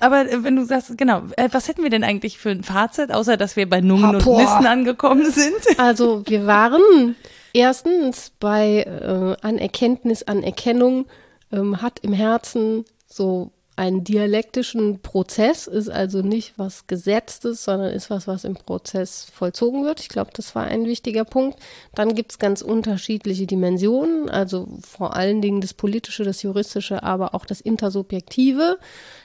[0.00, 3.12] Aber äh, wenn du sagst, genau, äh, was hätten wir denn eigentlich für ein Fazit,
[3.12, 4.40] außer dass wir bei Nungen Ah, und boah.
[4.40, 5.54] Nissen angekommen sind?
[5.78, 7.16] Also wir waren
[7.54, 11.06] erstens bei äh, Anerkenntnis, Anerkennung,
[11.50, 18.10] ähm, hat im Herzen so einen dialektischen Prozess, ist also nicht was Gesetztes, sondern ist
[18.10, 20.00] was, was im Prozess vollzogen wird.
[20.00, 21.58] Ich glaube, das war ein wichtiger Punkt.
[21.94, 27.34] Dann gibt es ganz unterschiedliche Dimensionen, also vor allen Dingen das Politische, das Juristische, aber
[27.34, 28.78] auch das Intersubjektive.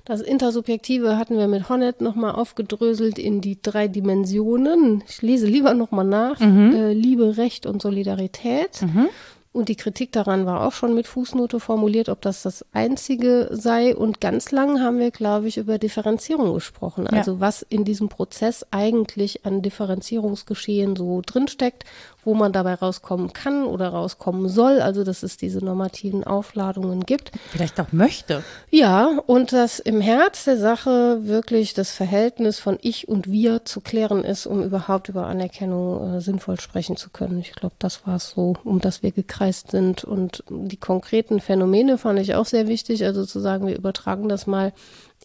[0.06, 5.04] Das Intersubjektive hatten wir mit Honnet nochmal aufgedröselt in die drei Dimensionen.
[5.10, 6.40] Ich lese lieber nochmal nach.
[6.40, 6.74] Mhm.
[6.74, 8.82] Äh, Liebe, Recht und Solidarität.
[8.82, 9.10] Mhm.
[9.58, 13.96] Und die Kritik daran war auch schon mit Fußnote formuliert, ob das das einzige sei.
[13.96, 17.08] Und ganz lang haben wir, glaube ich, über Differenzierung gesprochen.
[17.08, 17.40] Also ja.
[17.40, 21.86] was in diesem Prozess eigentlich an Differenzierungsgeschehen so drinsteckt
[22.28, 24.82] wo man dabei rauskommen kann oder rauskommen soll.
[24.82, 27.32] Also, dass es diese normativen Aufladungen gibt.
[27.50, 28.44] Vielleicht auch möchte.
[28.70, 33.80] Ja, und dass im Herz der Sache wirklich das Verhältnis von ich und wir zu
[33.80, 37.40] klären ist, um überhaupt über Anerkennung äh, sinnvoll sprechen zu können.
[37.40, 40.04] Ich glaube, das war es so, um das wir gekreist sind.
[40.04, 43.06] Und die konkreten Phänomene fand ich auch sehr wichtig.
[43.06, 44.74] Also zu sagen, wir übertragen das mal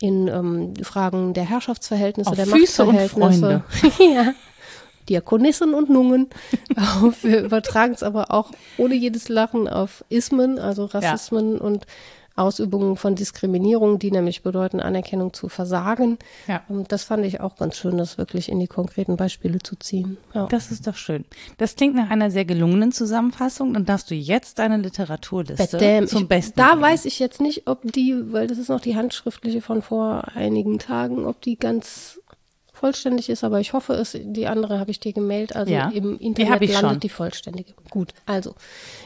[0.01, 3.65] in ähm, Fragen der Herrschaftsverhältnisse, Auf der Füße Machtverhältnisse.
[3.81, 4.15] Und Freunde.
[4.15, 4.35] ja.
[5.09, 6.29] Diakonissen und Nungen.
[7.23, 11.61] Wir übertragen es aber auch ohne jedes Lachen auf Ismen, also Rassismen ja.
[11.61, 11.87] und
[12.35, 16.19] Ausübungen von Diskriminierung, die nämlich bedeuten, Anerkennung zu versagen.
[16.49, 16.63] Ja.
[16.69, 20.17] Und das fand ich auch ganz schön, das wirklich in die konkreten Beispiele zu ziehen.
[20.35, 20.47] Ja.
[20.47, 21.25] Das ist doch schön.
[21.59, 23.75] Das klingt nach einer sehr gelungenen Zusammenfassung.
[23.75, 26.07] Dann darfst du jetzt deine Literaturliste Bedäm.
[26.07, 26.59] zum Besten.
[26.59, 26.83] Da bringen.
[26.83, 30.79] weiß ich jetzt nicht, ob die, weil das ist noch die handschriftliche von vor einigen
[30.79, 32.19] Tagen, ob die ganz
[32.83, 34.19] vollständig ist, aber ich hoffe es.
[34.21, 35.55] Die andere habe ich dir gemeldet.
[35.55, 37.01] Also ja, im Internet die landet schon.
[37.01, 37.75] die vollständige.
[37.91, 38.57] Gut, also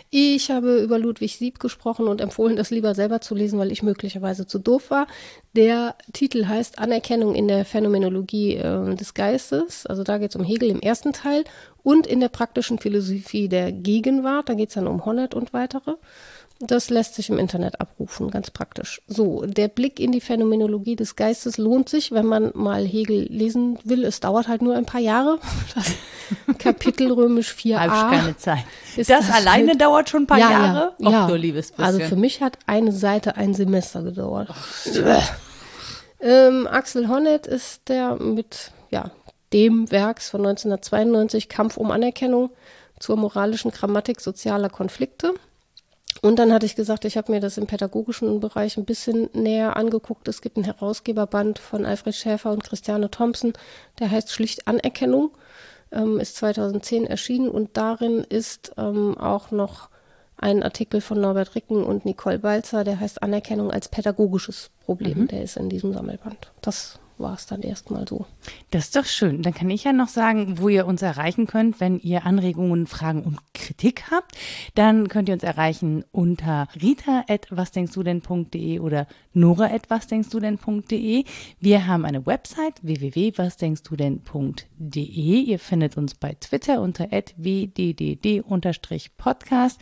[0.09, 3.83] ich habe über Ludwig Sieb gesprochen und empfohlen, das lieber selber zu lesen, weil ich
[3.83, 5.07] möglicherweise zu doof war.
[5.55, 9.85] Der Titel heißt Anerkennung in der Phänomenologie äh, des Geistes.
[9.85, 11.45] Also da geht es um Hegel im ersten Teil
[11.83, 14.49] und in der praktischen Philosophie der Gegenwart.
[14.49, 15.97] Da geht es dann um Honneth und weitere.
[16.61, 19.03] Das lässt sich im Internet abrufen, ganz praktisch.
[19.07, 23.79] So, der Blick in die Phänomenologie des Geistes lohnt sich, wenn man mal Hegel lesen
[23.85, 24.05] will.
[24.05, 25.39] Es dauert halt nur ein paar Jahre.
[25.75, 27.79] Das Kapitel römisch 4a.
[27.79, 28.65] Habe ich keine Zeit.
[28.97, 30.95] Das, das, alleine halt, dauert schon ein paar ja, Jahre?
[30.99, 31.29] Ja, ja.
[31.29, 31.85] nur liebes bisschen.
[31.85, 34.49] Also für mich hat eine Seite ein Semester gedauert.
[36.21, 39.13] ähm, Axel Honneth ist der mit ja,
[39.53, 42.51] dem Werks von 1992 Kampf um Anerkennung
[42.99, 45.35] zur moralischen Grammatik sozialer Konflikte.
[46.27, 49.77] Und dann hatte ich gesagt, ich habe mir das im pädagogischen Bereich ein bisschen näher
[49.77, 50.27] angeguckt.
[50.27, 53.53] Es gibt einen Herausgeberband von Alfred Schäfer und Christiane Thompson,
[54.01, 55.31] der heißt schlicht Anerkennung,
[55.93, 59.89] ähm, ist 2010 erschienen und darin ist ähm, auch noch
[60.37, 65.21] ein Artikel von Norbert Ricken und Nicole Balzer, der heißt Anerkennung als pädagogisches Problem.
[65.21, 65.29] Mhm.
[65.29, 66.51] Der ist in diesem Sammelband.
[66.61, 68.27] Das war es dann erstmal so.
[68.71, 69.43] Das ist doch schön.
[69.43, 73.23] Dann kann ich ja noch sagen, wo ihr uns erreichen könnt, wenn ihr Anregungen, Fragen
[73.23, 74.37] und Kritik habt.
[74.75, 81.25] Dann könnt ihr uns erreichen unter rita.wasdenkstudenn.de oder nora.wasdenkstudenn.de.
[81.61, 85.41] Wir haben eine Website www.wasdenkstudenn.de.
[85.41, 89.81] Ihr findet uns bei Twitter unter wddd-podcast.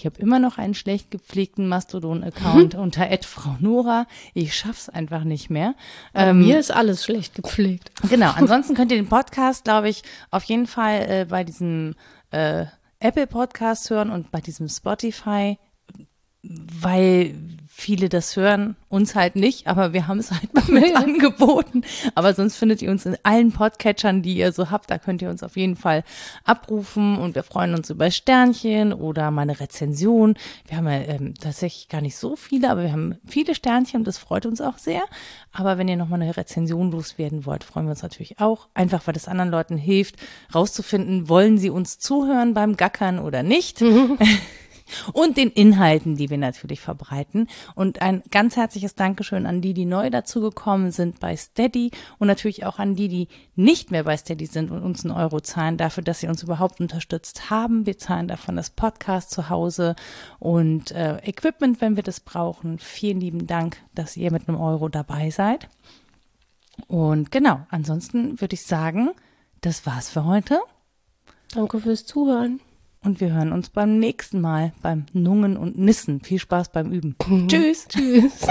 [0.00, 2.80] Ich habe immer noch einen schlecht gepflegten Mastodon-Account mhm.
[2.80, 4.06] unter Frau Nora.
[4.32, 5.74] Ich schaff's einfach nicht mehr.
[6.14, 7.92] Bei ähm, mir ist alles schlecht gepflegt.
[8.08, 8.30] Genau.
[8.34, 11.96] Ansonsten könnt ihr den Podcast, glaube ich, auf jeden Fall äh, bei diesem
[12.30, 12.64] äh,
[12.98, 15.58] Apple Podcast hören und bei diesem Spotify,
[16.42, 17.34] weil
[17.80, 21.82] viele das hören, uns halt nicht, aber wir haben es halt mal mit angeboten.
[22.14, 24.90] Aber sonst findet ihr uns in allen Podcatchern, die ihr so habt.
[24.90, 26.04] Da könnt ihr uns auf jeden Fall
[26.44, 30.34] abrufen und wir freuen uns über Sternchen oder mal eine Rezension.
[30.68, 34.06] Wir haben ja ähm, tatsächlich gar nicht so viele, aber wir haben viele Sternchen und
[34.06, 35.02] das freut uns auch sehr.
[35.52, 38.68] Aber wenn ihr nochmal eine Rezension loswerden wollt, freuen wir uns natürlich auch.
[38.74, 40.16] Einfach, weil das anderen Leuten hilft,
[40.54, 43.82] rauszufinden, wollen sie uns zuhören beim Gackern oder nicht.
[45.12, 47.48] und den Inhalten, die wir natürlich verbreiten.
[47.74, 52.64] Und ein ganz herzliches Dankeschön an die, die neu dazugekommen sind bei Steady und natürlich
[52.64, 56.02] auch an die, die nicht mehr bei Steady sind und uns einen Euro zahlen dafür,
[56.02, 57.86] dass sie uns überhaupt unterstützt haben.
[57.86, 59.96] Wir zahlen davon das Podcast zu Hause
[60.38, 62.78] und äh, Equipment, wenn wir das brauchen.
[62.78, 65.68] Vielen lieben Dank, dass ihr mit einem Euro dabei seid.
[66.86, 69.10] Und genau, ansonsten würde ich sagen,
[69.60, 70.60] das war's für heute.
[71.52, 72.60] Danke fürs Zuhören.
[73.02, 76.20] Und wir hören uns beim nächsten Mal beim Nungen und Nissen.
[76.20, 77.16] Viel Spaß beim Üben.
[77.26, 77.48] Mhm.
[77.48, 77.88] Tschüss.
[77.88, 78.46] Tschüss.